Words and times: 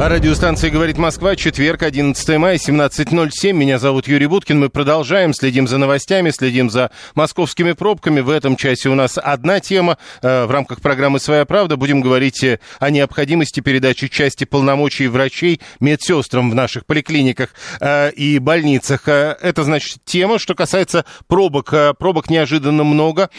Радиостанция 0.00 0.70
«Говорит 0.70 0.96
Москва», 0.96 1.34
четверг, 1.34 1.82
11 1.82 2.38
мая, 2.38 2.56
17.07. 2.56 3.52
Меня 3.52 3.78
зовут 3.80 4.06
Юрий 4.06 4.28
Буткин. 4.28 4.58
Мы 4.58 4.68
продолжаем, 4.70 5.34
следим 5.34 5.66
за 5.66 5.76
новостями, 5.76 6.30
следим 6.30 6.70
за 6.70 6.92
московскими 7.16 7.72
пробками. 7.72 8.20
В 8.20 8.30
этом 8.30 8.54
часе 8.56 8.90
у 8.90 8.94
нас 8.94 9.18
одна 9.20 9.58
тема. 9.58 9.98
Э, 10.22 10.46
В 10.46 10.52
рамках 10.52 10.80
программы 10.80 11.18
«Своя 11.18 11.44
правда» 11.44 11.76
будем 11.76 12.00
говорить 12.00 12.44
э, 12.44 12.60
о 12.78 12.90
необходимости 12.90 13.58
передачи 13.58 14.06
части 14.06 14.44
полномочий 14.44 15.08
врачей 15.08 15.60
медсестрам 15.80 16.48
в 16.48 16.54
наших 16.54 16.86
поликлиниках 16.86 17.50
э, 17.80 18.12
и 18.12 18.38
больницах. 18.38 19.08
Это, 19.08 19.64
значит, 19.64 19.98
тема, 20.04 20.38
что 20.38 20.54
касается 20.54 21.04
пробок. 21.26 21.74
Пробок 21.98 22.30
неожиданно 22.30 22.84
много. 22.84 23.30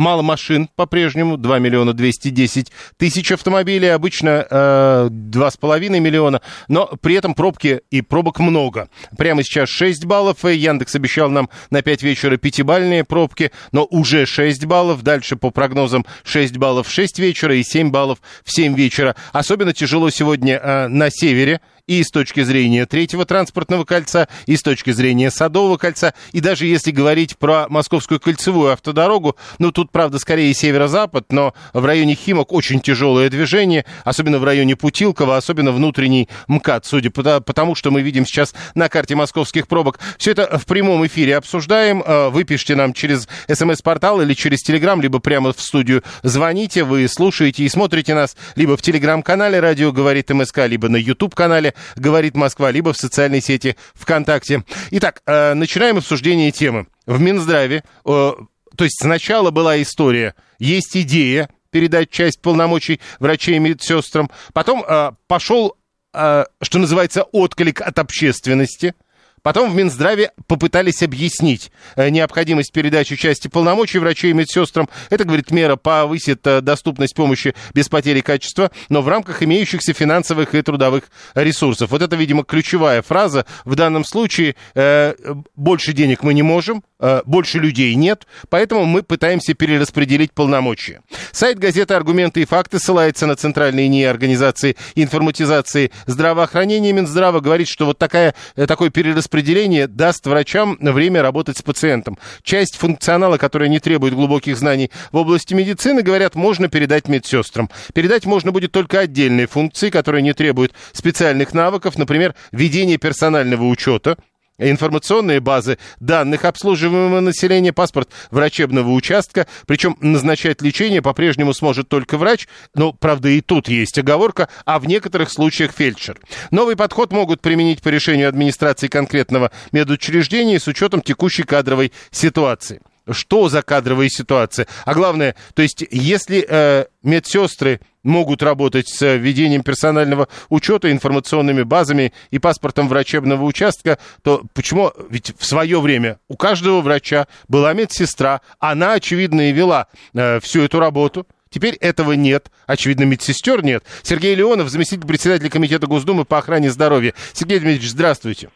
Мало 0.00 0.22
машин 0.22 0.70
по-прежнему, 0.76 1.36
2 1.36 1.58
миллиона 1.58 1.92
210 1.92 2.72
тысяч 2.96 3.32
автомобилей. 3.32 3.88
Обычно 3.88 4.46
э, 4.48 5.08
2,5 5.10 6.00
миллиона, 6.00 6.40
но 6.68 6.86
при 7.02 7.16
этом 7.16 7.34
пробки 7.34 7.82
и 7.90 8.00
пробок 8.00 8.38
много. 8.38 8.88
Прямо 9.18 9.42
сейчас 9.42 9.68
6 9.68 10.06
баллов, 10.06 10.46
и 10.46 10.56
Яндекс 10.56 10.94
обещал 10.94 11.28
нам 11.28 11.50
на 11.68 11.82
5 11.82 12.02
вечера 12.02 12.38
пятибальные 12.38 13.04
пробки, 13.04 13.52
но 13.72 13.86
уже 13.90 14.24
6 14.24 14.64
баллов, 14.64 15.02
дальше 15.02 15.36
по 15.36 15.50
прогнозам 15.50 16.06
6 16.24 16.56
баллов 16.56 16.88
в 16.88 16.90
6 16.90 17.18
вечера 17.18 17.54
и 17.54 17.62
7 17.62 17.90
баллов 17.90 18.22
в 18.42 18.56
7 18.56 18.74
вечера. 18.74 19.16
Особенно 19.34 19.74
тяжело 19.74 20.08
сегодня 20.08 20.56
э, 20.56 20.88
на 20.88 21.10
севере, 21.10 21.60
и 21.90 22.04
с 22.04 22.10
точки 22.12 22.44
зрения 22.44 22.86
третьего 22.86 23.24
транспортного 23.24 23.84
кольца, 23.84 24.28
и 24.46 24.56
с 24.56 24.62
точки 24.62 24.92
зрения 24.92 25.28
Садового 25.28 25.76
кольца, 25.76 26.14
и 26.30 26.40
даже 26.40 26.64
если 26.66 26.92
говорить 26.92 27.36
про 27.36 27.66
Московскую 27.68 28.20
кольцевую 28.20 28.72
автодорогу, 28.72 29.36
ну 29.58 29.72
тут, 29.72 29.90
правда, 29.90 30.20
скорее 30.20 30.54
северо-запад, 30.54 31.32
но 31.32 31.52
в 31.72 31.84
районе 31.84 32.14
Химок 32.14 32.52
очень 32.52 32.80
тяжелое 32.80 33.28
движение, 33.28 33.84
особенно 34.04 34.38
в 34.38 34.44
районе 34.44 34.76
Путилково, 34.76 35.36
особенно 35.36 35.72
внутренний 35.72 36.28
МКАД, 36.46 36.86
судя 36.86 37.10
по 37.10 37.40
по 37.40 37.52
тому, 37.52 37.74
что 37.74 37.90
мы 37.90 38.02
видим 38.02 38.24
сейчас 38.24 38.54
на 38.76 38.88
карте 38.88 39.16
московских 39.16 39.66
пробок. 39.66 39.98
Все 40.16 40.30
это 40.30 40.58
в 40.58 40.66
прямом 40.66 41.04
эфире 41.08 41.36
обсуждаем. 41.36 42.04
Э, 42.06 42.28
Вы 42.28 42.44
пишите 42.44 42.76
нам 42.76 42.92
через 42.92 43.26
смс-портал 43.52 44.20
или 44.20 44.34
через 44.34 44.62
Телеграм, 44.62 45.00
либо 45.00 45.18
прямо 45.18 45.52
в 45.52 45.60
студию 45.60 46.04
звоните, 46.22 46.84
вы 46.84 47.08
слушаете 47.08 47.64
и 47.64 47.68
смотрите 47.68 48.14
нас 48.14 48.36
либо 48.54 48.76
в 48.76 48.82
Телеграм-канале 48.82 49.58
«Радио 49.58 49.90
говорит 49.90 50.30
МСК», 50.30 50.68
либо 50.68 50.88
на 50.88 50.96
YouTube-канале 50.96 51.74
«Говорит 51.96 52.36
Москва», 52.36 52.70
либо 52.70 52.92
в 52.92 52.96
социальной 52.96 53.40
сети 53.40 53.76
ВКонтакте. 53.94 54.64
Итак, 54.90 55.22
э, 55.26 55.54
начинаем 55.54 55.98
обсуждение 55.98 56.50
темы. 56.50 56.86
В 57.06 57.20
Минздраве, 57.20 57.84
э, 58.04 58.32
то 58.76 58.84
есть 58.84 59.00
сначала 59.00 59.50
была 59.50 59.80
история, 59.82 60.34
есть 60.58 60.96
идея 60.96 61.48
передать 61.70 62.10
часть 62.10 62.40
полномочий 62.40 63.00
врачей 63.18 63.56
и 63.56 63.58
медсестрам, 63.58 64.30
потом 64.52 64.84
э, 64.86 65.12
пошел, 65.26 65.76
что 66.12 66.48
называется, 66.72 67.22
отклик 67.22 67.80
от 67.80 68.00
общественности– 68.00 68.94
Потом 69.42 69.70
в 69.70 69.74
Минздраве 69.74 70.32
попытались 70.46 71.02
объяснить 71.02 71.70
э, 71.96 72.10
необходимость 72.10 72.72
передачи 72.72 73.16
части 73.16 73.48
полномочий 73.48 73.98
врачей 73.98 74.30
и 74.30 74.34
медсестрам. 74.34 74.88
Это, 75.08 75.24
говорит, 75.24 75.50
мера 75.50 75.76
повысит 75.76 76.46
э, 76.46 76.60
доступность 76.60 77.14
помощи 77.14 77.54
без 77.74 77.88
потери 77.88 78.20
качества, 78.20 78.70
но 78.88 79.02
в 79.02 79.08
рамках 79.08 79.42
имеющихся 79.42 79.92
финансовых 79.92 80.54
и 80.54 80.62
трудовых 80.62 81.04
ресурсов. 81.34 81.90
Вот 81.90 82.02
это, 82.02 82.16
видимо, 82.16 82.44
ключевая 82.44 83.02
фраза. 83.02 83.46
В 83.64 83.74
данном 83.74 84.04
случае 84.04 84.56
э, 84.74 85.14
больше 85.56 85.92
денег 85.92 86.22
мы 86.22 86.34
не 86.34 86.42
можем, 86.42 86.82
больше 87.24 87.58
людей 87.58 87.94
нет, 87.94 88.26
поэтому 88.48 88.84
мы 88.84 89.02
пытаемся 89.02 89.54
перераспределить 89.54 90.32
полномочия. 90.32 91.00
Сайт 91.32 91.58
газеты 91.58 91.94
«Аргументы 91.94 92.42
и 92.42 92.44
факты» 92.44 92.78
ссылается 92.78 93.26
на 93.26 93.36
центральные 93.36 93.88
НИИ 93.88 94.04
организации 94.04 94.76
информатизации 94.94 95.90
здравоохранения 96.06 96.92
Минздрава, 96.92 97.40
говорит, 97.40 97.68
что 97.68 97.86
вот 97.86 97.98
такая, 97.98 98.34
э, 98.56 98.66
такое 98.66 98.90
перераспределение 98.90 99.86
даст 99.86 100.26
врачам 100.26 100.76
время 100.80 101.22
работать 101.22 101.58
с 101.58 101.62
пациентом. 101.62 102.18
Часть 102.42 102.76
функционала, 102.76 103.36
которая 103.38 103.68
не 103.68 103.80
требует 103.80 104.14
глубоких 104.14 104.56
знаний 104.56 104.90
в 105.12 105.16
области 105.16 105.54
медицины, 105.54 106.02
говорят, 106.02 106.34
можно 106.34 106.68
передать 106.68 107.08
медсестрам. 107.08 107.70
Передать 107.94 108.26
можно 108.26 108.52
будет 108.52 108.72
только 108.72 109.00
отдельные 109.00 109.46
функции, 109.46 109.90
которые 109.90 110.22
не 110.22 110.32
требуют 110.32 110.72
специальных 110.92 111.54
навыков, 111.54 111.96
например, 111.96 112.34
ведение 112.52 112.98
персонального 112.98 113.64
учета, 113.64 114.16
информационные 114.60 115.40
базы 115.40 115.78
данных 115.98 116.44
обслуживаемого 116.44 117.20
населения, 117.20 117.72
паспорт 117.72 118.10
врачебного 118.30 118.90
участка. 118.90 119.46
Причем 119.66 119.96
назначать 120.00 120.62
лечение 120.62 121.02
по-прежнему 121.02 121.54
сможет 121.54 121.88
только 121.88 122.18
врач, 122.18 122.46
но, 122.74 122.92
правда, 122.92 123.28
и 123.28 123.40
тут 123.40 123.68
есть 123.68 123.98
оговорка, 123.98 124.48
а 124.64 124.78
в 124.78 124.86
некоторых 124.86 125.30
случаях 125.30 125.72
фельдшер. 125.72 126.18
Новый 126.50 126.76
подход 126.76 127.12
могут 127.12 127.40
применить 127.40 127.82
по 127.82 127.88
решению 127.88 128.28
администрации 128.28 128.88
конкретного 128.88 129.50
медучреждения 129.72 130.58
с 130.58 130.66
учетом 130.66 131.00
текущей 131.00 131.42
кадровой 131.42 131.92
ситуации. 132.10 132.80
Что 133.10 133.48
за 133.48 133.62
кадровая 133.62 134.08
ситуация? 134.08 134.66
А 134.84 134.94
главное, 134.94 135.34
то 135.54 135.62
есть, 135.62 135.84
если 135.90 136.46
э, 136.48 136.84
медсестры 137.02 137.80
могут 138.02 138.42
работать 138.42 138.88
с 138.88 139.16
ведением 139.16 139.62
персонального 139.62 140.28
учета, 140.48 140.90
информационными 140.90 141.62
базами 141.62 142.12
и 142.30 142.38
паспортом 142.38 142.88
врачебного 142.88 143.44
участка, 143.44 143.98
то 144.22 144.42
почему? 144.54 144.92
Ведь 145.08 145.34
в 145.38 145.44
свое 145.44 145.80
время 145.80 146.18
у 146.28 146.36
каждого 146.36 146.80
врача 146.80 147.26
была 147.48 147.72
медсестра, 147.72 148.40
она, 148.58 148.94
очевидно, 148.94 149.50
и 149.50 149.52
вела 149.52 149.86
э, 150.14 150.40
всю 150.40 150.62
эту 150.62 150.80
работу. 150.80 151.26
Теперь 151.50 151.74
этого 151.74 152.12
нет. 152.12 152.50
Очевидно, 152.66 153.02
медсестер 153.04 153.64
нет. 153.64 153.84
Сергей 154.02 154.36
Леонов, 154.36 154.68
заместитель 154.68 155.06
председателя 155.06 155.50
Комитета 155.50 155.88
Госдумы 155.88 156.24
по 156.24 156.38
охране 156.38 156.70
здоровья. 156.70 157.12
Сергей 157.32 157.58
Дмитриевич, 157.58 157.90
здравствуйте. 157.90 158.50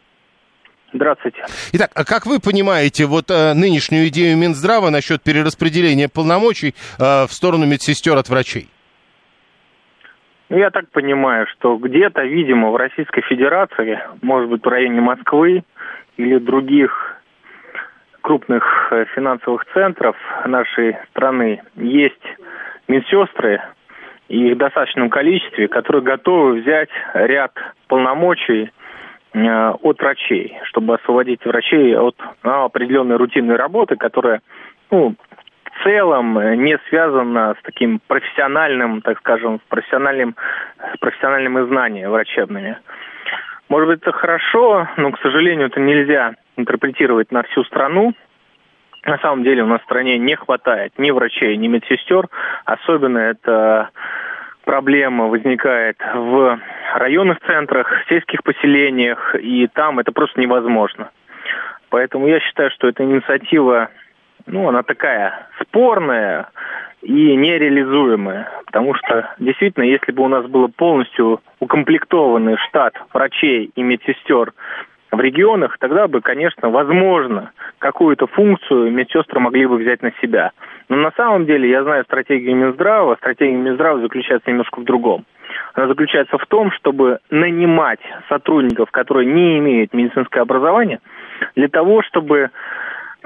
Здравствуйте. 0.93 1.45
Итак, 1.73 1.91
а 1.95 2.05
как 2.05 2.25
вы 2.25 2.39
понимаете 2.39 3.07
вот 3.07 3.29
э, 3.29 3.53
нынешнюю 3.53 4.07
идею 4.09 4.37
Минздрава 4.37 4.91
насчет 4.91 5.23
перераспределения 5.23 6.09
полномочий 6.09 6.77
э, 6.99 7.27
в 7.27 7.33
сторону 7.33 7.67
медсестер 7.67 8.17
от 8.17 8.29
врачей? 8.29 8.69
Ну, 10.51 10.59
я 10.59 10.71
так 10.71 10.91
понимаю, 10.91 11.47
что 11.47 11.77
где-то, 11.77 12.23
видимо, 12.23 12.71
в 12.71 12.77
Российской 12.77 13.23
Федерации, 13.23 13.99
может 14.23 14.51
быть, 14.51 14.65
в 14.65 14.69
районе 14.69 15.01
Москвы 15.01 15.65
или 16.17 16.39
других 16.39 17.17
крупных 18.21 18.89
э, 18.91 19.05
финансовых 19.15 19.65
центров 19.73 20.17
нашей 20.47 20.97
страны 21.11 21.63
есть 21.77 22.23
медсестры, 22.89 23.61
и 24.29 24.51
их 24.51 24.59
достаточном 24.59 25.11
количестве, 25.11 25.69
которые 25.69 26.03
готовы 26.03 26.61
взять 26.61 26.89
ряд 27.15 27.53
полномочий 27.89 28.71
э, 29.33 29.71
от 29.83 29.99
врачей, 30.01 30.59
чтобы 30.65 30.95
освободить 30.95 31.45
врачей 31.45 31.97
от 31.97 32.17
ну, 32.43 32.65
определенной 32.65 33.17
рутинной 33.17 33.57
работы, 33.57 33.97
которая 33.97 34.41
ну, 34.91 35.15
в 35.75 35.85
целом 35.85 36.39
э, 36.39 36.57
не 36.57 36.79
связана 36.89 37.55
с 37.59 37.63
таким 37.63 38.01
профессиональным, 38.07 39.03
так 39.03 39.19
скажем, 39.19 39.61
профессиональным, 39.69 40.37
с 40.95 40.99
профессиональными 40.99 41.67
знаниями 41.67 42.07
врачебными. 42.09 42.79
Может 43.69 43.89
быть, 43.89 44.03
это 44.03 44.13
хорошо, 44.13 44.89
но, 44.97 45.11
к 45.13 45.21
сожалению, 45.21 45.69
это 45.69 45.81
нельзя 45.81 46.35
интерпретировать 46.57 47.33
на 47.33 47.43
всю 47.45 47.65
страну. 47.65 48.15
На 49.05 49.19
самом 49.19 49.43
деле 49.43 49.63
у 49.63 49.67
нас 49.67 49.81
в 49.81 49.85
стране 49.85 50.19
не 50.19 50.35
хватает 50.37 50.93
ни 50.99 51.11
врачей, 51.11 51.57
ни 51.57 51.69
медсестер. 51.69 52.29
Особенно 52.65 53.19
это 53.19 53.91
проблема 54.65 55.27
возникает 55.27 55.97
в 56.15 56.59
районных 56.95 57.39
центрах, 57.47 57.89
в 57.91 58.09
сельских 58.09 58.43
поселениях, 58.43 59.35
и 59.35 59.67
там 59.69 59.99
это 59.99 60.13
просто 60.13 60.41
невозможно. 60.41 61.11
Поэтому 61.91 62.27
я 62.29 62.41
считаю, 62.41 62.71
что 62.71 62.89
эта 62.89 63.05
инициатива, 63.05 63.91
ну, 64.47 64.69
она 64.69 64.83
такая 64.83 65.49
спорная 65.61 66.49
и 67.03 67.37
нереализуемая. 67.37 68.49
Потому 68.67 68.95
что, 68.95 69.35
действительно, 69.39 69.85
если 69.85 70.13
бы 70.13 70.23
у 70.23 70.29
нас 70.29 70.47
был 70.47 70.69
полностью 70.69 71.41
укомплектованный 71.61 72.57
штат 72.69 72.95
врачей 73.13 73.71
и 73.75 73.83
медсестер 73.83 74.53
в 75.13 75.21
регионах, 75.21 75.79
тогда 75.79 76.09
бы, 76.09 76.21
конечно, 76.21 76.71
возможно, 76.71 77.53
какую-то 77.79 78.27
функцию 78.27 78.91
медсестры 78.91 79.39
могли 79.41 79.67
бы 79.67 79.77
взять 79.77 80.03
на 80.03 80.13
себя. 80.21 80.51
Но 80.89 80.97
на 80.97 81.13
самом 81.13 81.47
деле 81.47 81.71
я 81.71 81.83
знаю 81.83 82.05
стратегию 82.05 82.57
Минздрава. 82.57 83.17
Стратегия 83.17 83.57
Минздрава 83.57 84.01
заключается 84.01 84.51
немножко 84.51 84.81
в 84.81 84.85
другом. 84.85 85.25
Она 85.75 85.87
заключается 85.87 86.37
в 86.39 86.47
том, 86.47 86.71
чтобы 86.73 87.19
нанимать 87.31 88.01
сотрудников, 88.29 88.91
которые 88.91 89.27
не 89.27 89.59
имеют 89.59 89.93
медицинское 89.93 90.41
образование, 90.41 91.01
для 91.57 91.69
того, 91.69 92.03
чтобы 92.03 92.51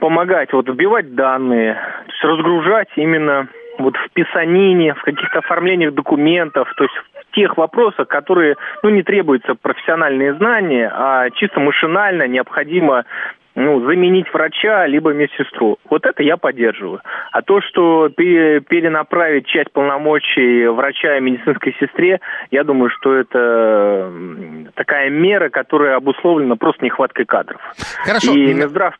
помогать 0.01 0.53
вот 0.53 0.69
вбивать 0.69 1.15
данные, 1.15 1.75
то 1.75 2.13
есть 2.13 2.25
разгружать 2.25 2.89
именно 2.97 3.49
вот 3.79 3.97
в 3.97 4.11
писанине, 4.13 4.95
в 4.95 5.03
каких-то 5.03 5.39
оформлениях 5.39 5.95
документов, 5.95 6.69
то 6.77 6.85
есть 6.85 6.95
в 6.95 7.35
тех 7.35 7.57
вопросах, 7.57 8.09
которые, 8.09 8.57
ну, 8.83 8.91
не 8.91 9.03
требуются 9.03 9.55
профессиональные 9.55 10.35
знания, 10.35 10.91
а 10.93 11.31
чисто 11.31 11.61
машинально 11.61 12.27
необходимо 12.27 13.05
ну, 13.55 13.85
заменить 13.87 14.33
врача, 14.33 14.87
либо 14.87 15.13
медсестру. 15.13 15.79
Вот 15.91 16.07
это 16.07 16.23
я 16.23 16.37
поддерживаю. 16.37 17.01
А 17.33 17.43
то, 17.43 17.61
что 17.61 18.09
перенаправить 18.09 19.47
часть 19.47 19.73
полномочий 19.73 20.67
врача 20.69 21.17
и 21.17 21.21
медицинской 21.21 21.75
сестре, 21.81 22.21
я 22.53 22.63
думаю, 22.63 22.91
что 22.91 23.15
это 23.15 24.13
такая 24.75 25.11
мера, 25.11 25.49
которая 25.49 25.97
обусловлена 25.97 26.55
просто 26.55 26.85
нехваткой 26.85 27.25
кадров. 27.25 27.61
Хорошо. 28.05 28.33
И 28.33 28.55
Минздрав 28.55 28.95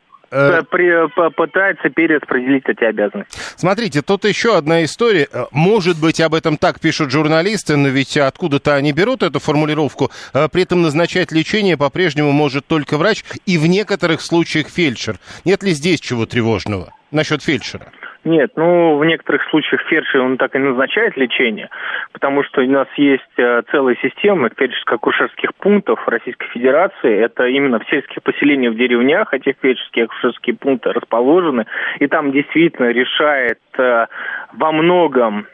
пытается 1.35 1.89
перераспределить 1.89 2.63
эти 2.67 2.83
обязанности. 2.83 3.37
Смотрите, 3.55 4.01
тут 4.01 4.25
еще 4.25 4.57
одна 4.57 4.83
история. 4.83 5.27
Э, 5.31 5.45
может 5.51 5.99
быть, 5.99 6.21
об 6.21 6.33
этом 6.33 6.57
так 6.57 6.79
пишут 6.79 7.11
журналисты, 7.11 7.77
но 7.77 7.89
ведь 7.89 8.17
откуда-то 8.17 8.75
они 8.75 8.91
берут 8.91 9.23
эту 9.23 9.39
формулировку. 9.39 10.11
Э, 10.33 10.47
при 10.51 10.63
этом 10.63 10.81
назначать 10.81 11.31
лечение 11.31 11.77
по-прежнему 11.77 12.31
может 12.31 12.65
только 12.67 12.97
врач 12.97 13.23
и 13.45 13.57
в 13.57 13.67
некоторых 13.67 14.21
случаях 14.21 14.67
фельдшер. 14.69 15.19
Нет 15.45 15.63
ли 15.63 15.71
здесь 15.71 15.99
чего 15.99 16.25
тревожного 16.25 16.93
насчет 17.11 17.41
фельдшера? 17.43 17.91
Нет, 18.25 18.51
ну, 18.57 18.97
в 18.97 19.05
некоторых 19.05 19.43
случаях 19.49 19.81
фельдшер, 19.83 20.21
он 20.21 20.37
так 20.37 20.53
и 20.53 20.59
назначает 20.59 21.15
лечение, 21.15 21.69
потому 22.11 22.43
что 22.43 22.61
у 22.61 22.69
нас 22.69 22.87
есть 22.97 23.23
э, 23.37 23.61
целая 23.71 23.95
система 24.01 24.49
фельдшерско-акушерских 24.49 25.51
пунктов 25.57 26.05
Российской 26.05 26.47
Федерации. 26.49 27.17
Это 27.17 27.47
именно 27.47 27.79
в 27.79 27.89
сельских 27.89 28.21
поселениях 28.21 28.73
в 28.73 28.77
деревнях 28.77 29.33
эти 29.33 29.55
фельдшерские 29.61 30.05
акушерские 30.05 30.57
пункты 30.57 30.91
расположены. 30.91 31.65
И 31.99 32.07
там 32.07 32.33
действительно 32.33 32.89
решает 32.91 33.59
э, 33.77 34.07
во 34.51 34.71
многом 34.73 35.47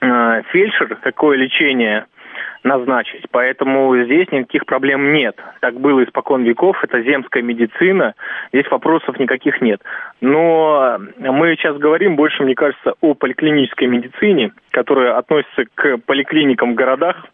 э, 0.00 0.42
фельдшер, 0.52 0.98
какое 1.02 1.36
лечение 1.36 2.06
назначить. 2.64 3.24
Поэтому 3.30 3.96
здесь 4.04 4.30
никаких 4.30 4.66
проблем 4.66 5.12
нет. 5.12 5.36
Так 5.60 5.74
было 5.74 6.04
испокон 6.04 6.44
веков, 6.44 6.82
это 6.82 7.02
земская 7.02 7.42
медицина, 7.42 8.14
здесь 8.52 8.70
вопросов 8.70 9.18
никаких 9.18 9.60
нет. 9.60 9.82
Но 10.20 10.98
мы 11.18 11.54
сейчас 11.56 11.76
говорим 11.78 12.16
больше, 12.16 12.42
мне 12.42 12.54
кажется, 12.54 12.94
о 13.00 13.14
поликлинической 13.14 13.86
медицине, 13.86 14.52
которая 14.70 15.16
относится 15.16 15.64
к 15.74 15.98
поликлиникам 15.98 16.72
в 16.72 16.74
городах, 16.74 17.26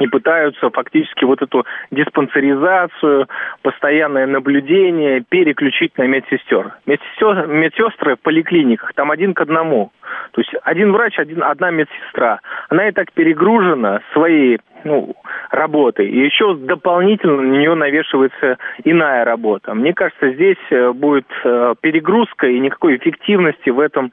и 0.00 0.06
пытаются 0.08 0.70
фактически 0.70 1.24
вот 1.24 1.42
эту 1.42 1.64
диспансеризацию, 1.90 3.28
постоянное 3.62 4.26
наблюдение 4.26 5.22
переключить 5.28 5.96
на 5.98 6.06
медсестер. 6.06 6.72
Медсестер, 6.86 7.46
медсестры 7.46 8.16
в 8.16 8.20
поликлиниках, 8.20 8.94
там 8.94 9.10
один 9.10 9.34
к 9.34 9.40
одному. 9.40 9.92
То 10.32 10.40
есть 10.40 10.52
один 10.64 10.92
врач, 10.92 11.18
один, 11.18 11.42
одна 11.42 11.70
медсестра. 11.70 12.40
Она 12.68 12.88
и 12.88 12.92
так 12.92 13.12
перегружена 13.12 14.00
своей 14.12 14.58
ну, 14.84 15.14
работой. 15.50 16.08
И 16.08 16.24
еще 16.24 16.54
дополнительно 16.54 17.42
на 17.42 17.56
нее 17.56 17.74
навешивается 17.74 18.56
иная 18.84 19.24
работа. 19.24 19.74
Мне 19.74 19.92
кажется, 19.92 20.32
здесь 20.32 20.56
э, 20.70 20.92
будет 20.92 21.26
э, 21.44 21.74
перегрузка 21.80 22.46
и 22.46 22.58
никакой 22.58 22.96
эффективности 22.96 23.68
в 23.68 23.78
этом 23.78 24.12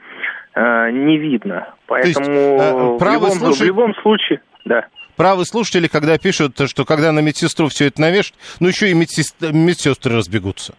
э, 0.54 0.92
не 0.92 1.18
видно. 1.18 1.70
Поэтому 1.88 2.26
есть, 2.26 3.02
в, 3.02 3.14
любом, 3.14 3.32
слушай... 3.32 3.64
в 3.64 3.66
любом 3.66 3.96
случае, 3.96 4.42
да 4.66 4.88
правы 5.18 5.46
слушатели, 5.46 5.88
когда 5.88 6.18
пишут, 6.18 6.54
что 6.70 6.86
когда 6.86 7.12
на 7.12 7.20
медсестру 7.20 7.68
все 7.68 7.88
это 7.88 8.00
навешать, 8.00 8.36
ну 8.60 8.68
еще 8.68 8.90
и 8.90 8.94
медсестры, 8.94 9.52
медсестры 9.52 10.16
разбегутся. 10.16 10.76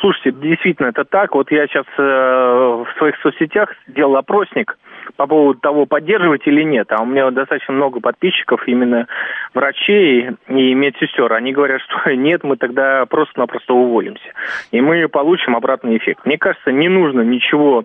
Слушайте, 0.00 0.32
действительно, 0.32 0.88
это 0.88 1.04
так. 1.04 1.34
Вот 1.34 1.52
я 1.52 1.66
сейчас 1.68 1.84
э, 1.96 2.02
в 2.02 2.88
своих 2.98 3.14
соцсетях 3.22 3.68
сделал 3.86 4.16
опросник 4.16 4.76
по 5.16 5.26
поводу 5.28 5.60
того, 5.60 5.86
поддерживать 5.86 6.46
или 6.46 6.62
нет. 6.62 6.90
А 6.90 7.02
у 7.02 7.06
меня 7.06 7.30
достаточно 7.30 7.74
много 7.74 8.00
подписчиков, 8.00 8.66
именно 8.66 9.06
врачей 9.54 10.30
и 10.48 10.74
медсестер. 10.74 11.32
Они 11.32 11.52
говорят, 11.52 11.80
что 11.82 12.10
нет, 12.16 12.42
мы 12.42 12.56
тогда 12.56 13.06
просто-напросто 13.06 13.74
уволимся. 13.74 14.32
И 14.72 14.80
мы 14.80 15.06
получим 15.08 15.54
обратный 15.54 15.96
эффект. 15.98 16.26
Мне 16.26 16.36
кажется, 16.36 16.72
не 16.72 16.88
нужно 16.88 17.20
ничего 17.20 17.84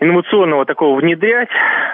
инновационного 0.00 0.64
такого 0.64 0.98
внедрять, 0.98 1.50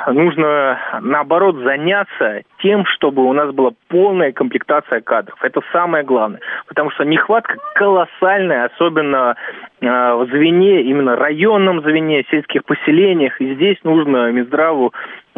нужно, 0.06 0.78
наоборот, 1.00 1.56
заняться 1.56 2.42
тем, 2.62 2.86
чтобы 2.86 3.24
у 3.24 3.32
нас 3.32 3.52
была 3.52 3.72
полная 3.88 4.32
комплектация 4.32 5.00
кадров. 5.00 5.38
Это 5.42 5.60
самое 5.72 6.04
главное. 6.04 6.40
Потому 6.68 6.90
что 6.92 7.04
нехватка 7.04 7.56
колоссальная, 7.74 8.66
особенно 8.66 9.36
э, 9.80 9.86
в 9.86 10.26
звене, 10.30 10.82
именно 10.82 11.16
районном 11.16 11.82
звене, 11.82 12.24
сельских 12.30 12.64
поселениях. 12.64 13.40
И 13.40 13.54
здесь 13.54 13.78
нужно 13.82 14.30
Минздраву 14.30 14.92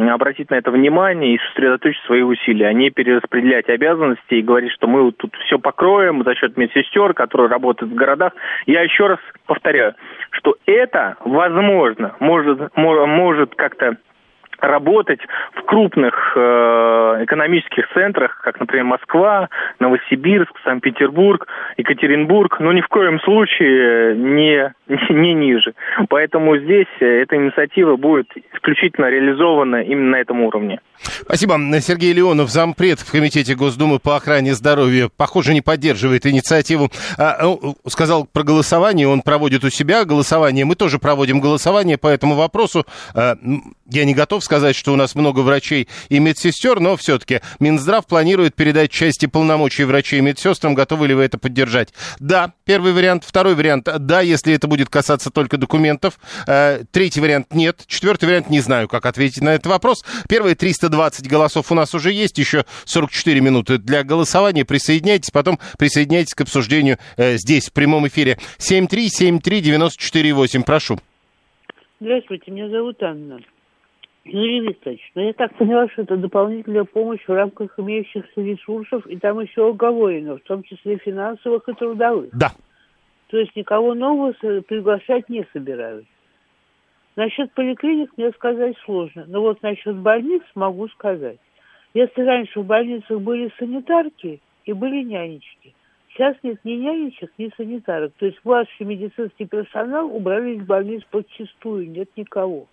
обратить 0.06 0.50
на 0.50 0.54
это 0.54 0.70
внимание 0.70 1.34
и 1.34 1.40
сосредоточить 1.48 2.02
свои 2.04 2.22
усилия, 2.22 2.68
а 2.68 2.72
не 2.72 2.90
перераспределять 2.90 3.68
обязанности 3.68 4.34
и 4.34 4.42
говорить, 4.42 4.72
что 4.72 4.86
мы 4.86 5.02
вот 5.02 5.16
тут 5.16 5.34
все 5.46 5.58
покроем 5.58 6.22
за 6.22 6.34
счет 6.34 6.56
медсестер, 6.56 7.14
которые 7.14 7.48
работают 7.48 7.92
в 7.92 7.94
городах. 7.94 8.32
Я 8.66 8.82
еще 8.82 9.08
раз 9.08 9.18
повторяю, 9.46 9.94
что 10.30 10.56
это 10.66 11.16
возможно, 11.24 12.14
может, 12.20 12.60
может 12.76 13.54
как-то 13.56 13.96
работать 14.60 15.20
в 15.54 15.62
крупных 15.62 16.32
э, 16.36 16.40
экономических 17.24 17.88
центрах, 17.94 18.40
как, 18.42 18.60
например, 18.60 18.84
Москва, 18.84 19.48
Новосибирск, 19.78 20.52
Санкт-Петербург, 20.64 21.46
Екатеринбург, 21.76 22.58
но 22.60 22.72
ни 22.72 22.80
в 22.80 22.88
коем 22.88 23.20
случае 23.20 24.16
не, 24.16 24.72
не 25.12 25.34
ниже. 25.34 25.74
Поэтому 26.08 26.56
здесь 26.58 26.86
эта 27.00 27.36
инициатива 27.36 27.96
будет 27.96 28.26
исключительно 28.54 29.06
реализована 29.06 29.82
именно 29.82 30.10
на 30.10 30.16
этом 30.16 30.40
уровне. 30.42 30.80
Спасибо. 31.00 31.58
Сергей 31.80 32.12
Леонов, 32.12 32.50
зампред 32.50 32.98
в 33.00 33.10
Комитете 33.10 33.54
Госдумы 33.54 33.98
по 33.98 34.16
охране 34.16 34.54
здоровья, 34.54 35.08
похоже, 35.16 35.54
не 35.54 35.60
поддерживает 35.60 36.26
инициативу. 36.26 36.90
А, 37.16 37.38
ну, 37.42 37.76
сказал 37.86 38.26
про 38.26 38.42
голосование, 38.42 39.06
он 39.06 39.22
проводит 39.22 39.64
у 39.64 39.70
себя 39.70 40.04
голосование. 40.04 40.64
Мы 40.64 40.74
тоже 40.74 40.98
проводим 40.98 41.40
голосование 41.40 41.98
по 41.98 42.08
этому 42.08 42.34
вопросу. 42.34 42.84
А, 43.14 43.36
я 43.90 44.04
не 44.04 44.14
готов 44.14 44.44
сказать, 44.48 44.76
что 44.76 44.94
у 44.94 44.96
нас 44.96 45.14
много 45.14 45.40
врачей 45.40 45.88
и 46.08 46.18
медсестер, 46.18 46.80
но 46.80 46.96
все-таки 46.96 47.42
Минздрав 47.60 48.06
планирует 48.06 48.54
передать 48.54 48.90
части 48.90 49.26
полномочий 49.26 49.84
врачей 49.84 50.20
и 50.20 50.22
медсестрам. 50.22 50.74
Готовы 50.74 51.08
ли 51.08 51.12
вы 51.12 51.24
это 51.24 51.36
поддержать? 51.36 51.92
Да, 52.18 52.54
первый 52.64 52.94
вариант. 52.94 53.24
Второй 53.26 53.54
вариант, 53.54 53.90
да, 53.98 54.22
если 54.22 54.54
это 54.54 54.66
будет 54.66 54.88
касаться 54.88 55.30
только 55.30 55.58
документов. 55.58 56.18
Э, 56.46 56.82
третий 56.90 57.20
вариант, 57.20 57.48
нет. 57.52 57.82
Четвертый 57.86 58.24
вариант, 58.24 58.48
не 58.48 58.60
знаю, 58.60 58.88
как 58.88 59.04
ответить 59.04 59.42
на 59.42 59.50
этот 59.50 59.66
вопрос. 59.66 60.02
Первые 60.30 60.54
320 60.54 61.28
голосов 61.28 61.70
у 61.70 61.74
нас 61.74 61.94
уже 61.94 62.10
есть, 62.10 62.38
еще 62.38 62.64
44 62.86 63.42
минуты 63.42 63.76
для 63.76 64.02
голосования. 64.02 64.64
Присоединяйтесь, 64.64 65.30
потом 65.30 65.58
присоединяйтесь 65.78 66.32
к 66.32 66.40
обсуждению 66.40 66.96
э, 67.18 67.36
здесь, 67.36 67.68
в 67.68 67.74
прямом 67.74 68.08
эфире. 68.08 68.38
7373948, 68.58 70.64
прошу. 70.64 70.98
Здравствуйте, 72.00 72.50
меня 72.50 72.70
зовут 72.70 73.02
Анна. 73.02 73.40
Юрий 74.28 74.60
Викторович, 74.60 75.12
но 75.14 75.22
я 75.22 75.32
так 75.32 75.54
поняла, 75.56 75.88
что 75.88 76.02
это 76.02 76.16
дополнительная 76.16 76.84
помощь 76.84 77.24
в 77.26 77.32
рамках 77.32 77.78
имеющихся 77.78 78.40
ресурсов, 78.40 79.06
и 79.06 79.16
там 79.16 79.40
еще 79.40 79.68
оговорено, 79.68 80.36
в 80.36 80.42
том 80.42 80.62
числе 80.62 80.98
финансовых 80.98 81.68
и 81.68 81.72
трудовых. 81.72 82.30
Да. 82.32 82.50
То 83.28 83.38
есть 83.38 83.54
никого 83.56 83.94
нового 83.94 84.32
приглашать 84.32 85.28
не 85.28 85.46
собираюсь. 85.52 86.06
Насчет 87.16 87.52
поликлиник 87.52 88.10
мне 88.16 88.30
сказать 88.30 88.76
сложно, 88.84 89.24
но 89.26 89.40
вот 89.40 89.62
насчет 89.62 89.96
больниц 89.96 90.42
могу 90.54 90.88
сказать. 90.88 91.38
Если 91.94 92.22
раньше 92.22 92.60
в 92.60 92.66
больницах 92.66 93.20
были 93.20 93.50
санитарки 93.58 94.40
и 94.64 94.72
были 94.72 95.02
нянечки, 95.02 95.74
сейчас 96.12 96.36
нет 96.42 96.60
ни 96.64 96.72
нянечек, 96.72 97.32
ни 97.38 97.50
санитарок. 97.56 98.12
То 98.18 98.26
есть 98.26 98.38
младший 98.44 98.86
медицинский 98.86 99.46
персонал 99.46 100.14
убрали 100.14 100.56
из 100.56 100.62
больниц 100.64 101.02
подчистую, 101.10 101.90
нет 101.90 102.08
никого. 102.16 102.66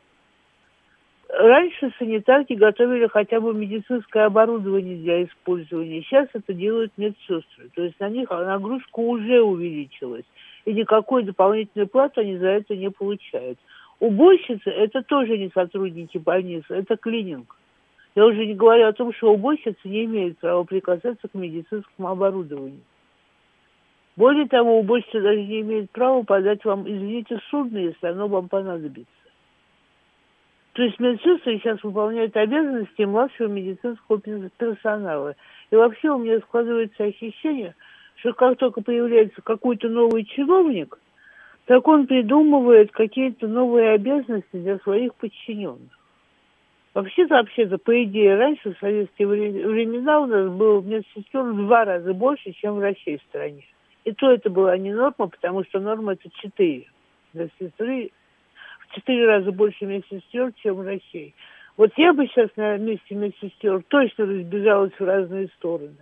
Раньше 1.37 1.91
санитарки 1.99 2.53
готовили 2.53 3.07
хотя 3.07 3.41
бы 3.41 3.53
медицинское 3.53 4.23
оборудование 4.23 4.95
для 4.95 5.25
использования. 5.25 6.01
Сейчас 6.01 6.29
это 6.31 6.53
делают 6.53 6.93
медсестры. 6.95 7.69
То 7.75 7.83
есть 7.83 7.99
на 7.99 8.07
них 8.07 8.29
нагрузка 8.29 8.99
уже 8.99 9.41
увеличилась. 9.41 10.23
И 10.63 10.71
никакой 10.71 11.23
дополнительной 11.23 11.87
платы 11.87 12.21
они 12.21 12.37
за 12.37 12.47
это 12.47 12.77
не 12.77 12.89
получают. 12.89 13.59
Уборщицы– 13.99 14.63
это 14.69 15.01
тоже 15.03 15.37
не 15.37 15.49
сотрудники 15.53 16.17
больницы, 16.17 16.73
это 16.73 16.95
клининг. 16.95 17.57
Я 18.15 18.25
уже 18.25 18.45
не 18.45 18.53
говорю 18.53 18.87
о 18.87 18.93
том, 18.93 19.13
что 19.13 19.33
уборщицы 19.33 19.77
не 19.83 20.05
имеют 20.05 20.37
права 20.37 20.63
прикасаться 20.63 21.27
к 21.27 21.33
медицинскому 21.33 22.07
оборудованию. 22.07 22.81
Более 24.15 24.47
того, 24.47 24.79
уборщица 24.79 25.19
даже 25.19 25.41
не 25.41 25.61
имеет 25.61 25.91
права 25.91 26.23
подать 26.23 26.63
вам, 26.63 26.83
извините, 26.83 27.39
судно, 27.49 27.77
если 27.77 28.07
оно 28.07 28.29
вам 28.29 28.47
понадобится. 28.47 29.24
То 30.75 30.83
есть 30.83 30.99
медсестры 30.99 31.57
сейчас 31.57 31.81
выполняют 31.83 32.35
обязанности 32.35 33.03
младшего 33.03 33.47
медицинского 33.47 34.19
персонала. 34.19 35.33
И 35.71 35.75
вообще 35.75 36.09
у 36.09 36.17
меня 36.17 36.37
складывается 36.39 37.05
ощущение, 37.05 37.75
что 38.17 38.33
как 38.33 38.57
только 38.57 38.81
появляется 38.81 39.41
какой-то 39.41 39.87
новый 39.87 40.25
чиновник, 40.25 40.99
так 41.63 41.87
он 41.87 42.07
придумывает 42.07 42.91
какие-то 42.91 43.47
новые 43.47 43.91
обязанности 43.91 44.49
для 44.51 44.77
своих 44.79 45.15
подчиненных. 45.15 45.97
Вообще-то, 46.93 47.35
вообще-то, 47.35 47.77
по 47.77 48.03
идее, 48.03 48.35
раньше, 48.35 48.73
в 48.73 48.79
советские 48.79 49.29
времена, 49.29 50.19
у 50.19 50.25
нас 50.25 50.49
было 50.51 50.81
медсестер 50.81 51.41
в 51.41 51.55
два 51.55 51.85
раза 51.85 52.13
больше, 52.13 52.51
чем 52.51 52.75
врачей 52.75 53.19
в 53.19 53.23
стране. 53.29 53.63
И 54.03 54.11
то 54.11 54.29
это 54.29 54.49
была 54.49 54.77
не 54.77 54.93
норма, 54.93 55.29
потому 55.29 55.63
что 55.63 55.79
норма 55.79 56.13
это 56.13 56.29
четыре. 56.41 56.87
Для 57.31 57.47
сестры 57.59 58.11
в 58.24 58.24
четыре 58.95 59.27
раза 59.27 59.51
больше 59.51 59.85
медсестер, 59.85 60.51
чем 60.61 60.75
врачей. 60.75 61.33
Вот 61.77 61.91
я 61.97 62.13
бы 62.13 62.25
сейчас 62.27 62.49
на 62.55 62.77
месте 62.77 63.15
медсестер 63.15 63.83
точно 63.89 64.25
разбежалась 64.25 64.93
в 64.97 65.03
разные 65.03 65.49
стороны. 65.57 65.97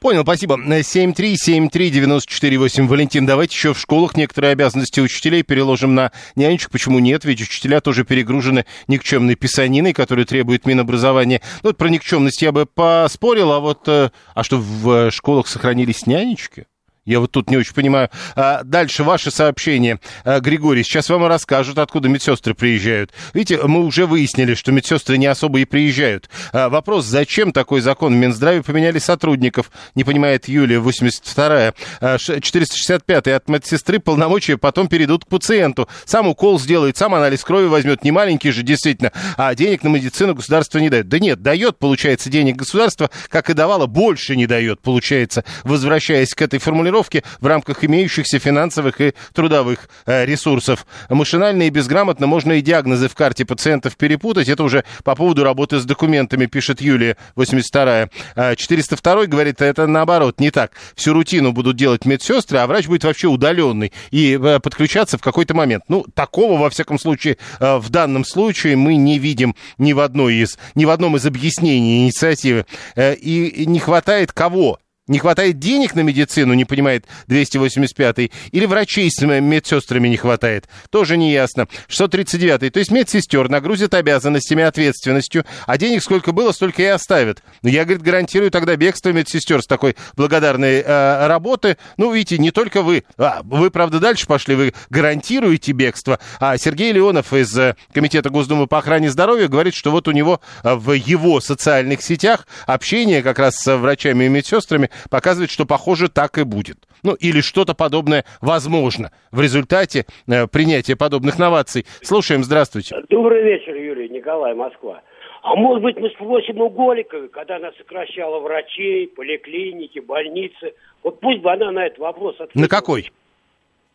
Понял, 0.00 0.22
спасибо. 0.22 0.56
7373948. 0.56 2.86
Валентин, 2.86 3.24
давайте 3.24 3.54
еще 3.54 3.72
в 3.72 3.78
школах 3.78 4.16
некоторые 4.16 4.50
обязанности 4.52 4.98
учителей 5.00 5.44
переложим 5.44 5.94
на 5.94 6.10
нянечек. 6.34 6.70
Почему 6.70 6.98
нет? 6.98 7.24
Ведь 7.24 7.40
учителя 7.40 7.80
тоже 7.80 8.04
перегружены 8.04 8.66
никчемной 8.88 9.36
писаниной, 9.36 9.92
которую 9.92 10.26
требует 10.26 10.66
Минобразования. 10.66 11.40
Ну, 11.62 11.70
вот 11.70 11.76
про 11.76 11.88
никчемность 11.88 12.42
я 12.42 12.50
бы 12.50 12.66
поспорил, 12.66 13.52
а 13.52 13.60
вот... 13.60 13.86
Э, 13.86 14.10
а 14.34 14.42
что, 14.42 14.58
в 14.58 15.12
школах 15.12 15.46
сохранились 15.46 16.04
нянечки? 16.06 16.66
Я 17.06 17.18
вот 17.18 17.32
тут 17.32 17.50
не 17.50 17.56
очень 17.56 17.72
понимаю. 17.72 18.10
А, 18.36 18.62
дальше 18.62 19.04
ваше 19.04 19.30
сообщение. 19.30 20.00
А, 20.22 20.38
Григорий, 20.40 20.82
сейчас 20.82 21.08
вам 21.08 21.26
расскажут, 21.26 21.78
откуда 21.78 22.10
медсестры 22.10 22.52
приезжают. 22.52 23.10
Видите, 23.32 23.62
мы 23.62 23.86
уже 23.86 24.04
выяснили, 24.04 24.52
что 24.52 24.70
медсестры 24.70 25.16
не 25.16 25.26
особо 25.26 25.60
и 25.60 25.64
приезжают. 25.64 26.28
А, 26.52 26.68
вопрос, 26.68 27.06
зачем 27.06 27.52
такой 27.52 27.80
закон? 27.80 28.12
В 28.12 28.16
Минздраве 28.16 28.62
поменяли 28.62 28.98
сотрудников, 28.98 29.70
не 29.94 30.04
понимает 30.04 30.46
Юлия, 30.46 30.78
82-я. 30.78 31.72
А, 32.02 32.16
465-й 32.16 33.34
от 33.34 33.48
медсестры 33.48 33.98
полномочия 33.98 34.58
потом 34.58 34.86
перейдут 34.86 35.24
к 35.24 35.28
пациенту. 35.28 35.88
Сам 36.04 36.28
укол 36.28 36.60
сделает, 36.60 36.98
сам 36.98 37.14
анализ 37.14 37.42
крови 37.44 37.66
возьмет. 37.66 38.04
Не 38.04 38.10
маленький 38.10 38.50
же, 38.50 38.62
действительно. 38.62 39.10
А 39.38 39.54
денег 39.54 39.82
на 39.84 39.88
медицину 39.88 40.34
государство 40.34 40.78
не 40.78 40.90
дает. 40.90 41.08
Да 41.08 41.18
нет, 41.18 41.40
дает, 41.40 41.78
получается, 41.78 42.28
денег 42.28 42.56
государство, 42.56 43.08
как 43.28 43.48
и 43.48 43.54
давало, 43.54 43.86
больше 43.86 44.36
не 44.36 44.46
дает, 44.46 44.82
получается, 44.82 45.44
возвращаясь 45.64 46.34
к 46.34 46.42
этой 46.42 46.58
формулировке 46.58 46.90
формулировки 47.00 47.22
в 47.40 47.46
рамках 47.46 47.84
имеющихся 47.84 48.38
финансовых 48.38 49.00
и 49.00 49.14
трудовых 49.32 49.88
э, 50.06 50.24
ресурсов. 50.24 50.86
Машинально 51.08 51.64
и 51.64 51.70
безграмотно 51.70 52.26
можно 52.26 52.52
и 52.52 52.60
диагнозы 52.60 53.08
в 53.08 53.14
карте 53.14 53.44
пациентов 53.44 53.96
перепутать. 53.96 54.48
Это 54.48 54.62
уже 54.62 54.84
по 55.04 55.14
поводу 55.14 55.44
работы 55.44 55.78
с 55.78 55.84
документами, 55.84 56.46
пишет 56.46 56.80
Юлия, 56.80 57.16
82-я. 57.36 58.56
402 58.56 59.26
говорит, 59.26 59.60
это 59.60 59.86
наоборот, 59.86 60.40
не 60.40 60.50
так. 60.50 60.72
Всю 60.94 61.12
рутину 61.12 61.52
будут 61.52 61.76
делать 61.76 62.04
медсестры, 62.04 62.58
а 62.58 62.66
врач 62.66 62.86
будет 62.86 63.04
вообще 63.04 63.28
удаленный 63.28 63.92
и 64.10 64.38
э, 64.40 64.60
подключаться 64.60 65.18
в 65.18 65.22
какой-то 65.22 65.54
момент. 65.54 65.84
Ну, 65.88 66.04
такого, 66.14 66.58
во 66.58 66.70
всяком 66.70 66.98
случае, 66.98 67.38
э, 67.60 67.76
в 67.76 67.88
данном 67.90 68.24
случае 68.24 68.76
мы 68.76 68.96
не 68.96 69.18
видим 69.18 69.54
ни 69.78 69.92
в, 69.92 70.00
одной 70.00 70.34
из, 70.34 70.58
ни 70.74 70.84
в 70.84 70.90
одном 70.90 71.16
из 71.16 71.26
объяснений 71.26 72.04
инициативы. 72.04 72.66
И 72.96 73.64
не 73.66 73.78
хватает 73.78 74.32
кого? 74.32 74.78
Не 75.10 75.18
хватает 75.18 75.58
денег 75.58 75.96
на 75.96 76.02
медицину, 76.02 76.54
не 76.54 76.64
понимает 76.64 77.04
285-й, 77.26 78.30
или 78.52 78.64
врачей 78.64 79.10
с 79.10 79.20
медсестрами 79.20 80.06
не 80.06 80.16
хватает, 80.16 80.68
тоже 80.90 81.16
не 81.16 81.32
ясно. 81.32 81.66
639-й, 81.88 82.70
то 82.70 82.78
есть 82.78 82.92
медсестер 82.92 83.48
нагрузят 83.48 83.92
обязанностями, 83.94 84.62
ответственностью, 84.62 85.44
а 85.66 85.78
денег 85.78 86.04
сколько 86.04 86.30
было, 86.30 86.52
столько 86.52 86.82
и 86.82 86.84
оставят. 86.84 87.42
Но 87.62 87.70
я, 87.70 87.84
говорит, 87.84 88.04
гарантирую 88.04 88.52
тогда 88.52 88.76
бегство 88.76 89.08
медсестер 89.10 89.62
с 89.62 89.66
такой 89.66 89.96
благодарной 90.14 90.80
э, 90.86 91.26
работы. 91.26 91.76
Ну, 91.96 92.12
видите, 92.12 92.38
не 92.38 92.52
только 92.52 92.82
вы, 92.82 93.02
а, 93.18 93.40
вы, 93.42 93.72
правда, 93.72 93.98
дальше 93.98 94.28
пошли, 94.28 94.54
вы 94.54 94.74
гарантируете 94.90 95.72
бегство, 95.72 96.20
а 96.38 96.56
Сергей 96.56 96.92
Леонов 96.92 97.32
из 97.32 97.58
э, 97.58 97.74
Комитета 97.92 98.30
Госдумы 98.30 98.68
по 98.68 98.78
охране 98.78 99.10
здоровья 99.10 99.48
говорит, 99.48 99.74
что 99.74 99.90
вот 99.90 100.06
у 100.06 100.12
него 100.12 100.40
э, 100.62 100.72
в 100.72 100.92
его 100.92 101.40
социальных 101.40 102.00
сетях 102.00 102.46
общение 102.68 103.24
как 103.24 103.40
раз 103.40 103.56
с 103.56 103.76
врачами 103.76 104.26
и 104.26 104.28
медсестрами 104.28 104.88
показывает, 105.08 105.50
что, 105.50 105.66
похоже, 105.66 106.08
так 106.08 106.38
и 106.38 106.44
будет. 106.44 106.78
Ну, 107.02 107.14
или 107.14 107.40
что-то 107.40 107.74
подобное 107.74 108.24
возможно 108.40 109.12
в 109.30 109.40
результате 109.40 110.06
э, 110.26 110.46
принятия 110.46 110.96
подобных 110.96 111.38
новаций. 111.38 111.86
Слушаем, 112.02 112.44
здравствуйте. 112.44 112.96
Добрый 113.08 113.42
вечер, 113.42 113.74
Юрий, 113.74 114.08
Николай, 114.08 114.54
Москва. 114.54 115.00
А 115.42 115.54
может 115.54 115.82
быть, 115.82 115.96
мы 115.96 116.10
спросим 116.10 116.60
у 116.60 116.68
Голиковой, 116.68 117.28
когда 117.28 117.56
она 117.56 117.70
сокращала 117.78 118.40
врачей, 118.40 119.08
поликлиники, 119.08 119.98
больницы. 119.98 120.74
Вот 121.02 121.20
пусть 121.20 121.40
бы 121.40 121.50
она 121.50 121.70
на 121.72 121.86
этот 121.86 121.98
вопрос 121.98 122.34
ответила. 122.34 122.62
На 122.62 122.68
какой? 122.68 123.10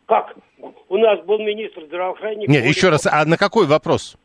Как? 0.07 0.35
У 0.89 0.97
нас 0.97 1.23
был 1.25 1.39
министр 1.39 1.83
здравоохранения. 1.85 2.47
Нет, 2.47 2.61
Голиков. 2.63 2.75
еще 2.75 2.89
раз, 2.89 3.05
а 3.05 3.25
на 3.25 3.37
какой 3.37 3.67
вопрос? 3.67 4.17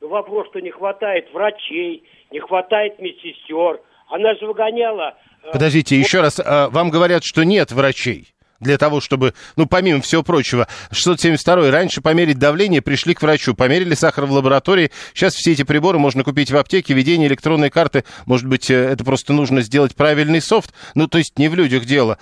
Вопрос, 0.00 0.48
что 0.48 0.60
не 0.60 0.70
хватает 0.70 1.32
врачей, 1.32 2.04
не 2.30 2.40
хватает 2.40 2.98
медсестер. 2.98 3.80
Она 4.08 4.34
же 4.34 4.46
выгоняла 4.46 5.14
Подождите, 5.52 5.98
еще 5.98 6.20
раз, 6.20 6.40
а, 6.42 6.68
вам 6.70 6.90
говорят, 6.90 7.24
что 7.24 7.44
нет 7.44 7.72
врачей 7.72 8.36
для 8.60 8.78
того, 8.78 9.00
чтобы, 9.00 9.34
ну, 9.56 9.66
помимо 9.66 10.00
всего 10.00 10.22
прочего, 10.22 10.68
672 10.90 11.70
раньше 11.70 12.00
померить 12.00 12.38
давление, 12.38 12.82
пришли 12.82 13.14
к 13.14 13.22
врачу, 13.22 13.54
померили 13.54 13.94
сахар 13.94 14.26
в 14.26 14.32
лаборатории, 14.32 14.90
сейчас 15.14 15.34
все 15.34 15.52
эти 15.52 15.62
приборы 15.62 15.98
можно 15.98 16.24
купить 16.24 16.50
в 16.50 16.56
аптеке, 16.56 16.94
введение 16.94 17.28
электронной 17.28 17.70
карты, 17.70 18.04
может 18.24 18.46
быть, 18.46 18.70
э, 18.70 18.74
это 18.74 19.04
просто 19.04 19.32
нужно 19.32 19.62
сделать 19.62 19.94
правильный 19.94 20.40
софт, 20.40 20.72
ну, 20.94 21.06
то 21.06 21.18
есть 21.18 21.38
не 21.38 21.48
в 21.48 21.54
людях 21.54 21.84
дело. 21.84 22.18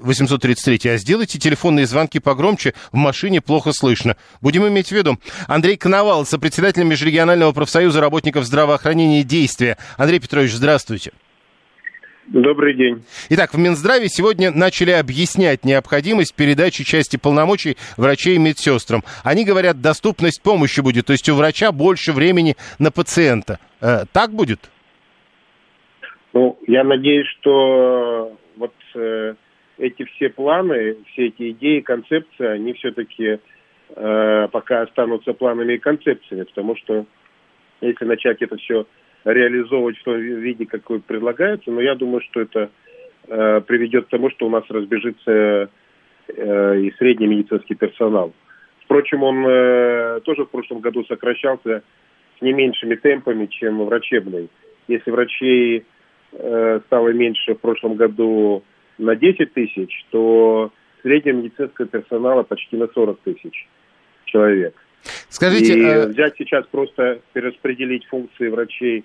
833, 0.00 0.90
а, 0.90 0.94
а 0.94 0.96
сделайте 0.98 1.38
телефонные 1.38 1.86
звонки 1.86 2.20
погромче, 2.20 2.74
в 2.92 2.96
машине 2.96 3.40
плохо 3.40 3.72
слышно. 3.72 4.16
Будем 4.40 4.66
иметь 4.68 4.88
в 4.88 4.92
виду. 4.92 5.18
Андрей 5.46 5.76
Коновал, 5.76 6.24
сопредседатель 6.24 6.84
Межрегионального 6.84 7.52
профсоюза 7.52 8.00
работников 8.00 8.44
здравоохранения 8.44 9.20
и 9.20 9.24
действия. 9.24 9.76
Андрей 9.96 10.20
Петрович, 10.20 10.52
здравствуйте. 10.52 11.12
Добрый 12.30 12.74
день. 12.74 13.02
Итак, 13.30 13.54
в 13.54 13.58
Минздраве 13.58 14.08
сегодня 14.08 14.50
начали 14.50 14.90
объяснять 14.90 15.64
необходимость 15.64 16.36
передачи 16.36 16.84
части 16.84 17.16
полномочий 17.16 17.78
врачей 17.96 18.36
и 18.36 18.38
медсестрам. 18.38 19.02
Они 19.24 19.46
говорят, 19.46 19.80
доступность 19.80 20.42
помощи 20.42 20.80
будет, 20.80 21.06
то 21.06 21.12
есть 21.12 21.26
у 21.30 21.34
врача 21.34 21.72
больше 21.72 22.12
времени 22.12 22.56
на 22.78 22.90
пациента. 22.90 23.58
Э, 23.80 24.04
так 24.12 24.32
будет? 24.32 24.70
Ну, 26.34 26.58
я 26.66 26.84
надеюсь, 26.84 27.26
что 27.40 28.36
вот 28.56 28.74
э, 28.94 29.34
эти 29.78 30.04
все 30.04 30.28
планы, 30.28 30.96
все 31.12 31.28
эти 31.28 31.52
идеи, 31.52 31.80
концепции, 31.80 32.46
они 32.46 32.74
все-таки 32.74 33.38
э, 33.96 34.48
пока 34.52 34.82
останутся 34.82 35.32
планами 35.32 35.74
и 35.74 35.78
концепциями, 35.78 36.44
потому 36.44 36.76
что 36.76 37.06
если 37.80 38.04
начать 38.04 38.42
это 38.42 38.56
все 38.58 38.86
реализовывать 39.32 39.98
в 39.98 40.04
том 40.04 40.18
виде, 40.18 40.66
какой 40.66 41.00
предлагается, 41.00 41.70
но 41.70 41.80
я 41.80 41.94
думаю, 41.94 42.20
что 42.22 42.40
это 42.40 42.70
э, 43.26 43.60
приведет 43.66 44.06
к 44.06 44.10
тому, 44.10 44.30
что 44.30 44.46
у 44.46 44.50
нас 44.50 44.64
разбежится 44.68 45.70
э, 46.28 46.80
и 46.80 46.92
средний 46.98 47.26
медицинский 47.26 47.74
персонал. 47.74 48.32
Впрочем, 48.84 49.22
он 49.22 49.44
э, 49.46 50.20
тоже 50.24 50.44
в 50.44 50.50
прошлом 50.50 50.80
году 50.80 51.04
сокращался 51.04 51.82
с 52.38 52.42
не 52.42 52.52
меньшими 52.52 52.94
темпами, 52.94 53.46
чем 53.46 53.84
врачебный. 53.84 54.48
Если 54.86 55.10
врачей 55.10 55.84
э, 56.32 56.80
стало 56.86 57.08
меньше 57.10 57.54
в 57.54 57.60
прошлом 57.60 57.96
году 57.96 58.62
на 58.96 59.14
10 59.14 59.52
тысяч, 59.52 60.04
то 60.10 60.72
среднего 61.02 61.36
медицинского 61.36 61.86
персонала 61.86 62.42
почти 62.44 62.76
на 62.76 62.88
40 62.88 63.20
тысяч 63.20 63.68
человек. 64.24 64.74
Скажите, 65.28 65.78
и 65.78 65.84
а... 65.84 66.06
взять 66.06 66.34
сейчас 66.38 66.66
просто 66.66 67.20
перераспределить 67.32 68.06
функции 68.06 68.48
врачей, 68.48 69.04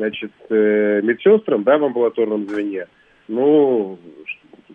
значит, 0.00 0.32
э, 0.48 1.02
медсестрам, 1.02 1.62
да, 1.62 1.76
в 1.76 1.84
амбулаторном 1.84 2.48
звене, 2.48 2.86
ну, 3.28 3.98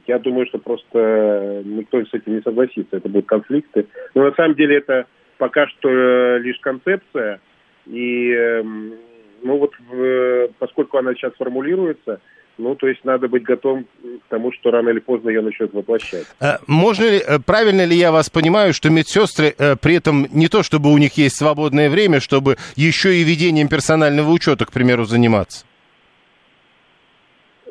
я 0.05 0.19
думаю, 0.19 0.45
что 0.45 0.59
просто 0.59 1.63
никто 1.65 2.03
с 2.05 2.13
этим 2.13 2.35
не 2.35 2.41
согласится, 2.41 2.97
это 2.97 3.09
будут 3.09 3.25
конфликты. 3.25 3.87
Но 4.13 4.23
на 4.23 4.31
самом 4.33 4.55
деле 4.55 4.77
это 4.77 5.07
пока 5.39 5.67
что 5.67 5.89
э, 5.89 6.39
лишь 6.39 6.59
концепция, 6.59 7.41
и, 7.87 8.31
э, 8.31 8.61
ну 8.61 9.57
вот, 9.57 9.73
э, 9.91 10.47
поскольку 10.59 10.99
она 10.99 11.15
сейчас 11.15 11.33
формулируется, 11.33 12.21
ну, 12.57 12.75
то 12.75 12.87
есть 12.87 13.03
надо 13.03 13.27
быть 13.27 13.43
готовым 13.43 13.83
к 13.83 14.29
тому, 14.29 14.51
что 14.51 14.71
рано 14.71 14.89
или 14.89 14.99
поздно 14.99 15.29
ее 15.29 15.41
начнет 15.41 15.73
воплощать. 15.73 16.25
Э, 16.39 16.57
можно 16.67 17.03
ли, 17.03 17.17
э, 17.17 17.39
правильно 17.45 17.85
ли 17.85 17.95
я 17.95 18.11
вас 18.11 18.29
понимаю, 18.29 18.73
что 18.73 18.89
медсестры 18.89 19.53
э, 19.57 19.75
при 19.75 19.95
этом 19.95 20.27
не 20.31 20.47
то, 20.47 20.63
чтобы 20.63 20.91
у 20.91 20.97
них 20.97 21.13
есть 21.13 21.37
свободное 21.37 21.89
время, 21.89 22.19
чтобы 22.19 22.55
еще 22.75 23.15
и 23.15 23.23
ведением 23.23 23.67
персонального 23.67 24.29
учета, 24.31 24.65
к 24.65 24.71
примеру, 24.71 25.05
заниматься? 25.05 25.65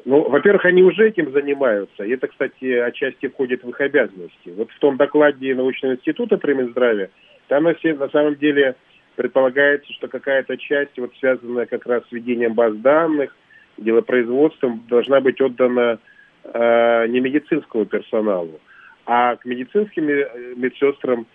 Ну, 0.05 0.29
во-первых, 0.29 0.67
они 0.67 0.83
уже 0.83 1.09
этим 1.09 1.33
занимаются. 1.33 2.05
И 2.05 2.11
это, 2.11 2.27
кстати, 2.29 2.73
отчасти 2.75 3.29
входит 3.29 3.65
в 3.65 3.71
их 3.71 3.81
обязанности. 3.81 4.51
Вот 4.55 4.71
в 4.71 4.79
том 4.79 4.99
докладе 4.99 5.55
научного 5.55 5.95
института 5.95 6.37
при 6.37 6.53
Минздраве, 6.53 7.11
там 7.49 7.65
на, 7.65 7.75
все, 7.75 7.95
на 7.95 8.11
самом 8.11 8.37
деле 8.37 8.77
предполагается, 9.17 9.91
что 9.95 10.09
какая-то 10.09 10.59
часть, 10.59 10.99
вот 10.99 11.13
связанная 11.19 11.65
как 11.65 11.87
раз 11.87 12.03
с 12.09 12.13
ведением 12.13 12.53
баз 12.53 12.75
данных, 12.77 13.35
делопроизводством, 13.77 14.85
должна 14.89 15.21
быть 15.21 15.41
отдана 15.41 15.99
э, 16.45 17.07
не 17.09 17.21
медицинскому 17.21 17.85
персоналу, 17.87 18.61
а 19.07 19.37
к 19.37 19.45
медицинским 19.45 20.09
э, 20.09 20.55
медсестрам 20.57 21.27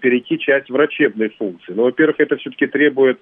перейти 0.00 0.38
часть 0.38 0.70
врачебной 0.70 1.30
функции. 1.30 1.72
Но, 1.72 1.84
во-первых, 1.84 2.20
это 2.20 2.36
все-таки 2.36 2.66
требует 2.66 3.18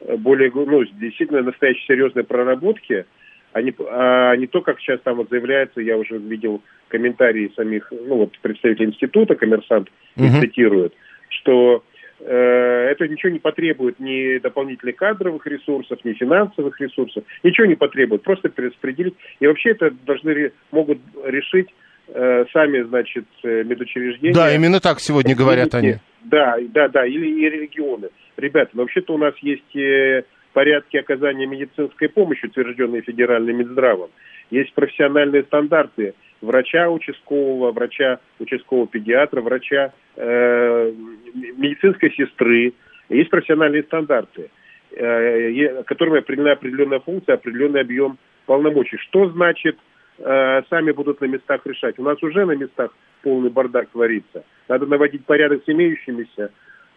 э, 0.00 0.16
более, 0.16 0.50
ну, 0.54 0.84
действительно 0.84 1.42
настоящей 1.42 1.86
серьезной 1.86 2.24
проработки, 2.24 3.06
а 3.52 3.62
не, 3.62 3.74
а 3.88 4.36
не 4.36 4.46
то, 4.46 4.60
как 4.60 4.78
сейчас 4.80 5.00
там 5.00 5.16
вот 5.16 5.28
заявляется, 5.30 5.80
я 5.80 5.96
уже 5.96 6.18
видел 6.18 6.62
комментарии 6.88 7.52
самих, 7.56 7.90
ну 7.90 8.16
вот 8.18 8.38
представителей 8.38 8.86
института, 8.86 9.34
коммерсант 9.34 9.88
uh-huh. 10.16 10.40
цитирует, 10.40 10.92
что 11.28 11.82
это 12.24 13.08
ничего 13.08 13.32
не 13.32 13.38
потребует 13.38 13.98
ни 13.98 14.38
дополнительных 14.38 14.96
кадровых 14.96 15.46
ресурсов, 15.46 15.98
ни 16.04 16.12
финансовых 16.12 16.80
ресурсов, 16.80 17.24
ничего 17.42 17.66
не 17.66 17.76
потребует, 17.76 18.22
просто 18.22 18.48
перераспределить. 18.48 19.14
И 19.40 19.46
вообще 19.46 19.70
это 19.70 19.90
должны 20.04 20.52
могут 20.70 20.98
решить 21.24 21.68
э, 22.08 22.44
сами, 22.52 22.82
значит, 22.82 23.24
э, 23.42 23.64
медучреждения. 23.64 24.34
Да, 24.34 24.54
именно 24.54 24.80
так 24.80 25.00
сегодня 25.00 25.34
говорят 25.34 25.74
они. 25.74 25.96
Да, 26.24 26.56
да, 26.68 26.88
да, 26.88 27.06
или 27.06 27.26
и 27.26 27.48
регионы. 27.48 28.08
Ребята, 28.36 28.70
вообще-то 28.74 29.14
у 29.14 29.18
нас 29.18 29.34
есть 29.42 29.74
э, 29.76 30.24
порядки 30.52 30.96
оказания 30.96 31.46
медицинской 31.46 32.08
помощи, 32.08 32.46
утвержденные 32.46 33.02
федеральным 33.02 33.56
Минздравом. 33.56 34.10
Есть 34.50 34.74
профессиональные 34.74 35.44
стандарты 35.44 36.14
врача 36.40 36.88
участкового, 36.88 37.72
врача 37.72 38.18
участкового 38.38 38.86
педиатра, 38.86 39.40
врача 39.40 39.92
э, 40.16 40.92
медицинской 41.34 42.12
сестры. 42.12 42.72
Есть 43.08 43.30
профессиональные 43.30 43.82
стандарты, 43.84 44.50
э, 44.92 45.82
которыми 45.84 46.18
определена 46.18 46.52
определенная 46.52 47.00
функция, 47.00 47.34
определенный 47.34 47.80
объем 47.80 48.18
полномочий. 48.46 48.96
Что 48.98 49.28
значит 49.30 49.76
э, 50.18 50.62
сами 50.70 50.92
будут 50.92 51.20
на 51.20 51.26
местах 51.26 51.60
решать? 51.64 51.98
У 51.98 52.02
нас 52.02 52.22
уже 52.22 52.44
на 52.44 52.52
местах 52.52 52.90
полный 53.22 53.50
бардак 53.50 53.88
творится. 53.90 54.44
Надо 54.68 54.86
наводить 54.86 55.24
порядок 55.24 55.62
с 55.64 55.68
имеющимися 55.68 56.50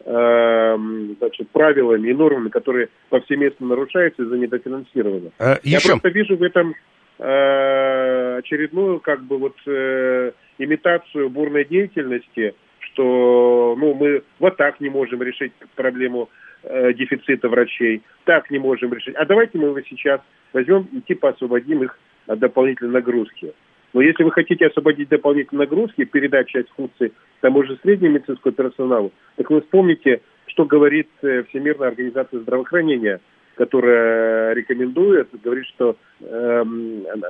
э, 0.06 0.78
значит, 1.20 1.50
правилами 1.50 2.10
и 2.10 2.14
нормами, 2.14 2.50
которые 2.50 2.90
повсеместно 3.10 3.68
нарушаются 3.68 4.24
из-за 4.24 4.38
недофинансирования. 4.38 5.32
А, 5.40 5.58
Я 5.64 5.80
просто 5.82 6.10
вижу 6.10 6.38
в 6.38 6.44
этом 6.44 6.76
э, 7.20 8.38
очередную 8.38 9.00
как 9.00 9.24
бы 9.24 9.38
вот 9.38 9.56
э, 9.66 10.32
имитацию 10.58 11.30
бурной 11.30 11.66
деятельности, 11.66 12.56
что 12.80 13.76
ну, 13.78 13.94
мы 13.94 14.24
вот 14.40 14.58
так 14.58 14.80
не 14.80 14.90
можем 14.90 15.24
решить 15.24 15.54
проблему 15.76 16.30
э, 16.64 16.94
дефицита 16.94 17.50
врачей, 17.50 18.02
так 18.26 18.50
не 18.52 18.60
можем 18.60 18.94
решить. 18.94 19.16
А 19.16 19.26
давайте 19.26 19.58
мы 19.58 19.68
его 19.70 19.82
сейчас 19.82 20.22
возьмем 20.54 20.88
и 20.92 21.02
типа 21.02 21.30
освободим 21.30 21.84
их 21.84 21.98
от 22.28 22.40
дополнительной 22.40 22.92
нагрузки. 22.92 23.54
Но 23.94 24.02
если 24.02 24.24
вы 24.24 24.32
хотите 24.32 24.66
освободить 24.66 25.10
дополнительные 25.10 25.66
нагрузки, 25.66 26.04
передать 26.04 26.48
часть 26.48 26.70
функций 26.76 27.14
тому 27.42 27.64
же 27.64 27.78
среднему 27.84 28.16
медицинскому 28.16 28.54
персоналу, 28.54 29.12
так 29.36 29.50
вы 29.50 29.62
вспомните, 29.62 30.22
что 30.48 30.66
говорит 30.66 31.10
э, 31.22 31.44
Всемирная 31.50 31.90
организация 31.90 32.40
здравоохранения, 32.40 33.22
которая 33.56 34.54
рекомендует, 34.54 35.30
говорит, 35.44 35.66
что 35.68 35.96
э, 36.22 36.64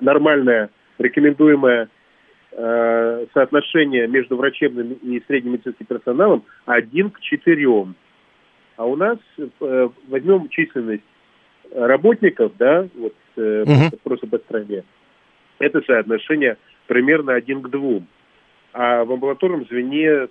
нормальное 0.01 0.69
рекомендуемое 0.97 1.89
э, 2.51 3.25
соотношение 3.33 4.07
между 4.07 4.37
врачебным 4.37 4.93
и 4.93 5.21
средним 5.27 5.53
медицинским 5.53 5.85
персоналом 5.85 6.43
один 6.65 7.09
к 7.09 7.19
четырем. 7.19 7.95
А 8.77 8.85
у 8.85 8.95
нас 8.95 9.17
э, 9.37 9.89
возьмем 10.07 10.49
численность 10.49 11.03
работников, 11.73 12.53
да, 12.57 12.87
вот 12.95 13.15
э, 13.37 13.63
угу. 13.63 13.97
просто 14.03 14.27
по 14.27 14.37
стране, 14.39 14.83
это 15.59 15.81
соотношение 15.81 16.57
примерно 16.87 17.33
один 17.33 17.61
к 17.61 17.69
двум. 17.69 18.07
А 18.73 19.03
в 19.05 19.11
амбулаторном 19.11 19.65
звене 19.65 20.27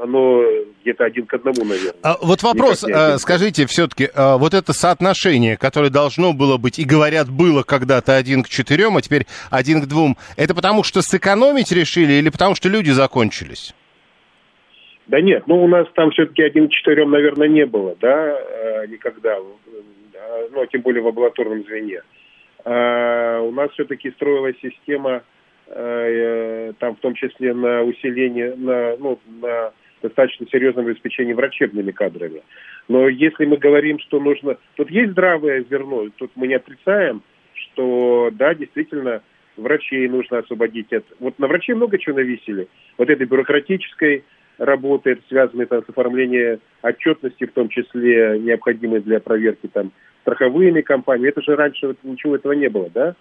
оно 0.00 0.42
где-то 0.82 1.04
один 1.04 1.26
к 1.26 1.34
одному, 1.34 1.64
наверное. 1.64 1.94
А, 2.02 2.16
вот 2.20 2.42
вопрос, 2.42 2.84
а, 2.84 3.18
скажите, 3.18 3.66
все-таки, 3.66 4.08
а, 4.14 4.36
вот 4.36 4.54
это 4.54 4.72
соотношение, 4.72 5.56
которое 5.56 5.90
должно 5.90 6.32
было 6.32 6.56
быть, 6.56 6.78
и 6.78 6.84
говорят, 6.84 7.30
было 7.30 7.62
когда-то 7.62 8.16
один 8.16 8.42
к 8.42 8.48
четырем, 8.48 8.96
а 8.96 9.02
теперь 9.02 9.26
один 9.50 9.82
к 9.82 9.86
двум, 9.86 10.16
это 10.36 10.54
потому 10.54 10.82
что 10.82 11.02
сэкономить 11.02 11.72
решили 11.72 12.14
или 12.14 12.30
потому 12.30 12.54
что 12.54 12.68
люди 12.68 12.90
закончились? 12.90 13.74
Да 15.06 15.20
нет, 15.20 15.46
ну 15.46 15.62
у 15.62 15.68
нас 15.68 15.86
там 15.94 16.10
все-таки 16.12 16.42
один 16.42 16.68
к 16.68 16.72
четырем, 16.72 17.10
наверное, 17.10 17.48
не 17.48 17.66
было, 17.66 17.96
да, 18.00 18.38
э, 18.38 18.86
никогда, 18.86 19.36
а, 19.36 20.48
ну, 20.52 20.62
а 20.62 20.66
тем 20.66 20.82
более 20.82 21.02
в 21.02 21.08
амбулаторном 21.08 21.64
звене. 21.64 22.02
А, 22.64 23.40
у 23.40 23.50
нас 23.50 23.70
все-таки 23.72 24.10
строилась 24.12 24.56
система, 24.62 25.22
э, 25.66 26.72
там 26.78 26.96
в 26.96 27.00
том 27.00 27.14
числе 27.14 27.52
на 27.52 27.82
усиление, 27.82 28.54
на, 28.56 28.96
ну, 28.96 29.18
на 29.40 29.72
достаточно 30.02 30.46
серьезном 30.46 30.86
обеспечении 30.86 31.32
врачебными 31.32 31.90
кадрами. 31.90 32.42
Но 32.88 33.08
если 33.08 33.44
мы 33.46 33.56
говорим, 33.56 33.98
что 34.00 34.20
нужно... 34.20 34.56
Тут 34.76 34.90
есть 34.90 35.12
здравое 35.12 35.64
зерно, 35.70 36.08
тут 36.16 36.32
мы 36.34 36.48
не 36.48 36.54
отрицаем, 36.54 37.22
что 37.54 38.30
да, 38.32 38.54
действительно, 38.54 39.22
врачей 39.56 40.08
нужно 40.08 40.38
освободить 40.38 40.92
от... 40.92 41.04
Вот 41.20 41.38
на 41.38 41.46
врачей 41.46 41.74
много 41.74 41.98
чего 41.98 42.16
навесили. 42.16 42.68
Вот 42.98 43.08
этой 43.08 43.26
бюрократической 43.26 44.24
работы, 44.58 45.12
это 45.12 45.22
связано 45.28 45.66
там, 45.66 45.84
с 45.84 45.88
оформлением 45.88 46.60
отчетности, 46.82 47.46
в 47.46 47.52
том 47.52 47.68
числе 47.68 48.38
необходимой 48.38 49.00
для 49.00 49.20
проверки 49.20 49.68
там 49.68 49.92
страховыми 50.22 50.80
компаниями. 50.80 51.30
Это 51.30 51.42
же 51.42 51.56
раньше 51.56 51.88
вот, 51.88 51.96
ничего 52.02 52.36
этого 52.36 52.52
не 52.52 52.68
было, 52.68 52.90
да? 52.90 53.14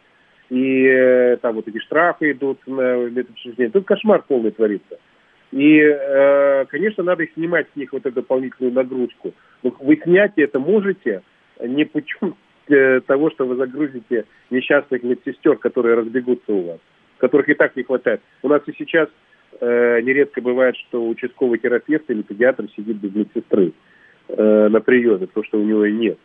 И 0.49 0.85
э, 0.85 1.37
там 1.37 1.55
вот 1.55 1.67
эти 1.67 1.79
штрафы 1.79 2.31
идут 2.31 2.59
на 2.67 2.97
медучреждение. 3.09 3.71
Тут 3.71 3.85
кошмар 3.85 4.23
полный 4.27 4.51
творится. 4.51 4.99
И, 5.51 5.79
э, 5.79 6.65
конечно, 6.69 7.03
надо 7.03 7.27
снимать 7.33 7.67
с 7.73 7.75
них 7.75 7.91
вот 7.91 8.05
эту 8.05 8.15
дополнительную 8.15 8.73
нагрузку. 8.73 9.33
Вы 9.63 9.99
снять 10.03 10.33
это 10.37 10.59
можете 10.59 11.21
не 11.59 11.85
путем 11.85 12.35
э, 12.67 13.01
того, 13.01 13.29
что 13.31 13.45
вы 13.45 13.55
загрузите 13.55 14.25
несчастных 14.49 15.03
медсестер, 15.03 15.57
которые 15.57 15.95
разбегутся 15.95 16.53
у 16.53 16.61
вас, 16.61 16.79
которых 17.17 17.49
и 17.49 17.53
так 17.53 17.75
не 17.75 17.83
хватает. 17.83 18.21
У 18.43 18.47
нас 18.47 18.61
и 18.65 18.73
сейчас 18.77 19.09
э, 19.59 20.01
нередко 20.01 20.41
бывает, 20.41 20.77
что 20.77 21.05
участковый 21.05 21.59
терапевт 21.59 22.09
или 22.09 22.21
педиатр 22.21 22.67
сидит 22.75 22.97
без 22.97 23.13
медсестры 23.13 23.73
на 24.29 24.79
приеме, 24.79 25.27
потому 25.27 25.43
что 25.43 25.59
у 25.59 25.63
него 25.63 25.83
и 25.83 25.91
нет 25.91 26.17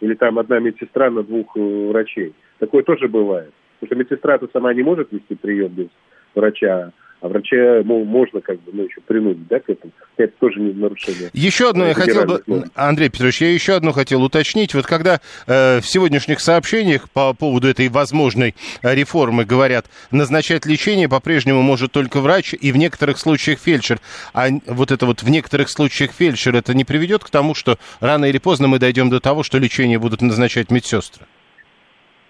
или 0.00 0.14
там 0.14 0.38
одна 0.38 0.58
медсестра 0.58 1.10
на 1.10 1.22
двух 1.22 1.54
врачей. 1.56 2.34
Такое 2.58 2.82
тоже 2.82 3.08
бывает. 3.08 3.52
Потому 3.78 3.88
что 3.88 3.96
медсестра-то 3.96 4.48
сама 4.52 4.72
не 4.74 4.82
может 4.82 5.12
вести 5.12 5.34
прием 5.34 5.68
без 5.68 5.88
врача, 6.34 6.92
а 7.20 7.28
врача 7.28 7.82
ну, 7.84 8.04
можно 8.04 8.40
как 8.40 8.60
бы 8.62 8.72
ну, 8.72 8.84
еще 8.84 9.00
принудить, 9.00 9.46
да, 9.48 9.58
к 9.60 9.68
этому. 9.70 9.92
Это 10.16 10.32
тоже 10.38 10.60
не 10.60 10.72
нарушение. 10.72 11.30
Еще 11.32 11.70
одно 11.70 11.86
я 11.86 11.94
хотел 11.94 12.26
бы, 12.26 12.42
Андрей 12.74 13.08
Петрович, 13.08 13.40
я 13.40 13.52
еще 13.52 13.74
одно 13.74 13.92
хотел 13.92 14.22
уточнить. 14.22 14.74
Вот 14.74 14.86
когда 14.86 15.20
э, 15.46 15.80
в 15.80 15.86
сегодняшних 15.86 16.40
сообщениях 16.40 17.10
по 17.10 17.32
поводу 17.34 17.68
этой 17.68 17.88
возможной 17.88 18.54
реформы 18.82 19.44
говорят, 19.44 19.86
назначать 20.10 20.66
лечение 20.66 21.08
по-прежнему 21.08 21.62
может 21.62 21.92
только 21.92 22.20
врач 22.20 22.54
и 22.54 22.72
в 22.72 22.76
некоторых 22.76 23.18
случаях 23.18 23.58
фельдшер. 23.60 23.98
А 24.34 24.48
вот 24.66 24.90
это 24.90 25.06
вот 25.06 25.22
в 25.22 25.28
некоторых 25.28 25.70
случаях 25.70 26.12
фельдшер, 26.12 26.54
это 26.54 26.74
не 26.74 26.84
приведет 26.84 27.24
к 27.24 27.30
тому, 27.30 27.54
что 27.54 27.78
рано 28.00 28.26
или 28.26 28.38
поздно 28.38 28.68
мы 28.68 28.78
дойдем 28.78 29.10
до 29.10 29.20
того, 29.20 29.42
что 29.42 29.58
лечение 29.58 29.98
будут 29.98 30.20
назначать 30.20 30.70
медсестры? 30.70 31.26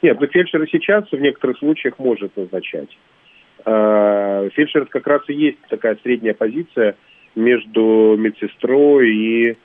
Нет, 0.02 0.20
но 0.20 0.26
фельдшер 0.26 0.66
сейчас 0.70 1.04
в 1.10 1.18
некоторых 1.18 1.58
случаях 1.58 1.98
может 1.98 2.36
назначать. 2.36 2.90
Э, 3.68 4.48
фельдшер 4.54 4.86
как 4.86 5.06
раз 5.08 5.22
и 5.26 5.34
есть 5.34 5.58
такая 5.68 5.98
средняя 6.02 6.34
позиция 6.34 6.94
между 7.34 8.14
медсестрой 8.16 9.10
и 9.10 9.56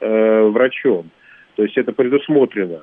э, 0.00 0.42
врачом. 0.44 1.10
То 1.56 1.62
есть 1.62 1.76
это 1.76 1.92
предусмотрено. 1.92 2.82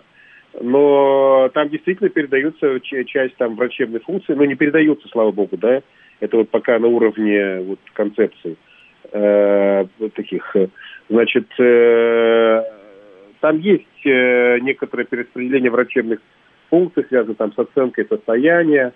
Но 0.61 1.49
там 1.55 1.69
действительно 1.69 2.09
передается 2.09 2.79
часть 2.81 3.35
там 3.37 3.55
врачебной 3.55 3.99
функции, 3.99 4.33
но 4.33 4.45
не 4.45 4.55
передается, 4.55 5.07
слава 5.09 5.31
богу, 5.31 5.57
да. 5.57 5.81
Это 6.19 6.37
вот 6.37 6.49
пока 6.49 6.77
на 6.77 6.87
уровне 6.87 7.61
вот 7.61 7.79
концепций 7.93 8.57
э, 9.11 9.85
таких. 10.15 10.55
Значит, 11.09 11.47
э, 11.59 12.63
там 13.39 13.57
есть 13.59 14.05
э, 14.05 14.59
некоторое 14.59 15.05
перераспределение 15.05 15.71
врачебных 15.71 16.19
функций, 16.69 17.05
связанных 17.07 17.37
там 17.37 17.53
с 17.53 17.57
оценкой 17.57 18.05
состояния, 18.07 18.93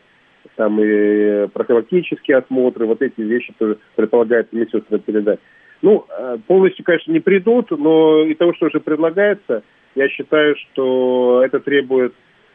там 0.56 0.80
и 0.82 1.48
профилактические 1.48 2.38
осмотры, 2.38 2.86
вот 2.86 3.02
эти 3.02 3.22
вещи 3.22 3.54
тоже 3.58 3.78
предполагается 3.96 4.56
медсестры 4.56 5.00
передать. 5.00 5.40
Ну, 5.82 6.06
э, 6.10 6.38
полностью, 6.48 6.86
конечно, 6.86 7.12
не 7.12 7.20
придут, 7.20 7.72
но 7.72 8.24
и 8.24 8.34
того, 8.36 8.54
что 8.54 8.68
уже 8.68 8.80
предлагается, 8.80 9.64
я 9.96 10.10
считаю, 10.10 10.56
что 10.56 11.42
это 11.44 11.60
требует, 11.60 12.14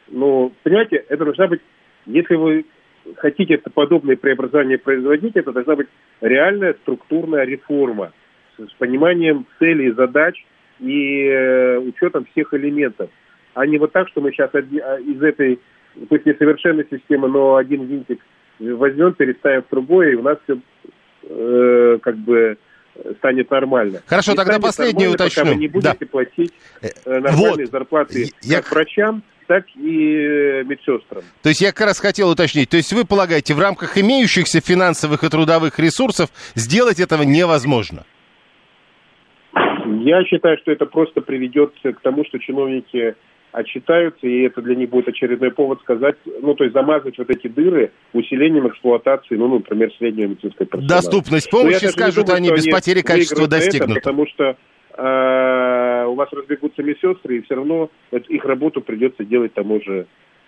ну, 0.08 0.52
понимаете, 0.62 1.04
это 1.08 1.24
должна 1.24 1.46
быть 1.46 1.60
Если 2.06 2.34
вы 2.34 2.64
хотите 3.16 3.54
это 3.54 3.70
подобное 3.70 4.16
преобразование 4.16 4.78
производить, 4.78 5.36
это 5.36 5.52
должна 5.52 5.76
быть 5.76 5.88
реальная 6.20 6.74
структурная 6.74 7.44
реформа 7.44 8.12
с 8.56 8.72
пониманием 8.78 9.46
целей, 9.58 9.92
задач 9.92 10.42
и 10.80 11.26
э, 11.26 11.78
учетом 11.78 12.26
всех 12.32 12.54
элементов. 12.54 13.10
А 13.54 13.66
не 13.66 13.78
вот 13.78 13.92
так, 13.92 14.08
что 14.08 14.20
мы 14.20 14.30
сейчас 14.32 14.54
из 14.54 15.22
этой, 15.22 15.58
пусть 16.08 16.26
несовершенной 16.26 16.86
системы, 16.90 17.28
но 17.28 17.56
один 17.56 17.84
винтик 17.84 18.20
возьмем, 18.58 19.14
переставим 19.14 19.62
в 19.62 19.70
другое, 19.70 20.12
и 20.12 20.14
у 20.14 20.22
нас 20.22 20.38
все 20.44 20.58
э, 21.22 21.98
как 22.02 22.16
бы 22.16 22.58
станет 23.18 23.50
нормально. 23.50 24.00
Хорошо, 24.06 24.32
не 24.32 24.36
тогда 24.36 24.58
последнее 24.58 25.08
уточню. 25.08 25.42
Пока 25.42 25.54
вы 25.54 25.60
не 25.60 25.68
будете 25.68 25.96
да. 26.00 26.06
платить 26.06 26.52
э, 26.82 26.88
нормальные 27.04 27.66
вот. 27.66 27.70
зарплаты 27.70 28.30
я... 28.42 28.62
как 28.62 28.72
врачам, 28.72 29.22
так 29.46 29.64
и 29.76 30.14
э, 30.14 30.64
медсестрам. 30.64 31.22
То 31.42 31.48
есть 31.48 31.60
я 31.60 31.72
как 31.72 31.86
раз 31.86 32.00
хотел 32.00 32.30
уточнить. 32.30 32.68
То 32.68 32.76
есть 32.76 32.92
вы 32.92 33.04
полагаете, 33.04 33.54
в 33.54 33.60
рамках 33.60 33.96
имеющихся 33.98 34.60
финансовых 34.60 35.24
и 35.24 35.28
трудовых 35.28 35.78
ресурсов 35.78 36.30
сделать 36.54 37.00
этого 37.00 37.22
невозможно? 37.22 38.04
Я 40.00 40.22
считаю, 40.24 40.58
что 40.58 40.70
это 40.70 40.84
просто 40.84 41.22
приведет 41.22 41.72
к 41.82 42.00
тому, 42.00 42.24
что 42.26 42.38
чиновники 42.38 43.14
отчитаются, 43.52 44.26
и 44.26 44.42
это 44.42 44.62
для 44.62 44.74
них 44.74 44.90
будет 44.90 45.08
очередной 45.08 45.50
повод 45.50 45.80
сказать, 45.80 46.16
ну, 46.42 46.54
то 46.54 46.64
есть 46.64 46.74
замазать 46.74 47.18
вот 47.18 47.30
эти 47.30 47.48
дыры 47.48 47.92
усилением 48.12 48.68
эксплуатации, 48.68 49.36
ну, 49.36 49.48
например, 49.48 49.92
среднего 49.98 50.28
медицинской 50.28 50.66
персонала. 50.66 50.88
Доступность 50.88 51.50
помощи, 51.50 51.86
скажут 51.86 52.26
думаю, 52.26 52.36
они, 52.36 52.50
без 52.50 52.66
потери 52.66 53.00
качества 53.00 53.46
достигнут. 53.46 53.98
Это, 53.98 54.00
потому 54.00 54.26
что 54.26 54.56
э, 54.96 56.04
у 56.06 56.14
вас 56.14 56.28
разбегутся 56.32 56.82
медсестры, 56.82 57.38
и 57.38 57.42
все 57.42 57.54
равно 57.54 57.90
их 58.10 58.44
работу 58.44 58.80
придется 58.80 59.24
делать 59.24 59.54
тому 59.54 59.80
же 59.82 60.06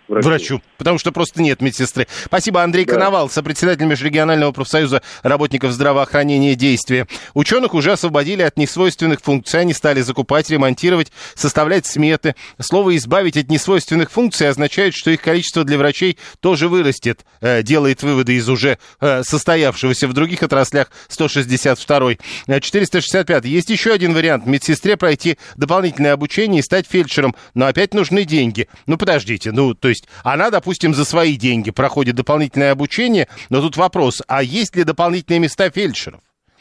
врачу. 0.08 0.28
врачу. 0.28 0.62
Потому 0.78 0.98
что 0.98 1.12
просто 1.12 1.42
нет 1.42 1.60
медсестры. 1.60 2.06
Спасибо, 2.24 2.62
Андрей 2.62 2.84
да. 2.84 2.94
Коновал, 2.94 3.30
сопредседатель 3.30 3.84
Межрегионального 3.84 4.52
профсоюза 4.52 5.02
работников 5.22 5.72
здравоохранения 5.72 6.54
действия. 6.54 7.06
Ученых 7.34 7.74
уже 7.74 7.92
освободили 7.92 8.42
от 8.42 8.56
несвойственных 8.56 9.20
функций. 9.20 9.60
Они 9.60 9.72
стали 9.72 10.00
закупать, 10.00 10.50
ремонтировать, 10.50 11.12
составлять 11.34 11.86
сметы. 11.86 12.34
Слово 12.58 12.96
«избавить 12.96 13.36
от 13.36 13.48
несвойственных 13.48 14.10
функций» 14.10 14.48
означает, 14.48 14.94
что 14.94 15.10
их 15.10 15.20
количество 15.20 15.64
для 15.64 15.78
врачей 15.78 16.18
тоже 16.40 16.68
вырастет. 16.68 17.24
Э, 17.40 17.62
делает 17.62 18.02
выводы 18.02 18.34
из 18.34 18.48
уже 18.48 18.78
э, 19.00 19.22
состоявшегося 19.22 20.08
в 20.08 20.12
других 20.12 20.42
отраслях 20.42 20.90
162 21.08 22.14
465 22.60 23.44
Есть 23.44 23.70
еще 23.70 23.92
один 23.92 24.14
вариант. 24.14 24.46
Медсестре 24.46 24.96
пройти 24.96 25.36
дополнительное 25.56 26.12
обучение 26.12 26.60
и 26.60 26.62
стать 26.62 26.86
фельдшером. 26.88 27.34
Но 27.54 27.66
опять 27.66 27.94
нужны 27.94 28.24
деньги. 28.24 28.68
Ну, 28.86 28.96
подождите. 28.96 29.52
Ну, 29.52 29.74
то 29.74 29.88
есть 29.90 30.06
она, 30.22 30.50
допустим, 30.50 30.94
за 30.94 31.04
свои 31.04 31.36
деньги 31.36 31.70
проходит 31.70 32.14
дополнительное 32.14 32.72
обучение, 32.72 33.28
но 33.50 33.60
тут 33.60 33.76
вопрос, 33.76 34.22
а 34.26 34.42
есть 34.42 34.74
ли 34.76 34.84
дополнительные 34.84 35.40
места 35.40 35.70
фельдшеров? 35.70 36.20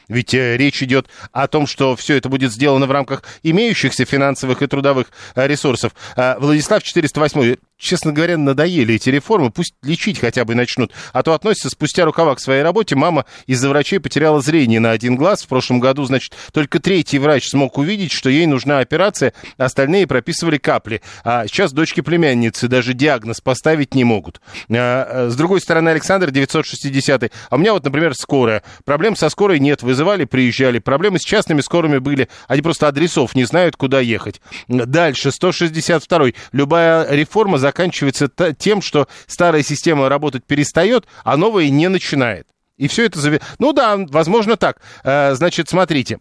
Ведь 0.09 0.33
э, 0.33 0.57
речь 0.57 0.81
идет 0.83 1.07
о 1.31 1.47
том, 1.47 1.67
что 1.67 1.95
все 1.95 2.17
это 2.17 2.29
будет 2.29 2.51
сделано 2.51 2.87
в 2.87 2.91
рамках 2.91 3.23
имеющихся 3.43 4.05
финансовых 4.05 4.61
и 4.61 4.67
трудовых 4.67 5.11
э, 5.35 5.47
ресурсов. 5.47 5.93
Э, 6.15 6.35
Владислав 6.39 6.83
408 6.83 7.55
честно 7.79 8.11
говоря, 8.11 8.37
надоели 8.37 8.95
эти 8.95 9.09
реформы, 9.09 9.49
пусть 9.49 9.73
лечить 9.81 10.19
хотя 10.19 10.45
бы 10.45 10.53
начнут. 10.53 10.91
А 11.13 11.23
то 11.23 11.33
относятся 11.33 11.69
спустя 11.69 12.05
рукава 12.05 12.35
к 12.35 12.39
своей 12.39 12.61
работе. 12.61 12.95
Мама 12.95 13.25
из-за 13.47 13.69
врачей 13.69 13.99
потеряла 13.99 14.41
зрение 14.41 14.79
на 14.79 14.91
один 14.91 15.15
глаз. 15.15 15.43
В 15.43 15.47
прошлом 15.47 15.79
году, 15.79 16.03
значит, 16.03 16.35
только 16.51 16.79
третий 16.79 17.17
врач 17.17 17.47
смог 17.47 17.77
увидеть, 17.77 18.11
что 18.11 18.29
ей 18.29 18.45
нужна 18.45 18.79
операция, 18.79 19.33
остальные 19.57 20.05
прописывали 20.05 20.57
капли. 20.57 21.01
А 21.23 21.47
сейчас 21.47 21.71
дочки 21.71 22.01
племянницы 22.01 22.67
даже 22.67 22.93
диагноз 22.93 23.39
поставить 23.41 23.95
не 23.95 24.03
могут. 24.03 24.41
А, 24.69 25.07
а 25.09 25.29
с 25.29 25.35
другой 25.35 25.61
стороны, 25.61 25.89
Александр 25.89 26.31
960 26.31 27.31
А 27.49 27.55
у 27.55 27.57
меня 27.57 27.73
вот, 27.73 27.83
например, 27.85 28.13
скорая. 28.13 28.61
Проблем 28.83 29.15
со 29.15 29.29
скорой 29.29 29.59
нет. 29.59 29.81
Вызывали, 29.81 30.25
приезжали. 30.25 30.79
Проблемы 30.79 31.17
с 31.19 31.23
частными 31.23 31.61
скорыми 31.61 31.99
были. 31.99 32.27
Они 32.47 32.61
просто 32.61 32.87
адресов 32.87 33.35
не 33.35 33.45
знают, 33.45 33.77
куда 33.77 34.01
ехать. 34.01 34.41
Дальше, 34.67 35.31
162 35.31 36.19
Любая 36.51 37.09
реформа 37.11 37.57
за 37.57 37.68
заканчивается 37.69 38.29
тем, 38.57 38.81
что 38.81 39.07
старая 39.27 39.63
система 39.63 40.09
работать 40.09 40.43
перестает, 40.43 41.05
а 41.23 41.37
новая 41.37 41.69
не 41.69 41.87
начинает. 41.87 42.47
И 42.77 42.87
все 42.87 43.05
это... 43.05 43.39
Ну 43.59 43.73
да, 43.73 43.97
возможно 43.97 44.55
так. 44.55 44.81
Э, 45.03 45.35
значит, 45.35 45.69
смотрите. 45.69 46.19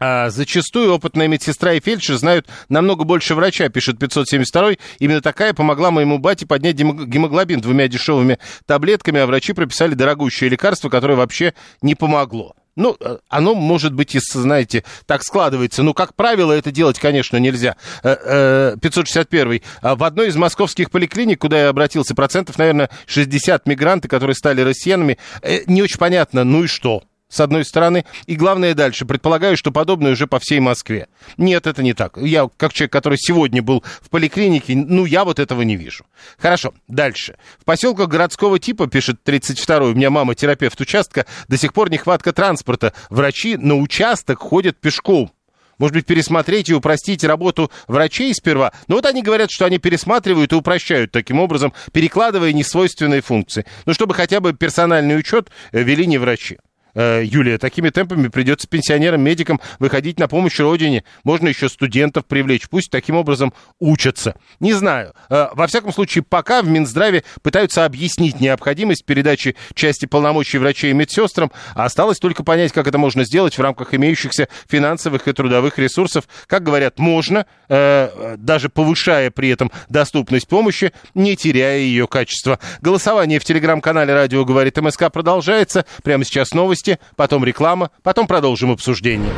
А 0.00 0.30
зачастую 0.30 0.92
опытная 0.92 1.26
медсестра 1.26 1.72
и 1.72 1.80
фельдшер 1.80 2.16
знают 2.16 2.46
намного 2.68 3.04
больше 3.04 3.34
врача, 3.34 3.68
пишет 3.68 3.98
572 3.98 4.72
Именно 5.00 5.20
такая 5.20 5.54
помогла 5.54 5.90
моему 5.90 6.18
бате 6.18 6.46
поднять 6.46 6.76
гемоглобин 6.76 7.60
двумя 7.60 7.88
дешевыми 7.88 8.38
таблетками, 8.66 9.20
а 9.20 9.26
врачи 9.26 9.52
прописали 9.54 9.94
дорогущее 9.94 10.50
лекарство, 10.50 10.88
которое 10.88 11.14
вообще 11.14 11.54
не 11.82 11.94
помогло. 11.96 12.54
Ну, 12.78 12.96
э, 13.00 13.18
оно 13.28 13.56
может 13.56 13.92
быть, 13.92 14.14
и, 14.14 14.20
знаете, 14.22 14.84
так 15.04 15.24
складывается. 15.24 15.82
Ну, 15.82 15.94
как 15.94 16.14
правило, 16.14 16.52
это 16.52 16.70
делать, 16.70 17.00
конечно, 17.00 17.36
нельзя. 17.36 17.76
561. 18.02 19.52
Э, 19.52 19.60
э, 19.82 19.94
в 19.96 20.04
одной 20.04 20.28
из 20.28 20.36
московских 20.36 20.92
поликлиник, 20.92 21.40
куда 21.40 21.60
я 21.60 21.68
обратился, 21.70 22.14
процентов, 22.14 22.56
наверное, 22.56 22.88
60 23.06 23.66
мигранты, 23.66 24.06
которые 24.06 24.36
стали 24.36 24.60
россиянами. 24.60 25.18
Не 25.66 25.82
очень 25.82 25.98
понятно, 25.98 26.44
ну 26.44 26.64
и 26.64 26.66
что? 26.68 27.02
С 27.28 27.40
одной 27.40 27.64
стороны, 27.64 28.04
и 28.26 28.36
главное 28.36 28.74
дальше. 28.74 29.04
Предполагаю, 29.04 29.56
что 29.56 29.70
подобное 29.70 30.12
уже 30.12 30.26
по 30.26 30.38
всей 30.38 30.60
Москве. 30.60 31.08
Нет, 31.36 31.66
это 31.66 31.82
не 31.82 31.92
так. 31.92 32.16
Я, 32.16 32.48
как 32.56 32.72
человек, 32.72 32.92
который 32.92 33.18
сегодня 33.18 33.62
был 33.62 33.84
в 34.00 34.08
поликлинике, 34.10 34.74
ну, 34.74 35.04
я 35.04 35.24
вот 35.24 35.38
этого 35.38 35.62
не 35.62 35.76
вижу. 35.76 36.04
Хорошо, 36.38 36.74
дальше. 36.88 37.36
В 37.58 37.64
поселках 37.64 38.08
городского 38.08 38.58
типа, 38.58 38.86
пишет 38.86 39.20
32-й, 39.24 39.92
у 39.92 39.94
меня 39.94 40.10
мама 40.10 40.34
терапевт 40.34 40.80
участка, 40.80 41.26
до 41.48 41.56
сих 41.56 41.72
пор 41.72 41.90
нехватка 41.90 42.32
транспорта. 42.32 42.92
Врачи 43.10 43.56
на 43.56 43.76
участок 43.76 44.38
ходят 44.38 44.78
пешком. 44.78 45.30
Может 45.78 45.94
быть, 45.94 46.06
пересмотреть 46.06 46.68
и 46.68 46.74
упростить 46.74 47.24
работу 47.24 47.70
врачей 47.86 48.34
сперва? 48.34 48.72
Но 48.88 48.96
вот 48.96 49.06
они 49.06 49.22
говорят, 49.22 49.50
что 49.50 49.64
они 49.64 49.78
пересматривают 49.78 50.52
и 50.52 50.56
упрощают 50.56 51.12
таким 51.12 51.38
образом, 51.38 51.72
перекладывая 51.92 52.52
несвойственные 52.52 53.20
функции. 53.20 53.64
Ну, 53.86 53.94
чтобы 53.94 54.14
хотя 54.14 54.40
бы 54.40 54.52
персональный 54.52 55.16
учет 55.16 55.50
э, 55.72 55.82
вели 55.82 56.06
не 56.06 56.18
врачи. 56.18 56.58
Э, 56.98 57.22
Юлия, 57.24 57.58
такими 57.58 57.90
темпами 57.90 58.26
придется 58.26 58.66
пенсионерам, 58.66 59.20
медикам 59.20 59.60
выходить 59.78 60.18
на 60.18 60.26
помощь 60.26 60.58
родине. 60.58 61.04
Можно 61.22 61.46
еще 61.46 61.68
студентов 61.68 62.26
привлечь. 62.26 62.68
Пусть 62.68 62.90
таким 62.90 63.14
образом 63.14 63.54
учатся. 63.78 64.34
Не 64.58 64.72
знаю. 64.72 65.14
Э, 65.30 65.46
во 65.52 65.68
всяком 65.68 65.92
случае, 65.92 66.24
пока 66.28 66.60
в 66.60 66.68
Минздраве 66.68 67.22
пытаются 67.40 67.84
объяснить 67.84 68.40
необходимость 68.40 69.04
передачи 69.04 69.54
части 69.74 70.06
полномочий 70.06 70.58
врачей 70.58 70.90
и 70.90 70.92
медсестрам, 70.92 71.52
осталось 71.76 72.18
только 72.18 72.42
понять, 72.42 72.72
как 72.72 72.88
это 72.88 72.98
можно 72.98 73.22
сделать 73.22 73.56
в 73.56 73.62
рамках 73.62 73.94
имеющихся 73.94 74.48
финансовых 74.68 75.28
и 75.28 75.32
трудовых 75.32 75.78
ресурсов. 75.78 76.24
Как 76.48 76.64
говорят, 76.64 76.98
можно, 76.98 77.46
э, 77.68 78.34
даже 78.38 78.70
повышая 78.70 79.30
при 79.30 79.50
этом 79.50 79.70
доступность 79.88 80.48
помощи, 80.48 80.92
не 81.14 81.36
теряя 81.36 81.78
ее 81.78 82.08
качество. 82.08 82.58
Голосование 82.80 83.38
в 83.38 83.44
телеграм-канале 83.44 84.12
«Радио 84.14 84.44
говорит 84.44 84.76
МСК» 84.78 85.12
продолжается. 85.12 85.84
Прямо 86.02 86.24
сейчас 86.24 86.54
новости 86.54 86.87
новости, 86.88 86.98
потом 87.16 87.44
реклама, 87.44 87.90
потом 88.02 88.26
продолжим 88.26 88.70
обсуждение. 88.70 89.30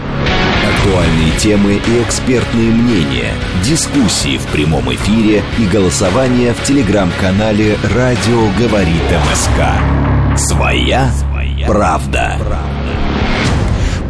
Актуальные 0.76 1.36
темы 1.38 1.72
и 1.74 2.02
экспертные 2.02 2.70
мнения, 2.70 3.32
дискуссии 3.64 4.38
в 4.38 4.46
прямом 4.48 4.92
эфире 4.94 5.42
и 5.58 5.66
голосование 5.66 6.52
в 6.52 6.62
телеграм-канале 6.64 7.76
«Радио 7.94 8.48
говорит 8.58 9.02
МСК». 9.30 10.36
Своя, 10.36 11.10
Своя 11.12 11.66
правда. 11.66 12.36
правда. 12.38 12.79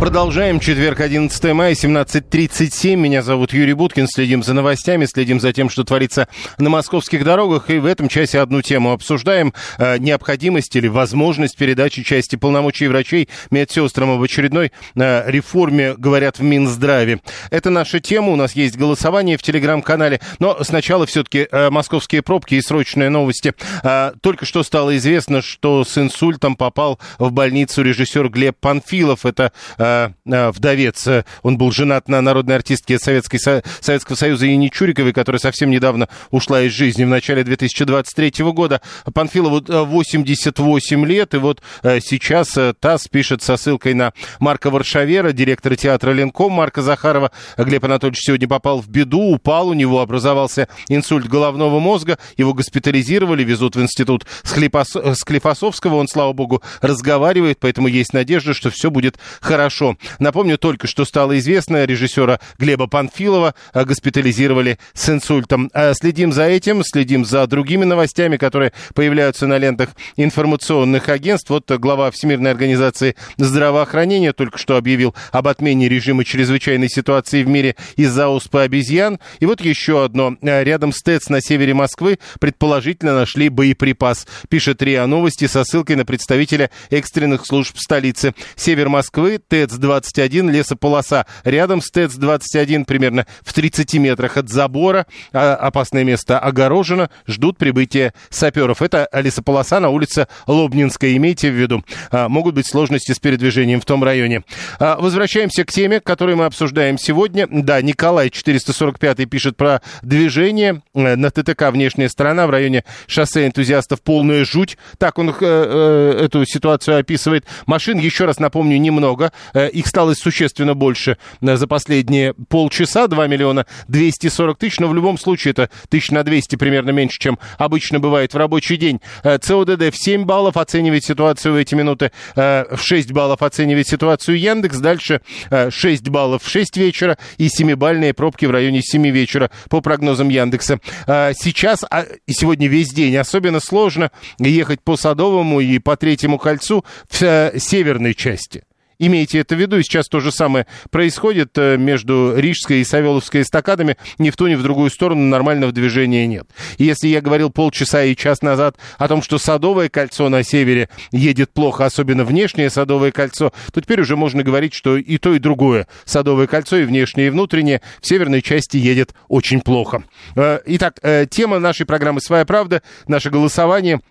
Продолжаем. 0.01 0.61
Четверг, 0.61 1.01
11 1.01 1.53
мая, 1.53 1.75
17.37. 1.75 2.97
Меня 2.97 3.21
зовут 3.21 3.53
Юрий 3.53 3.75
Буткин. 3.75 4.09
Следим 4.09 4.43
за 4.43 4.55
новостями, 4.55 5.05
следим 5.05 5.41
за 5.41 5.53
тем, 5.53 5.69
что 5.69 5.85
творится 5.85 6.27
на 6.57 6.71
московских 6.71 7.23
дорогах. 7.23 7.69
И 7.69 7.77
в 7.77 7.85
этом 7.85 8.09
часе 8.09 8.41
одну 8.41 8.63
тему 8.63 8.93
обсуждаем. 8.93 9.53
Э, 9.77 9.99
необходимость 9.99 10.75
или 10.75 10.89
возможность 10.89 11.59
передачи 11.59 12.03
части 12.03 12.37
полномочий 12.37 12.89
врачей 12.89 13.29
медсестрам 13.51 14.13
об 14.13 14.23
очередной 14.23 14.73
э, 14.95 15.31
реформе, 15.31 15.95
говорят 15.99 16.39
в 16.39 16.43
Минздраве. 16.43 17.21
Это 17.51 17.69
наша 17.69 18.01
тема. 18.01 18.31
У 18.31 18.37
нас 18.37 18.57
есть 18.57 18.79
голосование 18.79 19.37
в 19.37 19.43
телеграм-канале. 19.43 20.21
Но 20.39 20.65
сначала 20.65 21.05
все-таки 21.05 21.47
э, 21.53 21.69
московские 21.69 22.23
пробки 22.23 22.55
и 22.55 22.63
срочные 22.63 23.11
новости. 23.11 23.53
Э, 23.83 24.13
только 24.23 24.47
что 24.47 24.63
стало 24.63 24.97
известно, 24.97 25.43
что 25.43 25.85
с 25.85 25.99
инсультом 25.99 26.57
попал 26.57 26.99
в 27.19 27.31
больницу 27.33 27.83
режиссер 27.83 28.31
Глеб 28.31 28.57
Панфилов. 28.59 29.27
Это 29.27 29.53
э, 29.77 29.90
вдовец. 30.25 31.09
Он 31.43 31.59
был 31.59 31.73
женат 31.73 32.09
на 32.09 32.21
народной 32.21 32.57
артистке 32.57 32.99
Советской, 32.99 33.39
Советского 33.81 34.17
Союза 34.17 34.53
Ине 34.53 34.71
Чуриковой, 34.71 35.13
которая 35.13 35.41
совсем 35.41 35.71
недавно 35.71 36.09
ушла 36.31 36.63
из 36.63 36.73
жизни 36.73 37.05
в 37.05 37.09
начале 37.09 37.45
2023 37.45 38.45
года. 38.53 38.81
Панфилову 39.13 39.63
88 39.67 41.07
лет, 41.07 41.35
и 41.35 41.39
вот 41.39 41.63
сейчас 41.83 42.57
ТАСС 42.81 43.09
пишет 43.09 43.43
со 43.43 43.57
ссылкой 43.57 43.95
на 43.95 44.13
Марка 44.39 44.71
Варшавера, 44.71 45.33
директора 45.33 45.77
театра 45.77 46.13
Ленком 46.13 46.53
Марка 46.53 46.83
Захарова. 46.83 47.31
Глеб 47.57 47.85
Анатольевич 47.85 48.21
сегодня 48.21 48.49
попал 48.49 48.81
в 48.81 48.89
беду, 48.89 49.33
упал, 49.33 49.69
у 49.69 49.75
него 49.75 50.01
образовался 50.01 50.69
инсульт 50.89 51.27
головного 51.27 51.81
мозга, 51.81 52.19
его 52.37 52.55
госпитализировали, 52.55 53.45
везут 53.45 53.77
в 53.77 53.83
институт 53.83 54.27
Склифосовского, 54.45 55.97
он, 55.97 56.09
слава 56.09 56.33
богу, 56.33 56.63
разговаривает, 56.81 57.59
поэтому 57.61 57.89
есть 57.89 58.13
надежда, 58.13 58.55
что 58.55 58.71
все 58.71 58.91
будет 58.91 59.19
хорошо. 59.41 59.80
Напомню 60.19 60.59
только, 60.59 60.87
что 60.87 61.05
стало 61.05 61.39
известно, 61.39 61.85
режиссера 61.85 62.41
Глеба 62.59 62.87
Панфилова 62.87 63.55
э, 63.73 63.85
госпитализировали 63.85 64.79
с 64.93 65.09
инсультом. 65.09 65.71
Э, 65.73 65.93
следим 65.95 66.33
за 66.33 66.45
этим, 66.45 66.83
следим 66.85 67.25
за 67.25 67.47
другими 67.47 67.85
новостями, 67.85 68.37
которые 68.37 68.73
появляются 68.95 69.47
на 69.47 69.59
лентах 69.59 69.91
информационных 70.17 71.09
агентств. 71.09 71.51
Вот 71.51 71.71
глава 71.71 72.11
Всемирной 72.11 72.51
организации 72.51 73.17
здравоохранения 73.37 74.33
только 74.33 74.59
что 74.59 74.77
объявил 74.77 75.15
об 75.33 75.49
отмене 75.49 75.89
режима 75.89 76.25
чрезвычайной 76.25 76.89
ситуации 76.89 77.43
в 77.43 77.49
мире 77.49 77.77
из-за 77.97 78.29
оспы 78.29 78.61
обезьян. 78.61 79.19
И 79.41 79.47
вот 79.47 79.61
еще 79.61 80.05
одно. 80.05 80.37
Э, 80.43 80.63
рядом 80.65 80.93
с 80.93 81.03
ТЭЦ 81.03 81.29
на 81.29 81.41
севере 81.41 81.75
Москвы 81.75 82.19
предположительно 82.39 83.15
нашли 83.15 83.49
боеприпас. 83.49 84.27
Пишет 84.49 84.83
РИА 84.83 85.07
Новости 85.07 85.47
со 85.47 85.65
ссылкой 85.65 85.97
на 85.97 86.05
представителя 86.05 86.71
экстренных 86.91 87.47
служб 87.47 87.77
столицы. 87.79 88.35
Север 88.57 88.89
Москвы, 88.89 89.41
ТЭЦ-21, 89.71 90.51
лесополоса. 90.51 91.27
Рядом 91.45 91.81
с 91.81 91.91
ТЭЦ-21, 91.91 92.85
примерно 92.85 93.27
в 93.43 93.53
30 93.53 93.95
метрах 93.95 94.37
от 94.37 94.49
забора. 94.49 95.07
А, 95.33 95.55
опасное 95.55 96.05
место 96.05 96.39
огорожено. 96.39 97.11
Ждут 97.27 97.59
прибытия 97.59 98.15
саперов. 98.31 98.83
Это 98.83 99.09
лесополоса 99.13 99.81
на 99.81 99.91
улице 99.91 100.29
Лобнинская. 100.47 101.17
Имейте 101.17 101.51
в 101.51 101.55
виду. 101.55 101.85
А, 102.11 102.29
могут 102.29 102.55
быть 102.55 102.67
сложности 102.67 103.13
с 103.13 103.19
передвижением 103.19 103.81
в 103.81 103.85
том 103.85 104.03
районе. 104.05 104.43
А, 104.79 104.97
возвращаемся 104.99 105.65
к 105.65 105.73
теме, 105.73 106.01
которую 106.01 106.37
мы 106.37 106.47
обсуждаем 106.47 106.99
сегодня. 106.99 107.47
Да, 107.51 107.81
Николай 107.83 108.31
445 108.31 109.29
пишет 109.29 109.57
про 109.57 109.81
движение 110.03 110.83
э, 110.95 111.17
на 111.17 111.31
ТТК 111.31 111.71
«Внешняя 111.71 112.09
сторона» 112.09 112.47
в 112.47 112.51
районе 112.51 112.85
шоссе 113.07 113.47
энтузиастов 113.47 114.03
полная 114.03 114.45
жуть. 114.45 114.79
Так 114.99 115.19
он 115.19 115.31
э, 115.31 115.35
э, 115.41 116.25
эту 116.25 116.45
ситуацию 116.45 116.99
описывает. 116.99 117.45
Машин, 117.67 117.99
еще 117.99 118.25
раз 118.25 118.39
напомню, 118.39 118.79
немного. 118.79 119.33
Э, 119.61 119.69
их 119.69 119.87
стало 119.87 120.15
существенно 120.15 120.75
больше 120.75 121.19
э, 121.41 121.57
за 121.57 121.67
последние 121.67 122.35
полчаса. 122.49 123.07
2 123.07 123.27
миллиона 123.27 123.67
240 123.89 124.59
тысяч. 124.59 124.81
Но 124.81 124.89
в 124.89 124.95
любом 124.95 125.19
случае 125.19 125.53
это 125.53 125.71
тысяч 125.89 126.11
на 126.11 126.23
200 126.23 126.57
примерно 126.57 126.91
меньше, 126.91 127.19
чем 127.19 127.39
обычно 127.59 128.01
бывает 128.01 128.33
в 128.33 128.37
рабочий 128.37 128.77
день. 128.77 129.01
Э, 129.23 129.39
ЦОДД 129.39 129.95
в 129.95 129.97
7 129.97 130.25
баллов 130.25 130.57
оценивает 130.57 131.05
ситуацию 131.05 131.55
в 131.55 131.57
эти 131.57 131.75
минуты. 131.75 132.13
В 132.35 132.79
6 132.79 133.13
баллов 133.13 133.43
оценивает 133.43 133.87
ситуацию 133.87 134.39
Яндекс. 134.39 134.79
Дальше 134.79 135.21
э, 135.51 135.71
6 135.71 136.09
баллов 136.09 136.43
в 136.43 136.49
6 136.49 136.77
вечера 136.77 137.19
и 137.37 137.49
7-бальные 137.49 138.15
пробки 138.15 138.47
в 138.47 138.51
районе 138.51 138.83
7 138.83 139.09
вечера 139.11 139.51
по 139.69 139.81
прогнозам 139.81 140.29
Яндекса. 140.29 140.81
Сейчас 141.07 141.85
а, 141.91 142.07
и 142.27 142.33
сегодня 142.33 142.69
весь 142.69 142.93
день 142.93 143.17
особенно 143.17 143.61
сложно 143.61 144.11
ехать 144.39 144.81
по 144.83 144.97
Садовому 144.97 145.61
и 145.61 145.79
по 145.79 145.97
Третьему 145.97 146.39
кольцу 146.39 146.85
в 147.09 147.53
северной 147.59 148.15
части. 148.15 148.65
Имейте 149.01 149.39
это 149.39 149.57
в 149.57 149.59
виду, 149.59 149.79
и 149.79 149.83
сейчас 149.83 150.09
то 150.09 150.21
же 150.21 150.31
самое 150.31 150.67
происходит 150.91 151.57
э, 151.57 151.79
между 151.79 152.35
Рижской 152.37 152.83
и 152.83 152.85
Савеловской 152.85 153.41
эстакадами. 153.41 153.97
Ни 154.19 154.29
в 154.29 154.37
ту, 154.37 154.47
ни 154.47 154.57
в 154.57 154.63
другую 154.63 154.91
сторону 154.91 155.23
нормального 155.23 155.73
движения 155.73 156.27
нет. 156.27 156.47
И 156.77 156.85
если 156.85 157.09
я 157.09 157.23
говорил 157.23 157.49
полчаса 157.49 158.05
и 158.05 158.15
час 158.15 158.43
назад 158.43 158.77
о 158.99 159.09
том, 159.09 159.23
что 159.23 159.39
Садовое 159.39 159.89
кольцо 159.89 160.29
на 160.29 160.43
севере 160.43 160.91
едет 161.13 161.51
плохо, 161.51 161.87
особенно 161.87 162.27
внешнее 162.27 162.69
Садовое 162.69 163.11
кольцо, 163.11 163.55
то 163.73 163.81
теперь 163.81 164.03
уже 164.03 164.17
можно 164.17 164.43
говорить, 164.43 164.75
что 164.75 164.99
и 164.99 165.17
то, 165.17 165.33
и 165.33 165.39
другое 165.39 165.87
Садовое 166.05 166.47
кольцо, 166.47 166.77
и 166.77 166.85
внешнее, 166.85 167.29
и 167.29 167.31
внутреннее, 167.31 167.81
в 168.03 168.07
северной 168.07 168.43
части 168.43 168.77
едет 168.77 169.15
очень 169.29 169.63
плохо. 169.63 170.05
Э, 170.37 170.61
итак, 170.67 170.99
э, 171.01 171.25
тема 171.25 171.59
нашей 171.59 171.87
программы 171.87 172.21
«Своя 172.21 172.45
правда», 172.45 172.83
наше 173.07 173.31
голосование– 173.31 174.01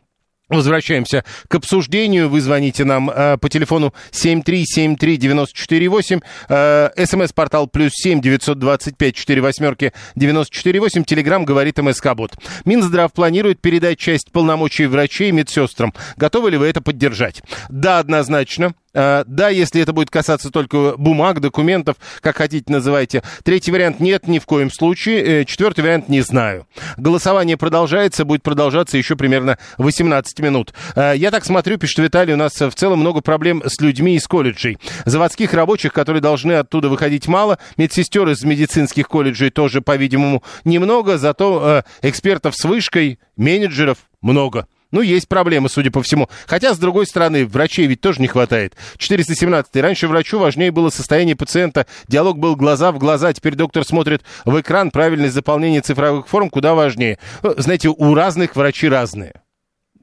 Возвращаемся 0.49 1.23
к 1.47 1.55
обсуждению. 1.55 2.27
Вы 2.27 2.41
звоните 2.41 2.83
нам 2.83 3.09
э, 3.09 3.38
по 3.38 3.47
телефону 3.49 3.93
7373948, 4.12 6.21
э, 6.49 6.89
смс-портал 7.05 7.67
плюс 7.67 7.91
7 7.93 8.19
925 8.19 9.15
4 9.15 9.41
восьмерки 9.41 9.93
948, 10.15 11.03
телеграмм 11.03 11.45
говорит 11.45 11.77
МСК-бот. 11.77 12.31
Минздрав 12.65 13.13
планирует 13.13 13.62
передать 13.62 13.99
часть 13.99 14.31
полномочий 14.31 14.88
врачей 14.88 15.29
медсестрам. 15.31 15.93
Готовы 16.17 16.49
ли 16.49 16.57
вы 16.57 16.65
это 16.65 16.81
поддержать? 16.81 17.43
Да, 17.69 17.99
однозначно. 17.99 18.73
Э, 18.93 19.23
да, 19.25 19.49
если 19.49 19.82
это 19.82 19.93
будет 19.93 20.10
касаться 20.10 20.49
только 20.49 20.95
бумаг, 20.97 21.39
документов, 21.39 21.97
как 22.21 22.38
хотите 22.38 22.71
называйте. 22.71 23.23
Третий 23.43 23.71
вариант 23.71 23.99
нет, 23.99 24.28
ни 24.28 24.39
в 24.39 24.45
коем 24.45 24.71
случае. 24.71 25.41
Э, 25.41 25.45
четвертый 25.45 25.82
вариант 25.82 26.10
не 26.10 26.21
знаю. 26.21 26.67
Голосование 26.97 27.58
продолжается, 27.58 28.25
будет 28.25 28.43
продолжаться 28.43 28.97
еще 28.97 29.15
примерно 29.15 29.58
18 29.78 30.39
минут. 30.39 30.73
Э, 30.95 31.13
я 31.15 31.32
так 31.32 31.45
смотрю, 31.45 31.78
пишет 31.78 31.99
Виталий, 31.99 32.34
у 32.34 32.38
нас 32.38 32.60
в 32.60 32.71
целом 32.71 32.99
много 32.99 33.21
проблем 33.21 33.62
с 33.65 33.80
людьми 33.82 34.15
из 34.15 34.28
колледжей. 34.28 34.78
Заводских 35.06 35.54
рабочих, 35.54 35.93
которые 35.93 36.21
должны 36.21 36.54
оттуда 36.54 36.89
выходить 36.89 37.28
мало, 37.28 37.60
медсестер 37.78 38.28
из 38.30 38.43
медицинских 38.43 39.08
колледжей 39.08 39.49
тоже, 39.49 39.82
по-видимому, 39.82 40.43
немного, 40.63 41.17
зато 41.17 41.84
экспертов 42.02 42.56
с 42.56 42.63
вышкой, 42.65 43.19
менеджеров 43.36 43.97
много. 44.21 44.67
Ну, 44.91 45.02
есть 45.02 45.28
проблемы, 45.28 45.69
судя 45.69 45.91
по 45.91 46.02
всему. 46.02 46.30
Хотя, 46.47 46.73
с 46.73 46.80
другой 46.80 47.06
стороны, 47.06 47.45
врачей 47.45 47.86
ведь 47.88 48.02
тоже 48.02 48.21
не 48.21 48.28
хватает. 48.28 48.75
417. 48.97 49.75
Раньше 49.78 50.08
врачу 50.08 50.39
важнее 50.39 50.71
было 50.71 50.89
состояние 50.89 51.36
пациента. 51.36 51.86
Диалог 52.08 52.39
был 52.39 52.56
глаза 52.56 52.91
в 52.91 52.97
глаза. 52.97 53.32
Теперь 53.34 53.56
доктор 53.56 53.84
смотрит 53.86 54.23
в 54.45 54.60
экран. 54.60 54.91
Правильность 54.91 55.36
заполнения 55.36 55.82
цифровых 55.82 56.28
форм 56.28 56.49
куда 56.49 56.73
важнее. 56.73 57.19
Ну, 57.43 57.54
знаете, 57.58 57.89
у 57.89 58.13
разных 58.13 58.56
врачи 58.56 58.89
разные 58.89 59.41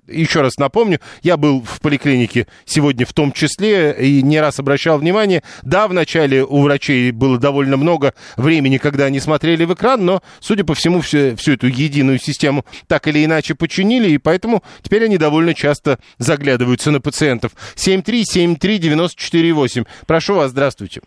еще 0.07 0.41
раз 0.41 0.57
напомню, 0.59 1.01
я 1.23 1.37
был 1.37 1.63
в 1.63 1.81
поликлинике 1.81 2.47
сегодня 2.65 3.05
в 3.07 3.13
том 3.13 3.33
числе 3.33 3.93
и 3.93 4.23
не 4.23 4.41
раз 4.41 4.59
обращал 4.59 4.99
внимание. 4.99 5.43
Да, 5.63 5.87
вначале 5.89 6.45
у 6.45 6.63
врачей 6.63 7.11
было 7.11 7.39
довольно 7.39 7.77
много 7.77 8.15
времени, 8.37 8.79
когда 8.79 9.07
они 9.07 9.19
смотрели 9.21 9.65
в 9.65 9.75
экран, 9.75 10.05
но, 10.05 10.21
судя 10.41 10.65
по 10.65 10.75
всему, 10.75 11.01
всю, 11.01 11.37
всю 11.37 11.53
эту 11.53 11.69
единую 11.69 12.19
систему 12.19 12.65
так 12.89 13.07
или 13.09 13.25
иначе 13.25 13.55
починили, 13.55 14.11
и 14.11 14.19
поэтому 14.19 14.63
теперь 14.83 15.05
они 15.05 15.17
довольно 15.19 15.55
часто 15.55 15.99
заглядываются 16.19 16.91
на 16.91 17.01
пациентов. 17.01 17.53
7373948. 17.77 19.87
Прошу 20.07 20.35
вас, 20.35 20.51
здравствуйте. 20.51 21.01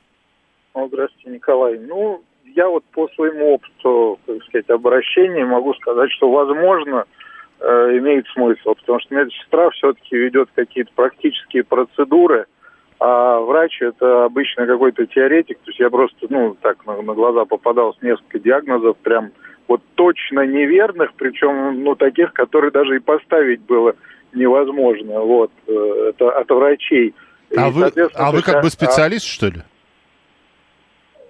Здравствуйте, 0.73 1.29
Николай. 1.29 1.77
Ну, 1.79 2.23
я 2.55 2.67
вот 2.67 2.83
по 2.91 3.07
своему 3.09 3.55
опыту, 3.55 4.19
так 4.25 4.43
сказать, 4.45 4.69
обращения 4.69 5.45
могу 5.45 5.73
сказать, 5.75 6.09
что, 6.11 6.31
возможно, 6.31 7.05
э, 7.59 7.97
имеет 7.97 8.27
смысл, 8.27 8.75
потому 8.75 8.99
что 8.99 9.15
медсестра 9.15 9.69
все-таки 9.71 10.17
ведет 10.17 10.49
какие-то 10.55 10.91
практические 10.95 11.63
процедуры, 11.63 12.45
а 12.99 13.39
врач 13.39 13.81
это 13.81 14.25
обычно 14.25 14.65
какой-то 14.65 15.05
теоретик, 15.05 15.57
то 15.59 15.69
есть 15.69 15.79
я 15.79 15.89
просто, 15.89 16.27
ну, 16.29 16.55
так 16.61 16.85
на, 16.85 17.01
на 17.01 17.13
глаза 17.13 17.45
попадал 17.45 17.93
с 17.93 18.01
несколько 18.01 18.39
диагнозов, 18.39 18.97
прям 18.97 19.31
вот 19.67 19.81
точно 19.95 20.45
неверных, 20.45 21.13
причем, 21.13 21.83
ну, 21.83 21.95
таких, 21.95 22.33
которые 22.33 22.71
даже 22.71 22.97
и 22.97 22.99
поставить 22.99 23.61
было 23.61 23.95
невозможно, 24.33 25.21
вот, 25.21 25.51
э, 25.67 26.09
это 26.09 26.31
от 26.31 26.49
врачей. 26.49 27.13
А, 27.55 27.69
и, 27.69 27.71
вы, 27.71 27.91
а 28.15 28.31
вы 28.31 28.41
как 28.41 28.63
бы 28.63 28.69
специалист, 28.69 29.25
а, 29.25 29.29
что 29.29 29.47
ли? 29.47 29.61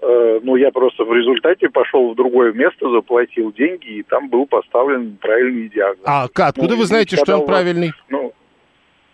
Э, 0.02 0.40
ну, 0.44 0.56
я 0.56 0.72
просто 0.72 1.04
в 1.04 1.14
результате 1.14 1.70
пошел 1.70 2.12
в 2.12 2.16
другое 2.16 2.54
место, 2.54 2.90
заплатил 2.90 3.52
деньги, 3.52 4.00
и 4.00 4.04
там 4.04 4.30
был 4.30 4.46
поставлен 4.46 5.18
правильный 5.18 5.68
диагноз. 5.68 6.04
А 6.06 6.24
откуда 6.24 6.74
ну, 6.74 6.78
вы 6.78 6.86
знаете, 6.86 7.18
что 7.18 7.34
он 7.34 7.40
вас, 7.42 7.48
правильный? 7.48 7.92
Ну, 8.08 8.32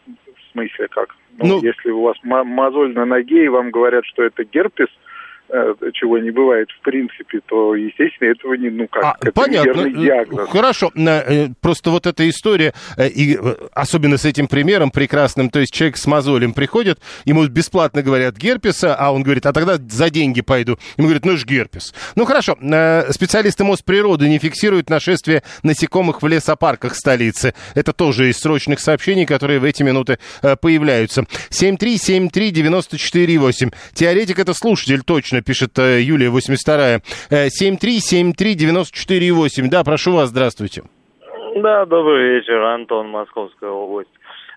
в 0.05 0.51
смысле 0.51 0.87
как? 0.89 1.15
Ну, 1.37 1.45
ну, 1.47 1.61
если 1.61 1.89
у 1.89 2.03
вас 2.03 2.17
мозоль 2.23 2.93
на 2.93 3.05
ноге, 3.05 3.45
и 3.45 3.49
вам 3.49 3.71
говорят, 3.71 4.05
что 4.05 4.23
это 4.23 4.43
герпес, 4.43 4.89
чего 5.93 6.19
не 6.19 6.31
бывает 6.31 6.69
в 6.71 6.81
принципе, 6.83 7.39
то, 7.45 7.75
естественно, 7.75 8.29
этого 8.29 8.55
не, 8.55 8.69
ну 8.69 8.87
как, 8.87 9.03
а, 9.03 9.17
это 9.21 9.31
понятно. 9.31 9.89
диагноз. 9.89 10.49
Хорошо, 10.49 10.91
э, 10.95 11.49
просто 11.61 11.89
вот 11.89 12.05
эта 12.07 12.27
история, 12.29 12.73
э, 12.97 13.07
и 13.09 13.37
особенно 13.73 14.17
с 14.17 14.25
этим 14.25 14.47
примером 14.47 14.91
прекрасным, 14.91 15.49
то 15.49 15.59
есть 15.59 15.73
человек 15.73 15.97
с 15.97 16.07
мозолем 16.07 16.53
приходит, 16.53 16.99
ему 17.25 17.45
бесплатно 17.47 18.01
говорят 18.01 18.37
герпеса, 18.37 18.95
а 18.95 19.11
он 19.11 19.23
говорит, 19.23 19.45
а 19.45 19.53
тогда 19.53 19.77
за 19.77 20.09
деньги 20.09 20.41
пойду. 20.41 20.77
Ему 20.97 21.07
говорят, 21.07 21.25
ну 21.25 21.37
ж 21.37 21.45
герпес. 21.45 21.93
Ну 22.15 22.25
хорошо, 22.25 22.57
специалисты 23.09 23.63
Мосприроды 23.63 24.27
не 24.29 24.39
фиксируют 24.39 24.89
нашествие 24.89 25.43
насекомых 25.63 26.21
в 26.21 26.27
лесопарках 26.27 26.95
столицы. 26.95 27.53
Это 27.73 27.93
тоже 27.93 28.29
из 28.29 28.37
срочных 28.37 28.79
сообщений, 28.79 29.25
которые 29.25 29.59
в 29.59 29.63
эти 29.63 29.83
минуты 29.83 30.19
появляются. 30.61 31.25
7373948. 31.49 33.73
Теоретик 33.93 34.39
это 34.39 34.53
слушатель, 34.53 35.01
точно, 35.03 35.34
пишет 35.41 35.77
э, 35.79 36.01
Юлия 36.01 36.29
82 36.29 36.99
7373948. 37.29 39.69
Да, 39.69 39.83
прошу 39.83 40.13
вас, 40.13 40.29
здравствуйте. 40.29 40.83
Да, 41.55 41.85
добрый 41.85 42.35
вечер, 42.35 42.61
Антон, 42.61 43.09
Московская 43.09 43.69
область. 43.69 44.09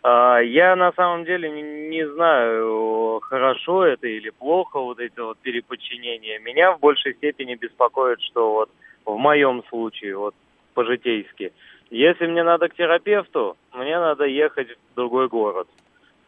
А, 0.02 0.38
я 0.38 0.76
на 0.76 0.92
самом 0.92 1.24
деле 1.24 1.50
не 1.50 2.08
знаю, 2.08 3.20
хорошо 3.22 3.84
это 3.84 4.06
или 4.06 4.30
плохо, 4.30 4.80
вот 4.80 5.00
эти 5.00 5.18
вот 5.20 5.38
переподчинения. 5.38 6.38
Меня 6.38 6.72
в 6.72 6.80
большей 6.80 7.14
степени 7.14 7.56
беспокоит, 7.56 8.20
что 8.22 8.52
вот 8.52 8.70
в 9.04 9.16
моем 9.16 9.62
случае, 9.68 10.16
вот 10.16 10.34
по-житейски, 10.74 11.52
если 11.90 12.26
мне 12.26 12.42
надо 12.42 12.68
к 12.68 12.74
терапевту, 12.74 13.56
мне 13.72 13.98
надо 13.98 14.24
ехать 14.24 14.68
в 14.68 14.96
другой 14.96 15.28
город. 15.28 15.68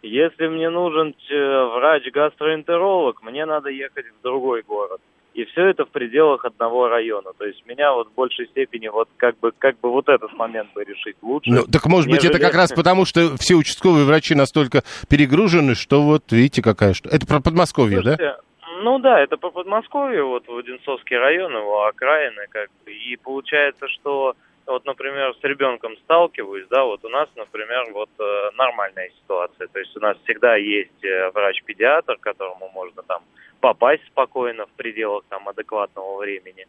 Если 0.02 0.46
мне 0.48 0.70
нужен 0.70 1.14
э, 1.30 1.64
врач-гастроэнтеролог, 1.76 3.22
мне 3.22 3.44
надо 3.44 3.68
ехать 3.68 4.06
в 4.06 4.22
другой 4.22 4.62
город. 4.62 5.00
И 5.34 5.44
все 5.44 5.66
это 5.66 5.84
в 5.84 5.90
пределах 5.90 6.44
одного 6.44 6.88
района. 6.88 7.30
То 7.38 7.44
есть 7.44 7.64
меня 7.66 7.92
вот 7.92 8.08
в 8.08 8.14
большей 8.14 8.46
степени 8.48 8.88
вот 8.88 9.08
как 9.16 9.38
бы, 9.38 9.52
как 9.56 9.78
бы 9.78 9.90
вот 9.90 10.08
этот 10.08 10.32
момент 10.32 10.72
бы 10.74 10.82
решить 10.82 11.16
лучше. 11.22 11.50
Ну, 11.50 11.64
так 11.66 11.86
может 11.86 12.08
нежели... 12.08 12.28
быть 12.28 12.36
это 12.36 12.44
как 12.44 12.54
раз 12.54 12.72
потому, 12.72 13.04
что 13.04 13.36
все 13.36 13.54
участковые 13.54 14.06
врачи 14.06 14.34
настолько 14.34 14.82
перегружены, 15.08 15.74
что 15.76 16.02
вот 16.02 16.32
видите 16.32 16.62
какая 16.62 16.94
что. 16.94 17.08
Это 17.10 17.26
про 17.26 17.40
Подмосковье, 17.40 18.00
Слушайте, 18.00 18.24
да? 18.24 18.40
Ну 18.82 18.98
да, 18.98 19.20
это 19.20 19.36
по 19.36 19.50
Подмосковью, 19.50 20.28
вот 20.28 20.48
в 20.48 20.56
Одинцовский 20.56 21.16
район, 21.16 21.52
его 21.52 21.84
окраины, 21.84 22.46
как 22.48 22.68
бы. 22.84 22.92
И 22.92 23.16
получается, 23.16 23.86
что 23.88 24.34
вот, 24.70 24.84
например, 24.84 25.34
с 25.34 25.44
ребенком 25.44 25.96
сталкиваюсь, 25.98 26.66
да, 26.68 26.84
вот 26.84 27.04
у 27.04 27.08
нас, 27.08 27.28
например, 27.34 27.92
вот 27.92 28.10
э, 28.18 28.50
нормальная 28.56 29.10
ситуация. 29.10 29.66
То 29.66 29.78
есть 29.80 29.96
у 29.96 30.00
нас 30.00 30.16
всегда 30.24 30.56
есть 30.56 31.04
э, 31.04 31.30
врач-педиатр, 31.30 32.16
которому 32.18 32.70
можно 32.70 33.02
там 33.02 33.22
попасть 33.60 34.06
спокойно 34.06 34.66
в 34.66 34.70
пределах 34.70 35.24
там 35.28 35.48
адекватного 35.48 36.18
времени. 36.18 36.66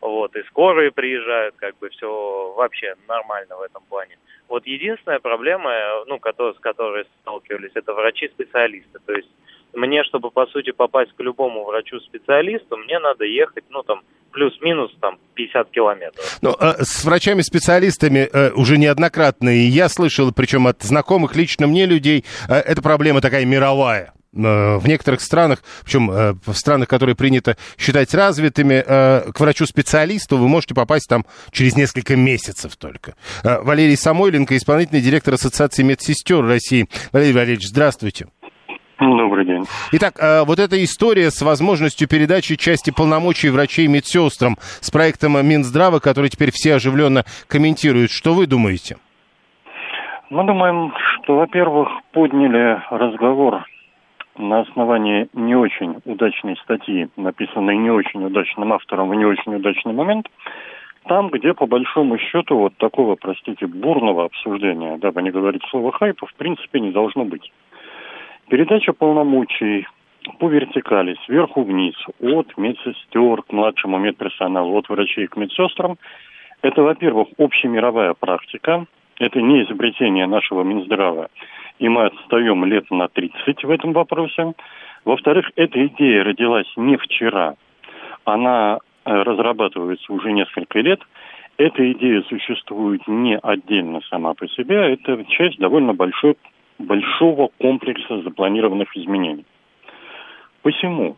Вот, 0.00 0.36
и 0.36 0.42
скорые 0.44 0.90
приезжают, 0.90 1.54
как 1.56 1.78
бы 1.78 1.88
все 1.88 2.52
вообще 2.56 2.94
нормально 3.08 3.56
в 3.56 3.62
этом 3.62 3.82
плане. 3.88 4.18
Вот 4.48 4.66
единственная 4.66 5.20
проблема, 5.20 6.04
ну, 6.06 6.18
который, 6.18 6.54
с 6.54 6.58
которой 6.58 7.06
сталкивались, 7.22 7.72
это 7.74 7.94
врачи-специалисты. 7.94 8.98
То 9.06 9.12
есть 9.14 9.30
мне, 9.74 10.04
чтобы, 10.04 10.30
по 10.30 10.46
сути, 10.46 10.72
попасть 10.72 11.12
к 11.16 11.20
любому 11.20 11.64
врачу-специалисту, 11.64 12.76
мне 12.76 12.98
надо 12.98 13.24
ехать, 13.24 13.64
ну, 13.70 13.82
там, 13.82 14.02
плюс-минус, 14.34 14.90
там, 15.00 15.18
50 15.34 15.70
километров. 15.70 16.38
Ну, 16.42 16.54
э, 16.58 16.82
с 16.82 17.04
врачами-специалистами 17.04 18.28
э, 18.30 18.50
уже 18.52 18.76
неоднократно, 18.76 19.48
и 19.48 19.60
я 19.60 19.88
слышал, 19.88 20.32
причем 20.32 20.66
от 20.66 20.82
знакомых 20.82 21.36
лично 21.36 21.66
мне 21.66 21.86
людей, 21.86 22.24
э, 22.48 22.54
эта 22.54 22.82
проблема 22.82 23.20
такая 23.20 23.44
мировая 23.44 24.12
э, 24.32 24.76
в 24.76 24.86
некоторых 24.88 25.20
странах, 25.20 25.62
причем 25.84 26.10
э, 26.10 26.34
в 26.44 26.54
странах, 26.54 26.88
которые 26.88 27.14
принято 27.14 27.56
считать 27.78 28.12
развитыми, 28.12 28.82
э, 28.84 29.32
к 29.32 29.38
врачу-специалисту 29.38 30.36
вы 30.36 30.48
можете 30.48 30.74
попасть 30.74 31.08
там 31.08 31.24
через 31.52 31.76
несколько 31.76 32.16
месяцев 32.16 32.76
только. 32.76 33.14
Валерий 33.44 33.96
Самойленко, 33.96 34.56
исполнительный 34.56 35.00
директор 35.00 35.34
Ассоциации 35.34 35.84
медсестер 35.84 36.44
России. 36.44 36.88
Валерий 37.12 37.34
Валерьевич, 37.34 37.68
здравствуйте. 37.68 38.26
Добрый 38.98 39.44
день. 39.44 39.64
Итак, 39.92 40.14
э, 40.20 40.44
вот 40.44 40.58
эта 40.58 40.82
история 40.82 41.30
с 41.30 41.42
возможностью 41.42 42.08
передачи 42.08 42.56
части 42.56 42.92
полномочий 42.96 43.50
врачей 43.50 43.88
медсестрам 43.88 44.56
с 44.58 44.90
проектом 44.90 45.34
Минздрава, 45.46 45.98
который 45.98 46.30
теперь 46.30 46.50
все 46.52 46.74
оживленно 46.74 47.24
комментируют. 47.48 48.10
Что 48.10 48.34
вы 48.34 48.46
думаете? 48.46 48.96
Мы 50.30 50.44
думаем, 50.44 50.92
что, 51.22 51.36
во-первых, 51.36 51.88
подняли 52.12 52.82
разговор 52.90 53.64
на 54.36 54.60
основании 54.60 55.28
не 55.32 55.54
очень 55.54 55.96
удачной 56.04 56.56
статьи, 56.62 57.08
написанной 57.16 57.76
не 57.76 57.90
очень 57.90 58.24
удачным 58.24 58.72
автором 58.72 59.08
в 59.08 59.14
не 59.14 59.24
очень 59.24 59.54
удачный 59.54 59.92
момент, 59.92 60.26
там, 61.06 61.28
где, 61.28 61.52
по 61.52 61.66
большому 61.66 62.18
счету, 62.18 62.56
вот 62.56 62.76
такого, 62.78 63.16
простите, 63.16 63.66
бурного 63.66 64.24
обсуждения, 64.24 64.96
дабы 64.96 65.22
не 65.22 65.30
говорить 65.30 65.62
слово 65.70 65.92
хайпа, 65.92 66.26
в 66.26 66.34
принципе, 66.34 66.80
не 66.80 66.90
должно 66.90 67.24
быть. 67.24 67.52
Передача 68.48 68.92
полномочий 68.92 69.86
по 70.38 70.48
вертикали, 70.48 71.16
сверху 71.24 71.62
вниз, 71.62 71.94
от 72.20 72.56
медсестер 72.56 73.42
к 73.42 73.52
младшему 73.52 73.98
медперсоналу, 73.98 74.76
от 74.78 74.88
врачей 74.88 75.26
к 75.26 75.36
медсестрам, 75.36 75.96
это, 76.62 76.82
во-первых, 76.82 77.28
общемировая 77.38 78.14
практика, 78.14 78.86
это 79.18 79.40
не 79.40 79.62
изобретение 79.64 80.26
нашего 80.26 80.62
Минздрава, 80.62 81.28
и 81.78 81.88
мы 81.88 82.06
отстаем 82.06 82.64
лет 82.64 82.90
на 82.90 83.08
30 83.08 83.64
в 83.64 83.70
этом 83.70 83.92
вопросе. 83.92 84.54
Во-вторых, 85.04 85.50
эта 85.56 85.86
идея 85.86 86.24
родилась 86.24 86.70
не 86.76 86.96
вчера, 86.96 87.54
она 88.24 88.78
э, 89.04 89.12
разрабатывается 89.12 90.12
уже 90.12 90.32
несколько 90.32 90.80
лет. 90.80 91.00
Эта 91.56 91.92
идея 91.92 92.22
существует 92.22 93.06
не 93.06 93.38
отдельно 93.38 94.00
сама 94.08 94.34
по 94.34 94.48
себе, 94.48 94.94
это 94.94 95.24
часть 95.26 95.58
довольно 95.58 95.94
большой 95.94 96.36
большого 96.78 97.50
комплекса 97.58 98.22
запланированных 98.22 98.96
изменений. 98.96 99.44
Посему 100.62 101.16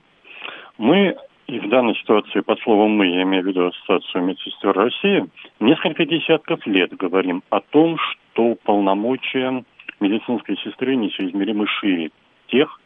мы, 0.78 1.16
и 1.46 1.58
в 1.58 1.68
данной 1.68 1.94
ситуации 1.96 2.40
под 2.40 2.60
словом 2.60 2.92
«мы», 2.92 3.06
я 3.06 3.22
имею 3.22 3.44
в 3.44 3.46
виду 3.46 3.66
Ассоциацию 3.66 4.24
медсестер 4.24 4.72
России, 4.72 5.26
несколько 5.60 6.04
десятков 6.04 6.66
лет 6.66 6.94
говорим 6.96 7.42
о 7.50 7.60
том, 7.60 7.96
что 7.98 8.56
полномочия 8.64 9.64
медицинской 10.00 10.56
сестры 10.58 10.96
несоизмеримо 10.96 11.66
шире 11.66 12.10
тех, 12.48 12.80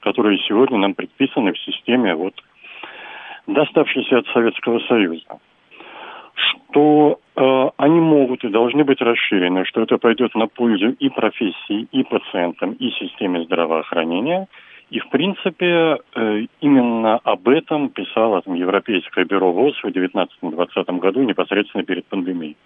которые 0.00 0.38
сегодня 0.48 0.78
нам 0.78 0.94
предписаны 0.94 1.52
в 1.52 1.58
системе 1.58 2.14
вот 2.14 2.34
доставшейся 3.46 4.18
от 4.18 4.26
Советского 4.28 4.80
Союза 4.80 5.38
что 6.38 7.18
э, 7.36 7.70
они 7.76 8.00
могут 8.00 8.44
и 8.44 8.48
должны 8.48 8.84
быть 8.84 9.00
расширены, 9.00 9.64
что 9.64 9.82
это 9.82 9.98
пойдет 9.98 10.34
на 10.34 10.46
пользу 10.46 10.90
и 10.90 11.08
профессии, 11.08 11.88
и 11.90 12.02
пациентам, 12.04 12.72
и 12.72 12.90
системе 12.90 13.44
здравоохранения. 13.44 14.46
И, 14.90 15.00
в 15.00 15.10
принципе, 15.10 15.98
э, 16.14 16.46
именно 16.60 17.16
об 17.16 17.48
этом 17.48 17.90
писало 17.90 18.40
там, 18.42 18.54
Европейское 18.54 19.24
бюро 19.24 19.52
ВОЗ 19.52 19.74
в 19.82 19.86
2019-2020 19.88 20.98
году 20.98 21.22
непосредственно 21.24 21.84
перед 21.84 22.06
пандемией. 22.06 22.56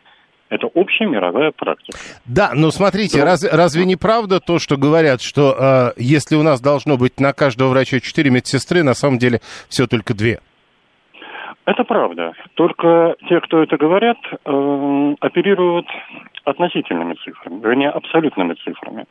Это 0.49 0.67
общая 0.67 1.07
мировая 1.07 1.51
практика. 1.51 1.99
Да, 2.27 2.53
но 2.55 2.71
смотрите, 2.71 3.21
но... 3.21 3.25
Раз, 3.25 3.43
разве 3.51 3.87
не 3.87 3.97
правда 3.97 4.39
то, 4.39 4.59
что 4.59 4.77
говорят, 4.77 5.23
что 5.23 5.57
э, 5.59 5.93
если 5.97 6.37
у 6.37 6.43
нас 6.43 6.61
должно 6.61 6.99
быть 6.99 7.19
на 7.19 7.33
каждого 7.33 7.71
врача 7.71 8.01
4 8.01 8.31
медсестры, 8.31 8.83
на 8.83 8.93
самом 8.95 9.19
деле 9.19 9.41
все 9.69 9.87
только 9.87 10.15
две? 10.15 10.41
Это 11.65 11.85
правда. 11.85 12.33
Только 12.55 13.15
те, 13.29 13.41
кто 13.41 13.63
это 13.63 13.77
говорят, 13.77 14.19
э, 14.45 15.15
оперируют 15.21 15.87
относительными 16.45 17.15
цифрами, 17.15 17.61
вернее, 17.61 17.91
абсолютными 17.91 18.55
цифрами. 18.55 19.07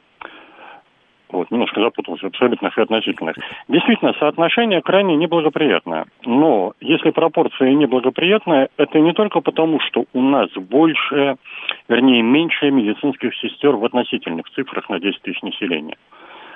Вот, 1.29 1.49
немножко 1.49 1.79
запутался, 1.79 2.27
абсолютных 2.27 2.77
и 2.77 2.81
относительных. 2.81 3.37
Действительно, 3.69 4.13
соотношение 4.19 4.81
крайне 4.81 5.15
неблагоприятное. 5.15 6.05
Но 6.25 6.73
если 6.81 7.11
пропорция 7.11 7.73
неблагоприятная, 7.73 8.67
это 8.75 8.99
не 8.99 9.13
только 9.13 9.39
потому, 9.39 9.79
что 9.79 10.03
у 10.11 10.21
нас 10.21 10.49
больше, 10.51 11.37
вернее, 11.87 12.21
меньше 12.21 12.69
медицинских 12.69 13.33
сестер 13.35 13.77
в 13.77 13.85
относительных 13.85 14.49
цифрах 14.49 14.89
на 14.89 14.99
10 14.99 15.21
тысяч 15.21 15.41
населения. 15.41 15.95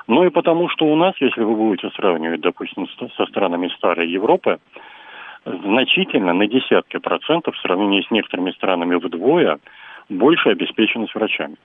Но 0.08 0.26
и 0.26 0.30
потому, 0.30 0.68
что 0.68 0.86
у 0.86 0.96
нас, 0.98 1.16
если 1.22 1.42
вы 1.42 1.56
будете 1.56 1.90
сравнивать, 1.92 2.42
допустим, 2.42 2.86
со 3.16 3.26
странами 3.28 3.70
старой 3.78 4.10
Европы, 4.10 4.60
значительно, 5.46 6.34
на 6.34 6.48
десятки 6.48 6.98
процентов 6.98 7.56
в 7.56 7.62
сравнении 7.62 8.02
с 8.02 8.12
некоторыми 8.12 8.52
странами 8.52 8.96
вдвое, 8.96 9.60
больше 10.10 10.50
обеспеченность 10.50 11.14
врачами. 11.16 11.56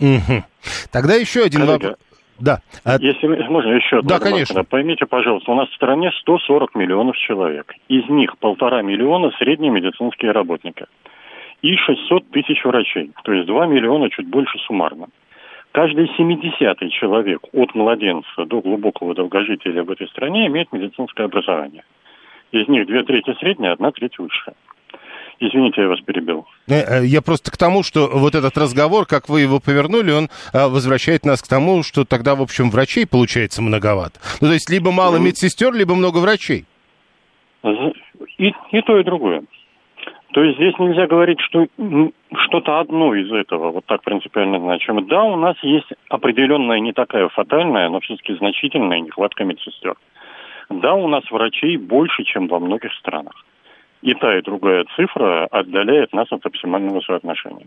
Угу. 0.00 0.44
Тогда 0.92 1.14
еще 1.14 1.42
один 1.42 1.66
вопрос. 1.66 1.96
Да. 2.38 2.60
А 2.84 2.98
Если 3.00 3.26
можно 3.26 3.72
еще 3.72 3.98
одно. 3.98 4.08
Да, 4.08 4.20
конечно. 4.20 4.62
Поймите, 4.62 5.06
пожалуйста, 5.06 5.50
у 5.50 5.56
нас 5.56 5.68
в 5.70 5.74
стране 5.74 6.12
140 6.20 6.74
миллионов 6.76 7.16
человек. 7.16 7.74
Из 7.88 8.08
них 8.08 8.38
полтора 8.38 8.82
миллиона 8.82 9.32
средние 9.38 9.72
медицинские 9.72 10.30
работники. 10.30 10.86
И 11.62 11.76
600 11.76 12.30
тысяч 12.30 12.64
врачей. 12.64 13.10
То 13.24 13.32
есть 13.32 13.46
2 13.48 13.66
миллиона 13.66 14.08
чуть 14.10 14.28
больше 14.28 14.56
суммарно. 14.60 15.08
Каждый 15.72 16.06
70-й 16.16 16.90
человек 16.90 17.40
от 17.52 17.74
младенца 17.74 18.44
до 18.46 18.60
глубокого 18.60 19.14
долгожителя 19.14 19.82
в 19.82 19.90
этой 19.90 20.06
стране 20.08 20.46
имеет 20.46 20.72
медицинское 20.72 21.24
образование. 21.24 21.82
Из 22.52 22.66
них 22.68 22.86
две 22.86 23.02
трети 23.02 23.34
средняя, 23.38 23.72
одна 23.72 23.90
треть 23.90 24.18
высшая. 24.18 24.54
Извините, 25.40 25.82
я 25.82 25.88
вас 25.88 26.00
перебил. 26.00 26.46
Э, 26.66 27.02
э, 27.02 27.06
я 27.06 27.22
просто 27.22 27.52
к 27.52 27.56
тому, 27.56 27.82
что 27.84 28.08
вот 28.12 28.34
этот 28.34 28.56
разговор, 28.58 29.06
как 29.06 29.28
вы 29.28 29.42
его 29.42 29.60
повернули, 29.60 30.10
он 30.10 30.28
а, 30.52 30.68
возвращает 30.68 31.24
нас 31.24 31.42
к 31.42 31.48
тому, 31.48 31.84
что 31.84 32.04
тогда, 32.04 32.34
в 32.34 32.42
общем, 32.42 32.70
врачей 32.70 33.06
получается 33.06 33.62
многовато. 33.62 34.18
Ну, 34.40 34.48
то 34.48 34.54
есть 34.54 34.68
либо 34.68 34.90
мало 34.90 35.18
медсестер, 35.18 35.72
либо 35.72 35.94
много 35.94 36.18
врачей. 36.18 36.64
И, 38.38 38.52
и 38.72 38.82
то, 38.82 38.98
и 38.98 39.04
другое. 39.04 39.42
То 40.32 40.42
есть 40.42 40.56
здесь 40.56 40.74
нельзя 40.78 41.06
говорить, 41.06 41.40
что 41.40 41.66
что-то 42.36 42.80
одно 42.80 43.14
из 43.14 43.32
этого 43.32 43.70
вот 43.70 43.86
так 43.86 44.02
принципиально 44.02 44.60
значимо. 44.60 45.02
Да, 45.02 45.22
у 45.22 45.36
нас 45.36 45.56
есть 45.62 45.88
определенная, 46.08 46.80
не 46.80 46.92
такая 46.92 47.28
фатальная, 47.28 47.88
но 47.88 48.00
все-таки 48.00 48.34
значительная 48.34 49.00
нехватка 49.00 49.44
медсестер. 49.44 49.94
Да, 50.70 50.94
у 50.94 51.08
нас 51.08 51.28
врачей 51.30 51.76
больше, 51.76 52.24
чем 52.24 52.46
во 52.46 52.60
многих 52.60 52.92
странах. 52.94 53.44
И 54.02 54.14
та, 54.14 54.38
и 54.38 54.42
другая 54.42 54.84
цифра 54.96 55.46
отдаляет 55.46 56.12
нас 56.12 56.30
от 56.30 56.44
оптимального 56.44 57.00
соотношения. 57.00 57.66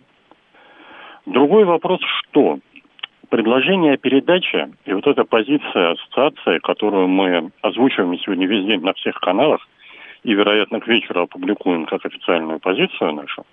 Другой 1.25 1.65
вопрос, 1.65 1.99
что 2.01 2.59
предложение 3.29 3.93
о 3.93 3.97
передаче 3.97 4.71
и 4.85 4.93
вот 4.93 5.07
эта 5.07 5.23
позиция 5.23 5.91
ассоциации, 5.91 6.59
которую 6.59 7.07
мы 7.07 7.51
озвучиваем 7.61 8.17
сегодня 8.19 8.47
весь 8.47 8.65
день 8.65 8.81
на 8.81 8.93
всех 8.93 9.15
каналах, 9.19 9.67
и, 10.23 10.33
вероятно, 10.33 10.79
к 10.79 10.87
вечеру 10.87 11.23
опубликуем 11.23 11.85
как 11.85 12.05
официальную 12.05 12.59
позицию 12.59 13.13
нашу, 13.13 13.43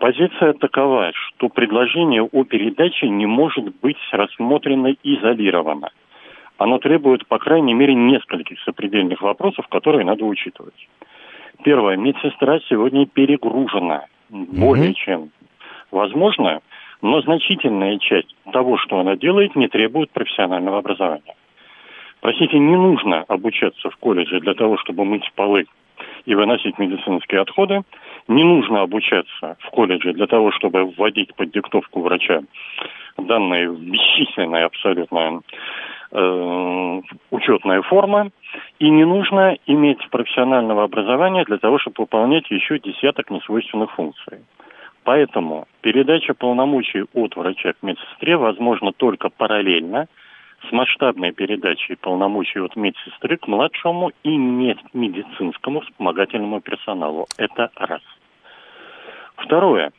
позиция 0.00 0.52
такова, 0.54 1.12
что 1.14 1.48
предложение 1.48 2.22
о 2.22 2.44
передаче 2.44 3.08
не 3.08 3.26
может 3.26 3.76
быть 3.80 3.98
рассмотрено 4.10 4.94
изолированно. 5.04 5.90
Оно 6.58 6.78
требует, 6.78 7.26
по 7.26 7.38
крайней 7.38 7.74
мере, 7.74 7.94
нескольких 7.94 8.60
сопредельных 8.60 9.22
вопросов, 9.22 9.66
которые 9.68 10.04
надо 10.04 10.24
учитывать. 10.24 10.88
Первое. 11.64 11.96
Медсестра 11.96 12.60
сегодня 12.68 13.06
перегружена 13.06 14.04
более 14.30 14.90
mm-hmm. 14.90 14.94
чем 14.94 15.30
возможно, 15.90 16.60
но 17.02 17.20
значительная 17.22 17.98
часть 17.98 18.34
того, 18.52 18.78
что 18.78 18.98
она 18.98 19.16
делает, 19.16 19.56
не 19.56 19.68
требует 19.68 20.10
профессионального 20.10 20.78
образования. 20.78 21.34
Простите, 22.20 22.58
не 22.58 22.76
нужно 22.76 23.24
обучаться 23.28 23.90
в 23.90 23.96
колледже 23.96 24.40
для 24.40 24.54
того, 24.54 24.78
чтобы 24.78 25.04
мыть 25.04 25.30
полы 25.34 25.66
и 26.26 26.34
выносить 26.34 26.78
медицинские 26.78 27.40
отходы. 27.40 27.82
Не 28.28 28.44
нужно 28.44 28.82
обучаться 28.82 29.56
в 29.60 29.70
колледже 29.70 30.12
для 30.12 30.26
того, 30.26 30.50
чтобы 30.52 30.84
вводить 30.84 31.34
под 31.34 31.50
диктовку 31.50 32.00
врача 32.00 32.42
данные 33.18 33.68
бесчисленные 33.68 34.64
абсолютно 34.64 35.40
э, 36.12 37.00
учетная 37.30 37.82
форма. 37.82 38.30
И 38.78 38.88
не 38.88 39.04
нужно 39.04 39.56
иметь 39.66 40.08
профессионального 40.10 40.84
образования 40.84 41.44
для 41.44 41.58
того, 41.58 41.78
чтобы 41.78 41.96
выполнять 41.98 42.50
еще 42.50 42.78
десяток 42.78 43.30
несвойственных 43.30 43.92
функций. 43.92 44.38
Поэтому 45.04 45.66
передача 45.82 46.32
полномочий 46.32 47.04
от 47.12 47.36
врача 47.36 47.74
к 47.74 47.82
медсестре 47.82 48.36
возможна 48.36 48.92
только 48.92 49.28
параллельно 49.28 50.06
с 50.68 50.72
масштабной 50.72 51.32
передачей 51.32 51.96
полномочий 51.96 52.60
от 52.60 52.76
медсестры 52.76 53.36
к 53.36 53.46
младшему 53.48 54.10
и 54.22 54.36
медицинскому 54.36 55.80
вспомогательному 55.80 56.60
персоналу. 56.60 57.26
Это 57.36 57.70
раз. 57.76 58.02
Второе. 59.36 59.92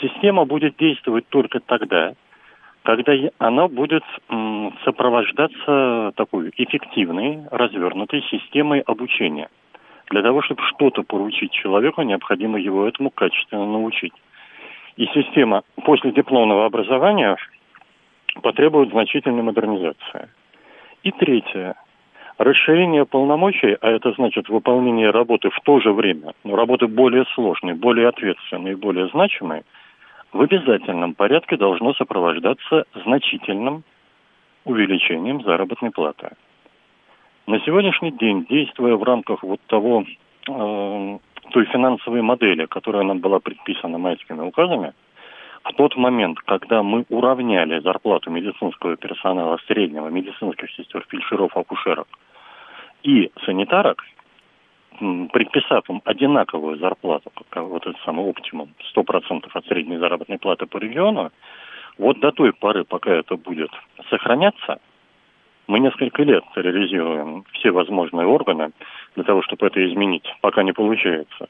Система 0.00 0.44
будет 0.44 0.76
действовать 0.76 1.28
только 1.28 1.60
тогда, 1.60 2.14
когда 2.82 3.12
она 3.38 3.68
будет 3.68 4.04
сопровождаться 4.84 6.12
такой 6.16 6.50
эффективной, 6.56 7.42
развернутой 7.50 8.22
системой 8.30 8.80
обучения. 8.80 9.48
Для 10.10 10.22
того, 10.22 10.42
чтобы 10.42 10.62
что-то 10.62 11.02
поручить 11.02 11.50
человеку, 11.50 12.02
необходимо 12.02 12.58
его 12.58 12.86
этому 12.86 13.10
качественно 13.10 13.66
научить. 13.66 14.12
И 14.96 15.06
система 15.06 15.62
после 15.84 16.12
дипломного 16.12 16.64
образования 16.64 17.36
потребует 18.42 18.90
значительной 18.90 19.42
модернизации. 19.42 20.28
И 21.02 21.10
третье. 21.12 21.74
Расширение 22.38 23.06
полномочий, 23.06 23.76
а 23.80 23.90
это 23.90 24.12
значит 24.12 24.48
выполнение 24.48 25.10
работы 25.10 25.50
в 25.50 25.58
то 25.60 25.80
же 25.80 25.92
время, 25.92 26.34
но 26.44 26.54
работы 26.54 26.86
более 26.86 27.24
сложной, 27.34 27.74
более 27.74 28.08
ответственной 28.08 28.72
и 28.72 28.76
более 28.76 29.08
значимой– 29.08 29.62
в 30.36 30.42
обязательном 30.42 31.14
порядке 31.14 31.56
должно 31.56 31.94
сопровождаться 31.94 32.84
значительным 33.04 33.84
увеличением 34.64 35.42
заработной 35.42 35.90
платы. 35.90 36.30
На 37.46 37.60
сегодняшний 37.60 38.10
день, 38.10 38.44
действуя 38.44 38.96
в 38.96 39.02
рамках 39.02 39.42
вот 39.42 39.60
того, 39.66 40.04
э, 40.48 41.18
той 41.52 41.64
финансовой 41.66 42.22
модели, 42.22 42.66
которая 42.66 43.04
нам 43.04 43.20
была 43.20 43.38
предписана 43.38 43.98
майскими 43.98 44.40
указами, 44.40 44.92
в 45.70 45.74
тот 45.74 45.96
момент, 45.96 46.38
когда 46.40 46.82
мы 46.82 47.04
уравняли 47.08 47.80
зарплату 47.80 48.30
медицинского 48.30 48.96
персонала 48.96 49.58
среднего, 49.66 50.08
медицинских 50.08 50.70
сестер, 50.72 51.04
фельдшеров, 51.08 51.56
акушерок 51.56 52.06
и 53.02 53.30
санитарок, 53.44 54.02
предписав 55.32 55.88
им 55.90 56.00
одинаковую 56.04 56.78
зарплату, 56.78 57.30
как 57.50 57.64
вот 57.64 57.86
этот 57.86 58.00
самый 58.04 58.24
оптимум, 58.24 58.70
100% 58.94 59.48
от 59.52 59.66
средней 59.66 59.98
заработной 59.98 60.38
платы 60.38 60.66
по 60.66 60.78
региону, 60.78 61.30
вот 61.98 62.20
до 62.20 62.30
той 62.30 62.52
поры, 62.52 62.84
пока 62.84 63.10
это 63.10 63.36
будет 63.36 63.70
сохраняться, 64.08 64.78
мы 65.66 65.80
несколько 65.80 66.22
лет 66.22 66.44
терроризируем 66.54 67.44
все 67.52 67.72
возможные 67.72 68.26
органы 68.26 68.70
для 69.16 69.24
того, 69.24 69.42
чтобы 69.42 69.66
это 69.66 69.84
изменить, 69.84 70.26
пока 70.40 70.62
не 70.62 70.72
получается. 70.72 71.48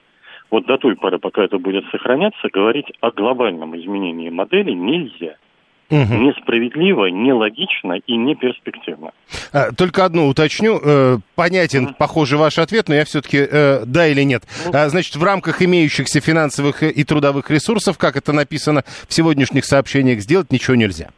Вот 0.50 0.66
до 0.66 0.78
той 0.78 0.96
поры, 0.96 1.18
пока 1.18 1.44
это 1.44 1.58
будет 1.58 1.84
сохраняться, 1.90 2.48
говорить 2.52 2.86
о 3.00 3.10
глобальном 3.10 3.76
изменении 3.76 4.30
модели 4.30 4.72
нельзя– 4.72 5.36
Угу. 5.88 5.98
Несправедливо, 5.98 7.06
нелогично 7.06 7.92
и 8.06 8.16
не 8.16 8.34
перспективно. 8.34 9.12
А, 9.52 9.70
только 9.70 10.04
одно 10.04 10.26
уточню. 10.26 10.80
Э, 10.84 11.18
понятен, 11.36 11.84
угу. 11.84 11.94
похоже, 11.96 12.36
ваш 12.36 12.58
ответ, 12.58 12.88
но 12.88 12.96
я 12.96 13.04
все-таки 13.04 13.38
э, 13.38 13.84
да 13.86 14.08
или 14.08 14.22
нет. 14.22 14.42
Угу. 14.66 14.76
А, 14.76 14.88
значит, 14.88 15.14
в 15.14 15.22
рамках 15.22 15.62
имеющихся 15.62 16.20
финансовых 16.20 16.82
и 16.82 17.04
трудовых 17.04 17.52
ресурсов, 17.52 17.98
как 17.98 18.16
это 18.16 18.32
написано 18.32 18.82
в 19.08 19.12
сегодняшних 19.12 19.64
сообщениях, 19.64 20.20
сделать 20.20 20.50
ничего 20.50 20.74
нельзя. 20.74 21.10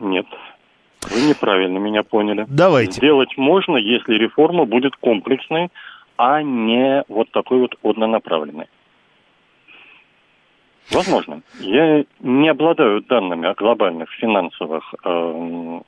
Нет. 0.00 0.26
Вы 1.10 1.20
неправильно 1.28 1.78
меня 1.78 2.02
поняли. 2.02 2.46
Давайте. 2.48 2.94
Сделать 2.94 3.36
можно, 3.36 3.76
если 3.76 4.14
реформа 4.14 4.64
будет 4.64 4.96
комплексной, 4.96 5.68
а 6.16 6.42
не 6.42 7.04
вот 7.08 7.30
такой 7.30 7.60
вот 7.60 7.74
однонаправленной. 7.82 8.66
Возможно. 10.90 11.42
Я 11.60 12.04
не 12.20 12.48
обладаю 12.48 13.00
данными 13.02 13.48
о 13.48 13.54
глобальных 13.54 14.10
финансовых 14.12 14.94
э, 15.04 15.80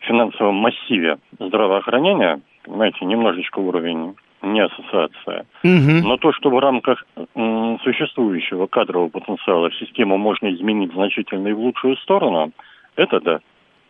финансовом 0.00 0.54
массиве 0.56 1.18
здравоохранения, 1.38 2.40
понимаете, 2.64 3.04
немножечко 3.04 3.58
уровень 3.58 4.16
не 4.42 4.60
ассоциация. 4.60 5.46
Угу. 5.62 6.06
Но 6.06 6.16
то, 6.16 6.32
что 6.32 6.50
в 6.50 6.58
рамках 6.58 7.04
м, 7.34 7.78
существующего 7.82 8.66
кадрового 8.66 9.08
потенциала 9.08 9.70
систему 9.72 10.18
можно 10.18 10.52
изменить 10.52 10.92
значительно 10.92 11.48
и 11.48 11.52
в 11.52 11.60
лучшую 11.60 11.96
сторону, 11.98 12.52
это 12.96 13.20
да. 13.20 13.40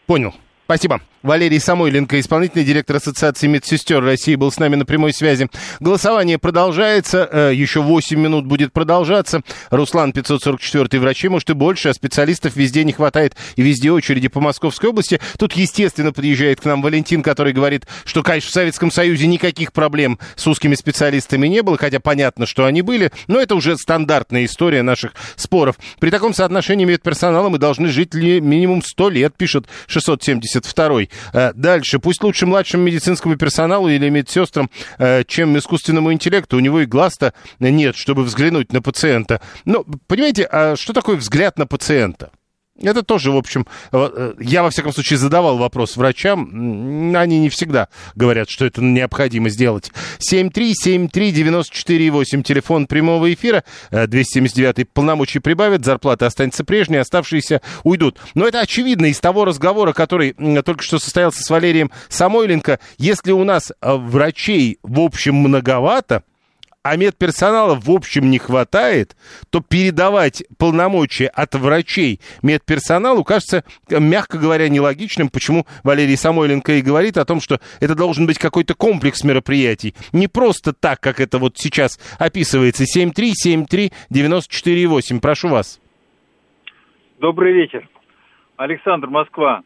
Понял. 0.06 0.32
Спасибо. 0.64 1.02
Валерий 1.22 1.58
Самойленко, 1.58 2.20
исполнительный 2.20 2.64
директор 2.64 2.96
Ассоциации 2.96 3.46
медсестер 3.46 4.02
России, 4.02 4.34
был 4.34 4.52
с 4.52 4.58
нами 4.58 4.76
на 4.76 4.84
прямой 4.84 5.14
связи. 5.14 5.48
Голосование 5.80 6.38
продолжается, 6.38 7.26
э, 7.30 7.52
еще 7.54 7.80
8 7.80 8.18
минут 8.20 8.44
будет 8.44 8.74
продолжаться. 8.74 9.40
Руслан 9.70 10.12
544 10.12 11.00
врачи, 11.00 11.28
может 11.28 11.48
и 11.48 11.54
больше, 11.54 11.88
а 11.88 11.94
специалистов 11.94 12.56
везде 12.56 12.84
не 12.84 12.92
хватает 12.92 13.36
и 13.56 13.62
везде 13.62 13.90
очереди 13.90 14.28
по 14.28 14.40
Московской 14.40 14.90
области. 14.90 15.18
Тут, 15.38 15.54
естественно, 15.54 16.12
приезжает 16.12 16.60
к 16.60 16.66
нам 16.66 16.82
Валентин, 16.82 17.22
который 17.22 17.54
говорит, 17.54 17.86
что, 18.04 18.22
конечно, 18.22 18.50
в 18.50 18.52
Советском 18.52 18.90
Союзе 18.90 19.26
никаких 19.26 19.72
проблем 19.72 20.18
с 20.36 20.46
узкими 20.46 20.74
специалистами 20.74 21.46
не 21.46 21.62
было, 21.62 21.78
хотя 21.78 22.00
понятно, 22.00 22.44
что 22.44 22.66
они 22.66 22.82
были, 22.82 23.10
но 23.28 23.40
это 23.40 23.54
уже 23.54 23.78
стандартная 23.78 24.44
история 24.44 24.82
наших 24.82 25.12
споров. 25.36 25.76
При 26.00 26.10
таком 26.10 26.34
соотношении 26.34 26.84
медперсонала 26.84 27.48
мы 27.48 27.56
должны 27.56 27.88
жить 27.88 28.14
ли 28.14 28.42
минимум 28.42 28.82
100 28.82 29.08
лет, 29.08 29.34
пишет 29.38 29.66
670 29.86 30.53
72-й. 30.54 31.10
Э, 31.32 31.52
дальше. 31.54 31.98
Пусть 31.98 32.22
лучше 32.22 32.46
младшему 32.46 32.84
медицинскому 32.84 33.36
персоналу 33.36 33.88
или 33.88 34.08
медсестрам, 34.08 34.70
э, 34.98 35.24
чем 35.24 35.56
искусственному 35.58 36.12
интеллекту. 36.12 36.56
У 36.56 36.60
него 36.60 36.80
и 36.80 36.86
глаз-то 36.86 37.32
нет, 37.58 37.96
чтобы 37.96 38.24
взглянуть 38.24 38.72
на 38.72 38.82
пациента. 38.82 39.40
Но 39.64 39.84
понимаете, 40.06 40.44
а 40.50 40.76
что 40.76 40.92
такое 40.92 41.16
взгляд 41.16 41.58
на 41.58 41.66
пациента? 41.66 42.30
Это 42.82 43.04
тоже, 43.04 43.30
в 43.30 43.36
общем, 43.36 43.68
э, 43.92 44.34
я, 44.40 44.64
во 44.64 44.70
всяком 44.70 44.92
случае, 44.92 45.18
задавал 45.18 45.58
вопрос 45.58 45.96
врачам. 45.96 47.14
Они 47.14 47.38
не 47.38 47.48
всегда 47.48 47.86
говорят, 48.16 48.50
что 48.50 48.66
это 48.66 48.82
необходимо 48.82 49.48
сделать. 49.48 49.92
7373948, 50.18 52.42
телефон 52.42 52.88
прямого 52.88 53.32
эфира. 53.32 53.62
279 53.92 54.78
э, 54.80 54.86
полномочий 54.92 55.38
прибавят, 55.38 55.84
зарплата 55.84 56.26
останется 56.26 56.64
прежней, 56.64 56.96
оставшиеся 56.96 57.60
уйдут. 57.84 58.18
Но 58.34 58.44
это 58.44 58.58
очевидно 58.58 59.06
из 59.06 59.20
того 59.20 59.44
разговора, 59.44 59.92
который 59.92 60.34
только 60.64 60.82
что 60.82 60.98
состоялся 60.98 61.44
с 61.44 61.50
Валерием 61.50 61.92
Самойленко. 62.08 62.80
Если 62.98 63.30
у 63.30 63.44
нас 63.44 63.70
э, 63.70 63.94
врачей, 63.94 64.80
в 64.82 64.98
общем, 64.98 65.36
многовато, 65.36 66.24
а 66.84 66.96
медперсонала 66.96 67.74
в 67.74 67.90
общем 67.90 68.30
не 68.30 68.38
хватает, 68.38 69.16
то 69.50 69.60
передавать 69.60 70.44
полномочия 70.58 71.26
от 71.28 71.54
врачей 71.54 72.20
медперсоналу 72.42 73.24
кажется, 73.24 73.64
мягко 73.88 74.36
говоря, 74.36 74.68
нелогичным, 74.68 75.30
почему 75.30 75.64
Валерий 75.82 76.18
Самойленко 76.18 76.74
и 76.74 76.82
говорит 76.82 77.16
о 77.16 77.24
том, 77.24 77.40
что 77.40 77.58
это 77.80 77.94
должен 77.94 78.26
быть 78.26 78.38
какой-то 78.38 78.74
комплекс 78.74 79.24
мероприятий. 79.24 79.94
Не 80.12 80.28
просто 80.28 80.74
так, 80.74 81.00
как 81.00 81.20
это 81.20 81.38
вот 81.38 81.56
сейчас 81.56 81.98
описывается. 82.18 82.84
7373948. 82.84 85.20
Прошу 85.20 85.48
вас. 85.48 85.80
Добрый 87.18 87.54
вечер. 87.54 87.88
Александр, 88.58 89.08
Москва. 89.08 89.62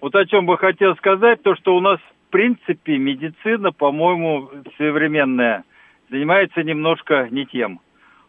Вот 0.00 0.14
о 0.14 0.24
чем 0.24 0.46
бы 0.46 0.56
хотел 0.56 0.96
сказать, 0.96 1.42
то, 1.42 1.56
что 1.56 1.76
у 1.76 1.80
нас 1.80 2.00
в 2.00 2.30
принципе 2.30 2.96
медицина, 2.96 3.70
по-моему, 3.70 4.48
современная– 4.78 5.64
занимается 6.10 6.62
немножко 6.62 7.28
не 7.30 7.46
тем. 7.46 7.80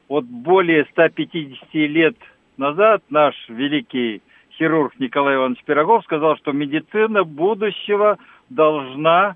Вот 0.08 0.26
более 0.26 0.86
150 0.92 1.74
лет 1.74 2.16
назад 2.58 3.04
наш 3.10 3.36
великий 3.50 4.22
хирург 4.58 4.94
Николай 5.00 5.36
Иванович 5.36 5.64
Пирогов 5.66 6.04
сказал, 6.04 6.38
что 6.38 6.52
медицина 6.52 7.24
будущего 7.24 8.18
должна 8.50 9.36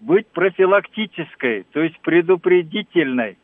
быть 0.00 0.26
профилактической, 0.28 1.64
то 1.72 1.80
есть 1.80 1.98
предупредительной. 2.00 3.38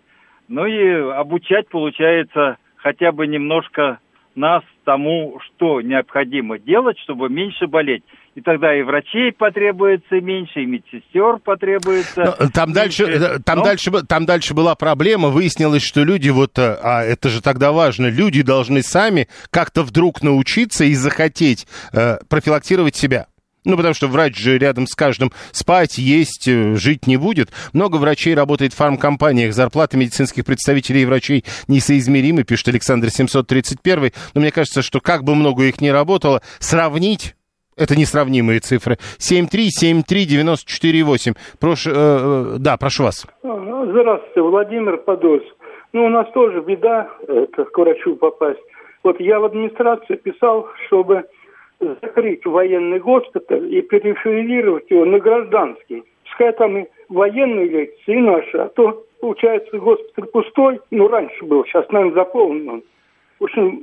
Ну 0.49 0.67
и 0.67 0.87
обучать, 1.13 1.69
получается, 1.69 2.59
хотя 2.77 3.13
бы 3.13 3.27
немножко 3.27 4.01
нас 4.35 4.63
тому, 4.85 5.41
что 5.41 5.81
необходимо 5.81 6.59
делать, 6.59 6.99
чтобы 6.99 7.29
меньше 7.29 7.67
болеть. 7.67 8.05
И 8.35 8.41
тогда 8.41 8.75
и 8.75 8.83
врачей 8.83 9.31
потребуется 9.33 10.15
меньше, 10.21 10.63
и 10.63 10.67
медсестер 10.67 11.39
потребуется. 11.45 12.35
Но, 12.41 12.49
там 12.49 12.71
меньше. 12.71 12.75
дальше, 12.75 13.05
э, 13.05 13.39
там 13.45 13.59
Но... 13.59 13.65
дальше, 13.65 13.91
там 14.09 14.25
дальше 14.25 14.55
была 14.55 14.75
проблема. 14.75 15.29
Выяснилось, 15.29 15.83
что 15.83 16.03
люди 16.03 16.31
вот, 16.31 16.59
э, 16.59 16.79
а 16.83 17.03
это 17.03 17.29
же 17.29 17.43
тогда 17.43 17.73
важно, 17.73 18.07
люди 18.07 18.43
должны 18.43 18.83
сами 18.83 19.29
как-то 19.51 19.83
вдруг 19.83 20.23
научиться 20.23 20.85
и 20.85 20.95
захотеть 20.95 21.67
э, 21.93 22.19
профилактировать 22.29 22.97
себя. 22.97 23.27
Ну, 23.65 23.77
потому 23.77 23.95
что 23.95 24.09
врач 24.09 24.37
же 24.37 24.59
рядом 24.59 24.87
с 24.87 24.95
каждым 24.95 25.33
спать, 25.53 25.99
есть, 25.99 26.49
э, 26.49 26.75
жить 26.75 27.07
не 27.07 27.17
будет. 27.17 27.51
Много 27.73 27.97
врачей 27.97 28.35
работает 28.35 28.73
в 28.73 28.77
фармкомпаниях. 28.77 29.55
Зарплаты 29.55 29.97
медицинских 29.97 30.45
представителей 30.45 31.03
и 31.03 31.07
врачей 31.07 31.45
несоизмеримы, 31.69 32.45
пишет 32.45 32.69
Александр 32.69 33.11
731. 33.11 34.13
Но 34.35 34.41
мне 34.41 34.51
кажется, 34.51 34.83
что 34.83 35.01
как 35.01 35.23
бы 35.23 35.35
много 35.35 35.65
их 35.65 35.81
ни 35.81 35.89
работало, 35.89 36.43
сравнить 36.59 37.35
это 37.77 37.99
несравнимые 37.99 38.61
цифры. 38.61 38.99
7373948. 39.19 41.35
Прошу, 41.61 41.91
э, 41.91 41.95
э, 41.95 42.57
да, 42.59 42.77
прошу 42.77 43.03
вас. 43.05 43.27
Здравствуйте, 43.43 44.43
Владимир 44.43 44.99
Подольск. 44.99 45.55
Ну, 45.93 46.05
у 46.07 46.09
нас 46.09 46.31
тоже 46.33 46.61
беда, 46.61 47.09
это, 47.29 47.65
к 47.65 47.79
врачу 47.79 48.17
попасть. 48.17 48.61
Вот 49.03 49.21
я 49.21 49.41
в 49.41 49.45
администрацию 49.45 50.19
писал, 50.19 50.69
чтобы 50.87 51.25
закрыть 52.03 52.45
военный 52.47 53.01
госпиталь 53.01 53.75
и 53.75 53.83
переферировать 53.83 54.91
его 54.91 55.05
на 55.05 55.19
гражданский. 55.19 56.05
Пускай 56.25 56.53
там 56.53 56.79
и 56.79 56.87
военные 57.09 57.91
и 58.07 58.17
наши, 58.17 58.57
а 58.57 58.69
то, 58.69 59.05
получается, 59.21 59.79
госпиталь 59.79 60.27
пустой, 60.27 60.81
ну, 60.91 61.09
раньше 61.09 61.45
был, 61.45 61.65
сейчас, 61.65 61.89
наверное, 61.91 62.15
заполнен 62.15 62.69
он. 62.69 62.83
В 63.43 63.45
общем, 63.47 63.83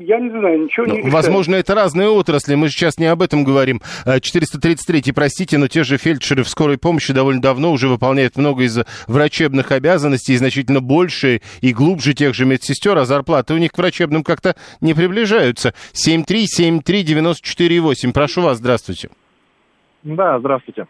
я 0.00 0.20
не 0.20 0.28
знаю, 0.28 0.64
ничего 0.64 0.84
ну, 0.84 0.92
не 0.92 0.98
решает. 0.98 1.14
Возможно, 1.14 1.54
это 1.54 1.74
разные 1.74 2.10
отрасли, 2.10 2.56
мы 2.56 2.68
сейчас 2.68 2.98
не 2.98 3.06
об 3.06 3.22
этом 3.22 3.42
говорим. 3.42 3.80
433, 4.04 4.98
э, 4.98 5.02
простите, 5.14 5.56
но 5.56 5.66
те 5.66 5.82
же 5.82 5.96
фельдшеры 5.96 6.42
в 6.42 6.48
скорой 6.50 6.76
помощи 6.76 7.14
довольно 7.14 7.40
давно 7.40 7.72
уже 7.72 7.88
выполняют 7.88 8.36
много 8.36 8.64
из 8.64 8.78
врачебных 9.06 9.72
обязанностей, 9.72 10.36
значительно 10.36 10.82
больше 10.82 11.40
и 11.62 11.72
глубже 11.72 12.12
тех 12.12 12.34
же 12.34 12.44
медсестер, 12.44 12.98
а 12.98 13.06
зарплаты 13.06 13.54
у 13.54 13.56
них 13.56 13.72
к 13.72 13.78
врачебным 13.78 14.22
как-то 14.22 14.56
не 14.82 14.92
приближаются. 14.92 15.72
7373948, 15.94 18.12
прошу 18.12 18.42
вас, 18.42 18.58
здравствуйте. 18.58 19.08
Да, 20.02 20.38
здравствуйте. 20.38 20.86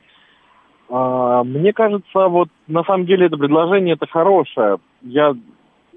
А, 0.89 1.45
мне 1.45 1.73
кажется, 1.73 2.27
вот 2.27 2.49
на 2.67 2.83
самом 2.83 3.07
деле 3.07 3.27
это 3.27 3.37
предложение 3.37 3.95
это 3.95 4.09
хорошее. 4.09 4.79
Я 5.03 5.37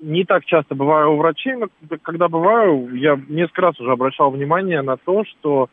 не 0.01 0.25
так 0.25 0.45
часто 0.45 0.75
бываю 0.75 1.13
у 1.13 1.17
врачей, 1.17 1.53
но 1.55 1.67
когда 2.01 2.27
бываю, 2.27 2.93
я 2.95 3.19
несколько 3.29 3.61
раз 3.61 3.79
уже 3.79 3.91
обращал 3.91 4.31
внимание 4.31 4.81
на 4.81 4.97
то, 4.97 5.23
что, 5.23 5.69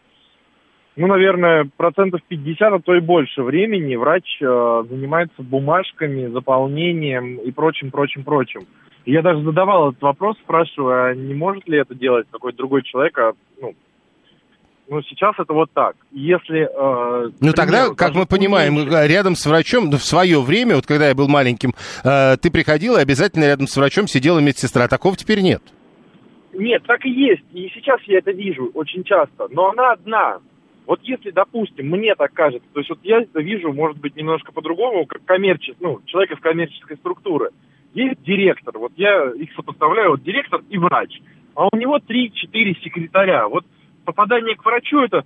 ну, 0.96 1.06
наверное, 1.06 1.68
процентов 1.76 2.20
50, 2.28 2.72
а 2.72 2.78
то 2.78 2.94
и 2.94 3.00
больше 3.00 3.42
времени 3.42 3.96
врач 3.96 4.38
э, 4.40 4.84
занимается 4.88 5.42
бумажками, 5.42 6.26
заполнением 6.26 7.38
и 7.38 7.50
прочим, 7.50 7.90
прочим, 7.90 8.22
прочим. 8.22 8.66
Я 9.06 9.22
даже 9.22 9.42
задавал 9.42 9.90
этот 9.90 10.02
вопрос, 10.02 10.36
спрашивая, 10.38 11.14
не 11.14 11.32
может 11.32 11.66
ли 11.66 11.78
это 11.78 11.94
делать 11.94 12.26
какой-то 12.30 12.58
другой 12.58 12.82
человек, 12.82 13.18
а, 13.18 13.32
ну, 13.60 13.74
ну, 14.88 15.02
сейчас 15.02 15.34
это 15.38 15.52
вот 15.52 15.70
так. 15.72 15.96
Если... 16.12 16.62
Э, 16.62 17.30
ну, 17.40 17.52
тогда, 17.52 17.94
как 17.94 18.14
мы 18.14 18.26
понимаем, 18.26 18.74
меньше... 18.74 19.06
рядом 19.06 19.34
с 19.34 19.44
врачом, 19.44 19.90
в 19.90 19.98
свое 19.98 20.40
время, 20.40 20.76
вот 20.76 20.86
когда 20.86 21.08
я 21.08 21.14
был 21.14 21.28
маленьким, 21.28 21.74
э, 22.04 22.36
ты 22.40 22.50
приходил, 22.50 22.96
и 22.96 23.00
обязательно 23.00 23.44
рядом 23.44 23.66
с 23.66 23.76
врачом 23.76 24.08
сидела 24.08 24.38
медсестра. 24.38 24.88
Такого 24.88 25.14
теперь 25.14 25.40
нет. 25.40 25.62
Нет, 26.54 26.82
так 26.86 27.04
и 27.04 27.10
есть. 27.10 27.44
И 27.52 27.70
сейчас 27.74 28.00
я 28.04 28.18
это 28.18 28.32
вижу 28.32 28.70
очень 28.74 29.04
часто. 29.04 29.48
Но 29.50 29.70
она 29.70 29.92
одна. 29.92 30.38
Вот 30.86 31.00
если, 31.02 31.30
допустим, 31.30 31.90
мне 31.90 32.14
так 32.14 32.32
кажется, 32.32 32.66
то 32.72 32.80
есть 32.80 32.88
вот 32.88 33.00
я 33.02 33.20
это 33.20 33.40
вижу, 33.42 33.74
может 33.74 33.98
быть, 33.98 34.16
немножко 34.16 34.52
по-другому, 34.52 35.04
как 35.04 35.22
коммерческий, 35.26 35.76
ну, 35.80 36.00
человек 36.06 36.32
из 36.32 36.40
коммерческой 36.40 36.96
структуры. 36.96 37.50
Есть 37.92 38.22
директор, 38.22 38.78
вот 38.78 38.92
я 38.96 39.30
их 39.32 39.52
сопоставляю, 39.54 40.12
вот 40.12 40.22
директор 40.22 40.62
и 40.70 40.78
врач. 40.78 41.20
А 41.54 41.68
у 41.70 41.76
него 41.76 41.98
3-4 41.98 42.82
секретаря. 42.82 43.48
Вот 43.48 43.66
попадание 44.08 44.56
к 44.56 44.64
врачу 44.64 45.00
это 45.00 45.22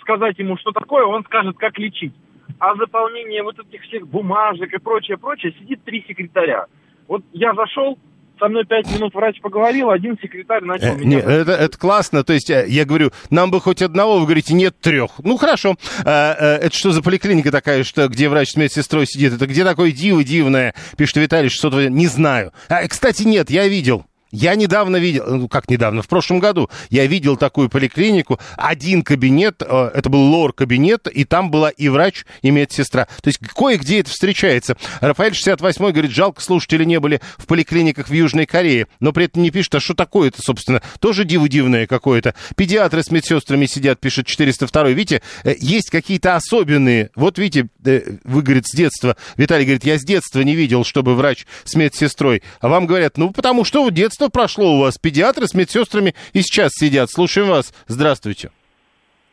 сказать 0.00 0.38
ему, 0.38 0.56
что 0.56 0.70
такое, 0.70 1.04
он 1.04 1.24
скажет, 1.24 1.56
как 1.58 1.76
лечить. 1.78 2.14
А 2.60 2.76
заполнение 2.76 3.42
вот 3.42 3.58
этих 3.58 3.82
всех 3.82 4.06
бумажек 4.06 4.72
и 4.72 4.78
прочее, 4.78 5.18
прочее, 5.18 5.52
сидит 5.58 5.82
три 5.82 6.04
секретаря. 6.06 6.66
Вот 7.08 7.24
я 7.32 7.52
зашел, 7.54 7.98
со 8.38 8.48
мной 8.48 8.66
пять 8.66 8.86
минут 8.94 9.12
врач 9.14 9.40
поговорил, 9.40 9.90
один 9.90 10.16
секретарь 10.22 10.62
начал 10.62 10.94
э, 10.94 10.96
меня... 10.96 11.16
Не, 11.16 11.16
это, 11.16 11.52
это 11.52 11.76
классно, 11.76 12.22
то 12.22 12.32
есть 12.32 12.50
э, 12.50 12.66
я 12.68 12.84
говорю, 12.84 13.10
нам 13.30 13.50
бы 13.50 13.60
хоть 13.60 13.82
одного, 13.82 14.20
вы 14.20 14.26
говорите, 14.26 14.54
нет 14.54 14.78
трех. 14.78 15.18
Ну, 15.18 15.36
хорошо. 15.36 15.74
А, 16.04 16.36
а, 16.38 16.56
это 16.58 16.76
что 16.76 16.92
за 16.92 17.02
поликлиника 17.02 17.50
такая, 17.50 17.82
что 17.82 18.06
где 18.06 18.28
врач 18.28 18.50
с 18.50 18.56
медсестрой 18.56 19.06
сидит? 19.06 19.32
Это 19.32 19.48
где 19.48 19.64
такое 19.64 19.90
диво 19.90 20.22
дивное? 20.22 20.72
Пишет 20.96 21.16
Виталий 21.16 21.48
600... 21.48 21.90
Не 21.90 22.06
знаю. 22.06 22.52
А, 22.68 22.86
кстати, 22.86 23.24
нет, 23.24 23.50
я 23.50 23.66
видел. 23.66 24.04
Я 24.34 24.56
недавно 24.56 24.96
видел, 24.96 25.24
ну 25.28 25.48
как 25.48 25.70
недавно, 25.70 26.02
в 26.02 26.08
прошлом 26.08 26.40
году, 26.40 26.68
я 26.90 27.06
видел 27.06 27.36
такую 27.36 27.68
поликлинику, 27.68 28.40
один 28.56 29.02
кабинет, 29.02 29.62
э, 29.64 29.90
это 29.94 30.10
был 30.10 30.22
лор-кабинет, 30.22 31.06
и 31.06 31.24
там 31.24 31.52
была 31.52 31.70
и 31.70 31.88
врач, 31.88 32.26
и 32.42 32.50
медсестра. 32.50 33.06
То 33.22 33.28
есть 33.28 33.38
кое-где 33.38 34.00
это 34.00 34.10
встречается. 34.10 34.76
Рафаэль 35.00 35.34
68 35.34 35.92
говорит, 35.92 36.10
жалко, 36.10 36.42
слушатели 36.42 36.82
не 36.82 36.98
были 36.98 37.20
в 37.38 37.46
поликлиниках 37.46 38.08
в 38.08 38.12
Южной 38.12 38.46
Корее, 38.46 38.88
но 38.98 39.12
при 39.12 39.26
этом 39.26 39.40
не 39.40 39.52
пишет, 39.52 39.76
а 39.76 39.80
что 39.80 39.94
такое-то, 39.94 40.42
собственно, 40.42 40.82
тоже 40.98 41.24
диво 41.24 41.48
дивное 41.48 41.86
какое-то. 41.86 42.34
Педиатры 42.56 43.04
с 43.04 43.12
медсестрами 43.12 43.66
сидят, 43.66 44.00
пишет 44.00 44.26
402 44.26 44.88
Видите, 44.88 45.22
э, 45.44 45.54
есть 45.60 45.90
какие-то 45.90 46.34
особенные, 46.34 47.10
вот 47.14 47.38
видите, 47.38 47.68
э, 47.84 48.16
вы, 48.24 48.42
говорит, 48.42 48.66
с 48.66 48.74
детства, 48.74 49.16
Виталий 49.36 49.64
говорит, 49.64 49.84
я 49.84 49.96
с 49.96 50.02
детства 50.02 50.40
не 50.40 50.56
видел, 50.56 50.82
чтобы 50.82 51.14
врач 51.14 51.46
с 51.62 51.76
медсестрой, 51.76 52.42
а 52.60 52.66
вам 52.66 52.86
говорят, 52.86 53.16
ну 53.16 53.30
потому 53.30 53.62
что 53.62 53.84
в 53.84 53.92
детстве 53.92 54.23
что 54.24 54.30
прошло 54.30 54.76
у 54.76 54.80
вас? 54.80 54.96
Педиатры 54.96 55.46
с 55.46 55.52
медсестрами 55.52 56.14
и 56.32 56.40
сейчас 56.40 56.72
сидят. 56.72 57.10
Слушаем 57.10 57.48
вас. 57.48 57.74
Здравствуйте. 57.88 58.50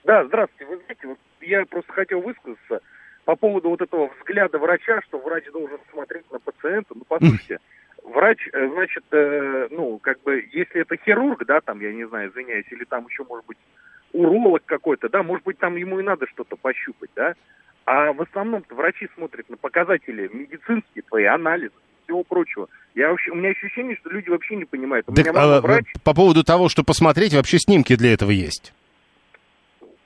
Да, 0.03 0.25
здравствуйте. 0.25 0.65
Вы 0.65 0.81
знаете, 0.83 1.07
вот 1.07 1.17
я 1.39 1.63
просто 1.65 1.93
хотел 1.93 2.19
высказаться 2.19 2.81
по 3.23 3.37
поводу 3.37 3.69
вот 3.69 3.81
этого 3.81 4.11
взгляда 4.19 4.59
врача, 4.59 4.99
что 5.07 5.19
врач 5.19 5.45
должен 5.53 5.77
смотреть 5.93 6.29
на 6.29 6.39
пациента. 6.39 6.93
Ну, 6.93 7.03
послушайте, 7.07 7.59
врач, 8.03 8.39
э, 8.51 8.67
значит, 8.67 9.05
э, 9.11 9.69
ну, 9.71 9.97
как 9.99 10.21
бы, 10.23 10.45
если 10.51 10.81
это 10.81 10.97
хирург, 10.97 11.45
да, 11.45 11.61
там, 11.61 11.79
я 11.79 11.93
не 11.93 12.05
знаю, 12.09 12.29
извиняюсь, 12.29 12.69
или 12.69 12.83
там 12.83 13.07
еще, 13.07 13.23
может 13.23 13.45
быть, 13.45 13.59
уролог 14.11 14.65
какой-то, 14.65 15.07
да, 15.07 15.23
может 15.23 15.45
быть, 15.45 15.57
там 15.57 15.77
ему 15.77 16.01
и 16.01 16.03
надо 16.03 16.27
что-то 16.27 16.57
пощупать, 16.57 17.11
да, 17.15 17.35
а 17.85 18.11
в 18.11 18.21
основном 18.21 18.65
врачи 18.69 19.07
смотрят 19.15 19.49
на 19.49 19.55
показатели 19.55 20.29
медицинские, 20.33 21.03
твои 21.03 21.23
анализы, 21.23 21.75
всего 22.12 22.24
прочего. 22.24 22.68
Я 22.93 23.09
вообще, 23.09 23.32
у 23.32 23.36
меня 23.36 23.49
ощущение, 23.49 23.95
что 23.97 24.09
люди 24.09 24.30
вообще 24.30 24.55
не 24.55 24.66
понимают. 24.66 25.07
У 25.07 25.14
Так, 25.14 25.26
меня 25.26 25.34
мама 25.34 25.57
а, 25.57 25.62
врач, 25.62 25.86
по 26.03 26.14
поводу 26.14 26.43
того, 26.43 26.68
что 26.68 26.84
посмотреть, 26.84 27.34
вообще 27.34 27.57
снимки 27.57 27.95
для 27.95 28.14
этого 28.14 28.32
есть. 28.32 28.74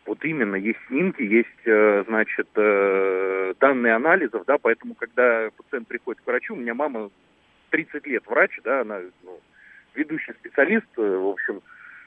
Вот 0.06 0.24
именно, 0.24 0.56
есть 0.56 0.78
снимки, 0.88 1.24
есть, 1.24 1.48
э, 1.66 2.04
значит, 2.08 2.48
э, 2.56 3.54
данные 3.60 3.96
анализов, 3.96 4.44
да, 4.46 4.58
поэтому, 4.62 4.94
когда 4.94 5.50
пациент 5.58 5.88
приходит 5.88 6.22
к 6.22 6.28
врачу, 6.28 6.54
у 6.54 6.58
меня 6.58 6.76
мама 6.76 7.10
30 7.72 8.06
лет 8.06 8.24
врач, 8.28 8.52
да, 8.64 8.82
она 8.82 9.00
ну, 9.24 9.40
ведущий 9.96 10.34
специалист, 10.34 10.86
э, 10.98 11.02
в 11.02 11.28
общем, 11.28 11.62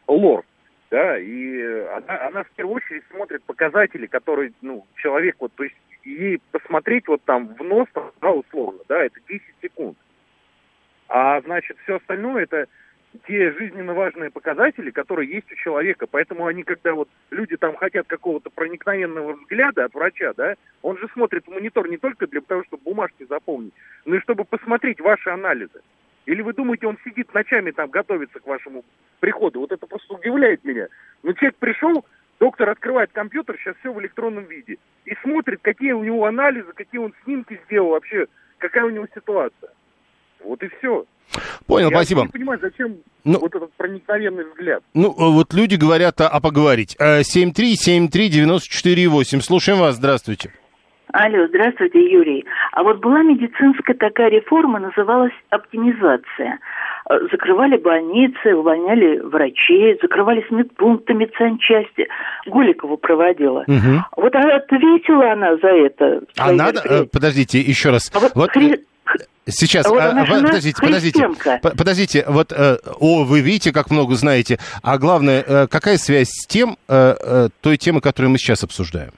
лор, 0.07 0.45
да, 0.93 1.19
и 1.19 1.61
она, 1.97 2.29
она 2.29 2.43
в 2.45 2.51
первую 2.51 2.77
очередь 2.77 3.03
смотрит 3.11 3.43
показатели, 3.43 4.07
которые, 4.07 4.53
ну, 4.63 4.87
человек, 4.95 5.35
вот, 5.41 5.53
то 5.57 5.65
есть 5.65 5.77
ей 6.05 6.41
посмотреть 6.53 7.09
вот 7.09 7.23
там 7.25 7.55
в 7.55 7.63
нос, 7.63 7.89
да, 8.21 8.31
условно, 8.31 8.81
да, 8.89 9.05
это 9.05 9.19
10 9.29 9.43
секунд. 9.63 9.97
А, 11.09 11.41
значит, 11.41 11.77
все 11.85 11.97
остальное 11.97 12.43
это 12.43 12.67
те 13.27 13.53
жизненно 13.53 13.95
важные 13.95 14.31
показатели, 14.31 14.91
которые 14.91 15.31
есть 15.31 15.51
у 15.51 15.57
человека. 15.57 16.07
Поэтому 16.07 16.47
они, 16.47 16.63
когда 16.63 16.95
вот 16.95 17.09
люди 17.31 17.57
там 17.57 17.75
хотят 17.77 18.07
какого-то 18.07 18.51
проникновенного 18.51 19.35
взгляда 19.35 19.87
от 19.87 19.95
врача, 19.95 20.33
да, 20.37 20.55
он 20.83 20.99
же 20.99 21.09
смотрит 21.13 21.47
в 21.47 21.51
монитор 21.51 21.89
не 21.89 21.97
только 21.97 22.27
для 22.27 22.41
того, 22.41 22.65
чтобы 22.65 22.83
бумажки 22.85 23.27
запомнить, 23.29 23.73
но 24.05 24.17
и 24.17 24.21
чтобы 24.21 24.45
посмотреть 24.45 25.01
ваши 25.01 25.31
анализы. 25.31 25.81
Или 26.27 26.43
вы 26.43 26.53
думаете, 26.53 26.87
он 26.87 26.99
сидит 27.05 27.33
ночами 27.33 27.71
там, 27.71 27.89
готовится 27.89 28.39
к 28.39 28.47
вашему 28.47 28.85
приходу? 29.21 29.61
Вот 29.61 29.73
это 29.73 29.87
просто 29.87 30.13
удивляет 30.13 30.63
меня. 30.63 30.89
Но 31.23 31.33
человек 31.33 31.57
пришел, 31.57 32.05
доктор 32.41 32.71
открывает 32.71 33.11
компьютер, 33.13 33.57
сейчас 33.59 33.75
все 33.81 33.93
в 33.93 34.01
электронном 34.01 34.45
виде, 34.45 34.77
и 35.05 35.13
смотрит, 35.23 35.61
какие 35.63 35.93
у 35.93 36.05
него 36.05 36.25
анализы, 36.25 36.73
какие 36.75 37.01
он 37.01 37.13
снимки 37.25 37.61
сделал 37.67 37.91
вообще, 37.91 38.27
какая 38.59 38.85
у 38.85 38.91
него 38.91 39.07
ситуация. 39.15 39.71
Вот 40.45 40.63
и 40.63 40.69
все. 40.79 41.05
Понял, 41.67 41.91
Я 41.91 41.97
спасибо. 41.97 42.23
не 42.23 42.29
понимаю, 42.29 42.59
зачем 42.63 42.97
Ну- 43.25 43.39
вот 43.41 43.55
этот 43.55 43.73
проникновенный 43.75 44.45
взгляд. 44.51 44.83
Ну, 44.95 45.11
э, 45.11 45.15
вот 45.33 45.53
люди 45.53 45.75
говорят, 45.75 46.19
а, 46.21 46.29
а 46.29 46.41
поговорить. 46.41 46.97
Э, 46.99 47.23
7373948. 47.23 49.41
Слушаем 49.43 49.79
вас, 49.81 49.97
здравствуйте. 49.97 50.53
Алло, 51.13 51.47
здравствуйте, 51.49 52.01
Юрий. 52.13 52.45
А 52.73 52.83
вот 52.83 52.99
была 53.01 53.23
медицинская 53.23 53.97
такая 53.97 54.29
реформа, 54.31 54.79
называлась 54.79 55.33
оптимизация. 55.51 56.59
Э, 57.11 57.15
Закрывали 57.33 57.77
больницы, 57.79 58.55
увольняли 58.55 59.19
врачей, 59.21 59.99
закрывались 60.03 60.45
медпункты, 60.51 61.15
медсанчасти. 61.15 62.09
Голикова 62.47 62.97
проводила. 62.97 63.65
Мгм. 63.67 64.05
Вот 64.17 64.35
ответила 64.35 65.33
она 65.33 65.57
за 65.57 65.69
это. 65.69 66.21
А 66.37 66.53
надо, 66.53 66.81
хри- 66.81 67.05
э, 67.05 67.07
подождите, 67.07 67.61
еще 67.61 67.91
раз. 67.91 68.11
А 68.15 68.19
вот 68.19 68.33
Вот, 68.35 68.51
хри- 68.55 68.75
э, 68.75 68.79
Сейчас, 69.51 69.87
А 69.87 69.89
вот 69.89 70.01
а, 70.03 70.11
она 70.11 70.23
а, 70.25 70.27
подождите, 70.27 70.79
подождите, 70.79 71.27
подождите, 71.63 72.25
вот, 72.29 72.53
э, 72.53 72.77
о, 73.01 73.25
вы 73.25 73.41
видите, 73.41 73.73
как 73.73 73.91
много 73.91 74.15
знаете, 74.15 74.59
а 74.83 74.99
главное, 74.99 75.43
э, 75.43 75.67
какая 75.69 75.97
связь 75.97 76.29
с 76.29 76.47
тем, 76.47 76.77
э, 76.87 77.15
э, 77.19 77.49
той 77.63 77.79
темой, 77.79 78.03
которую 78.03 78.31
мы 78.31 78.37
сейчас 78.37 78.63
обсуждаем? 78.63 79.13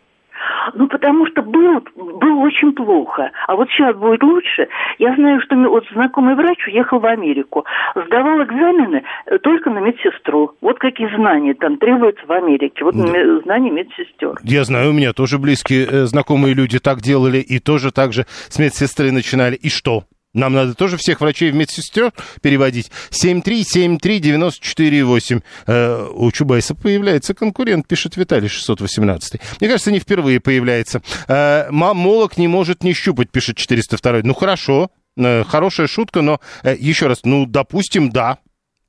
Ну, 0.75 0.89
потому 0.89 1.27
что 1.27 1.43
было, 1.43 1.83
было 1.97 2.41
очень 2.41 2.73
плохо. 2.73 3.31
А 3.47 3.57
вот 3.57 3.69
сейчас 3.71 3.97
будет 3.97 4.23
лучше. 4.23 4.69
Я 4.99 5.15
знаю, 5.15 5.41
что 5.41 5.57
вот 5.57 5.85
знакомый 5.93 6.35
врач 6.35 6.67
уехал 6.67 6.99
в 7.01 7.07
Америку. 7.07 7.65
Сдавал 7.95 8.43
экзамены 8.43 9.03
э, 9.27 9.39
только 9.39 9.71
на 9.71 9.79
медсестру. 9.79 10.53
Вот 10.61 10.79
какие 10.79 11.15
знания 11.17 11.55
там 11.55 11.77
требуются 11.79 12.25
в 12.27 12.33
Америке. 12.33 12.85
Вот 12.85 12.95
ме- 12.95 13.41
знания 13.43 13.71
медсестер. 13.71 14.35
Я 14.43 14.65
знаю, 14.65 14.91
у 14.91 14.93
меня 14.93 15.13
тоже 15.13 15.39
близкие 15.39 15.87
э, 15.87 16.05
знакомые 16.07 16.55
люди 16.55 16.79
так 16.79 17.01
делали 17.01 17.39
и 17.39 17.59
тоже 17.59 17.91
так 17.93 18.13
же 18.13 18.27
с 18.49 18.59
медсестры 18.59 19.13
начинали. 19.13 19.57
И 19.57 19.69
что? 19.69 20.05
Нам 20.33 20.53
надо 20.53 20.75
тоже 20.75 20.97
всех 20.97 21.21
врачей 21.21 21.51
в 21.51 21.55
медсестер 21.55 22.13
переводить. 22.41 22.91
7373948. 23.11 25.43
Э, 25.67 26.09
у 26.13 26.31
Чубайса 26.31 26.75
появляется 26.75 27.35
конкурент, 27.35 27.89
пишет 27.89 28.17
Виталий 28.17 28.49
618. 28.49 29.41
Мне 29.61 29.69
кажется, 29.69 29.91
не 29.91 29.99
впервые 29.99 30.41
появляется. 30.41 31.03
Э, 31.27 31.67
мамолог 31.71 32.37
не 32.37 32.49
может 32.49 32.85
не 32.85 32.93
щупать, 32.93 33.31
пишет 33.31 33.57
402. 33.57 34.21
Ну, 34.23 34.35
хорошо. 34.35 34.91
Э, 35.17 35.43
хорошая 35.45 35.89
шутка, 35.89 36.23
но 36.23 36.41
э, 36.63 36.77
еще 36.79 37.09
раз, 37.09 37.21
ну, 37.25 37.47
допустим, 37.47 38.11
да, 38.11 38.39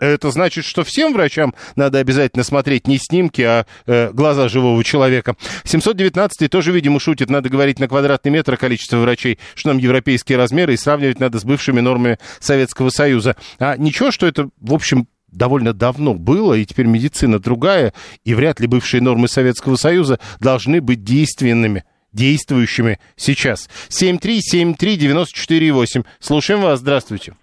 это 0.06 0.32
значит, 0.32 0.66
что 0.66 0.84
всем 0.84 1.14
врачам 1.14 1.54
надо 1.76 2.00
обязательно 2.00 2.44
смотреть 2.44 2.88
не 2.88 2.98
снимки, 2.98 3.42
а 3.42 3.66
э, 3.86 4.12
глаза 4.12 4.50
живого 4.50 4.84
человека. 4.84 5.36
719 5.64 6.50
тоже, 6.50 6.72
видимо, 6.72 7.00
шутит. 7.00 7.30
Надо 7.30 7.50
говорить 7.50 7.80
на 7.80 7.88
квадратный 7.88 8.32
метр 8.32 8.58
количество 8.58 8.98
врачей, 8.98 9.40
что 9.56 9.70
нам 9.70 9.78
европейские 9.78 10.38
размеры, 10.38 10.74
и 10.74 10.78
сравнивать 10.78 11.20
надо 11.20 11.40
с 11.40 11.46
бывшими 11.46 11.80
нормами 11.80 12.18
Советского 12.40 12.90
Союза. 12.90 13.36
А 13.60 13.78
ничего, 13.78 14.12
что 14.12 14.26
это, 14.26 14.50
в 14.60 14.74
общем, 14.74 15.08
довольно 15.32 15.74
давно 15.74 16.14
было, 16.14 16.56
и 16.56 16.66
теперь 16.66 16.88
медицина 16.88 17.40
другая, 17.40 17.94
и 18.26 18.34
вряд 18.34 18.60
ли 18.60 18.68
бывшие 18.68 19.02
нормы 19.02 19.28
Советского 19.28 19.76
Союза 19.76 20.20
должны 20.40 20.82
быть 20.82 21.04
действенными 21.04 21.84
действующими 22.12 23.00
сейчас. 23.16 23.70
7373948. 23.90 26.06
Слушаем 26.20 26.62
вас, 26.62 26.80
здравствуйте. 26.80 27.36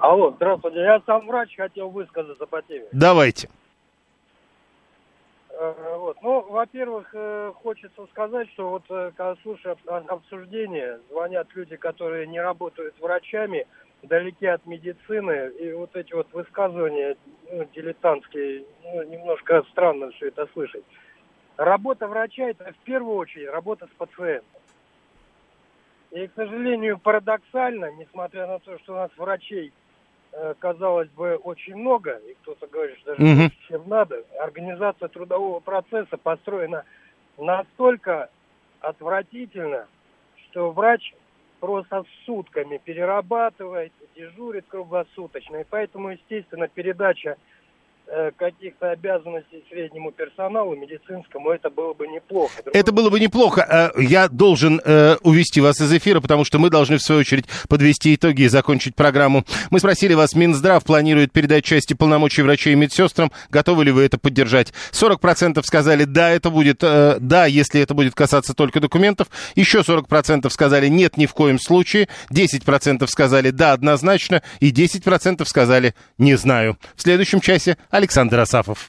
Алло, 0.00 0.32
здравствуйте. 0.34 0.80
Я 0.80 1.02
сам 1.04 1.26
врач, 1.26 1.54
хотел 1.56 1.90
высказаться 1.90 2.46
по 2.46 2.62
теме. 2.62 2.86
Давайте. 2.90 3.50
Э, 5.50 5.74
Вот. 5.98 6.16
Ну, 6.22 6.40
во-первых, 6.48 7.10
э, 7.12 7.52
хочется 7.62 8.06
сказать, 8.06 8.48
что 8.52 8.70
вот 8.70 8.82
э, 8.88 9.12
когда 9.14 9.36
слушаю 9.42 9.76
об- 9.86 10.10
обсуждение, 10.10 11.00
звонят 11.10 11.48
люди, 11.54 11.76
которые 11.76 12.26
не 12.26 12.40
работают 12.40 12.98
врачами, 12.98 13.66
далеки 14.02 14.46
от 14.46 14.64
медицины, 14.64 15.50
и 15.58 15.72
вот 15.74 15.94
эти 15.94 16.14
вот 16.14 16.32
высказывания 16.32 17.18
ну, 17.52 17.66
дилетантские, 17.74 18.64
ну, 18.82 19.02
немножко 19.02 19.62
странно 19.70 20.10
все 20.12 20.28
это 20.28 20.46
слышать. 20.54 20.84
Работа 21.58 22.08
врача– 22.08 22.44
это 22.48 22.72
в 22.72 22.84
первую 22.84 23.16
очередь 23.16 23.50
работа 23.50 23.86
с 23.86 23.96
пациентом. 23.98 24.48
И, 26.12 26.26
к 26.26 26.32
сожалению, 26.34 26.98
парадоксально, 26.98 27.92
несмотря 27.92 28.46
на 28.46 28.58
то, 28.60 28.78
что 28.78 28.94
у 28.94 28.96
нас 28.96 29.10
врачей, 29.18 29.72
казалось 30.58 31.08
бы, 31.10 31.36
очень 31.36 31.76
много, 31.76 32.20
и 32.28 32.34
кто-то 32.42 32.66
говорит, 32.66 32.98
что 32.98 33.16
даже 33.16 33.36
больше, 33.36 33.56
чем 33.68 33.88
надо, 33.88 34.22
организация 34.38 35.08
трудового 35.08 35.60
процесса 35.60 36.16
построена 36.16 36.84
настолько 37.36 38.30
отвратительно, 38.80 39.86
что 40.50 40.70
врач 40.70 41.14
просто 41.60 42.04
сутками 42.24 42.78
перерабатывает, 42.78 43.92
дежурит 44.16 44.64
круглосуточно. 44.68 45.58
И 45.58 45.64
поэтому, 45.68 46.10
естественно, 46.10 46.68
передача 46.68 47.30
э, 47.30 47.36
каких-то 48.36 48.90
обязанностей 48.90 49.64
среднему 49.70 50.10
персоналу 50.12 50.74
медицинскому, 50.76 51.50
это 51.50 51.70
было 51.70 51.92
бы 51.94 52.08
неплохо. 52.08 52.52
Это 52.72 52.92
было 52.92 53.10
бы 53.10 53.20
неплохо. 53.20 53.92
Э, 53.96 54.02
Я 54.02 54.28
должен 54.28 54.80
э, 54.84 55.16
увести 55.22 55.60
вас 55.60 55.80
из 55.80 55.92
эфира, 55.92 56.20
потому 56.20 56.44
что 56.44 56.58
мы 56.58 56.70
должны, 56.70 56.96
в 56.98 57.02
свою 57.02 57.20
очередь, 57.20 57.46
подвести 57.68 58.14
итоги 58.14 58.42
и 58.42 58.48
закончить 58.48 58.94
программу. 58.96 59.44
Мы 59.70 59.78
спросили 59.78 60.14
вас, 60.14 60.34
Минздрав 60.34 60.82
планирует 60.84 61.32
передать 61.32 61.64
части 61.64 61.94
полномочий 61.94 62.42
врачей 62.42 62.72
и 62.72 62.76
медсестрам. 62.76 63.30
Готовы 63.50 63.84
ли 63.84 63.92
вы 63.92 64.02
это 64.02 64.18
поддержать? 64.18 64.72
40% 64.92 65.62
сказали, 65.64 66.04
да, 66.04 66.30
это 66.30 66.50
будет, 66.50 66.82
э, 66.82 67.18
да, 67.20 67.46
если 67.46 67.80
это 67.80 67.94
будет 67.94 68.14
касаться 68.14 68.54
только 68.54 68.80
документов. 68.80 69.28
Еще 69.54 69.80
40% 69.80 70.50
сказали, 70.50 70.88
нет, 70.88 71.16
ни 71.16 71.26
в 71.26 71.34
коем 71.34 71.58
случае. 71.58 72.08
10% 72.32 73.06
сказали, 73.06 73.50
да, 73.50 73.72
однозначно. 73.72 74.42
И 74.60 74.72
10% 74.72 75.44
сказали, 75.46 75.94
не 76.18 76.34
знаю. 76.36 76.76
В 76.96 77.02
следующем 77.02 77.40
часе 77.40 77.76
Александр 78.00 78.40
Асафов. 78.40 78.78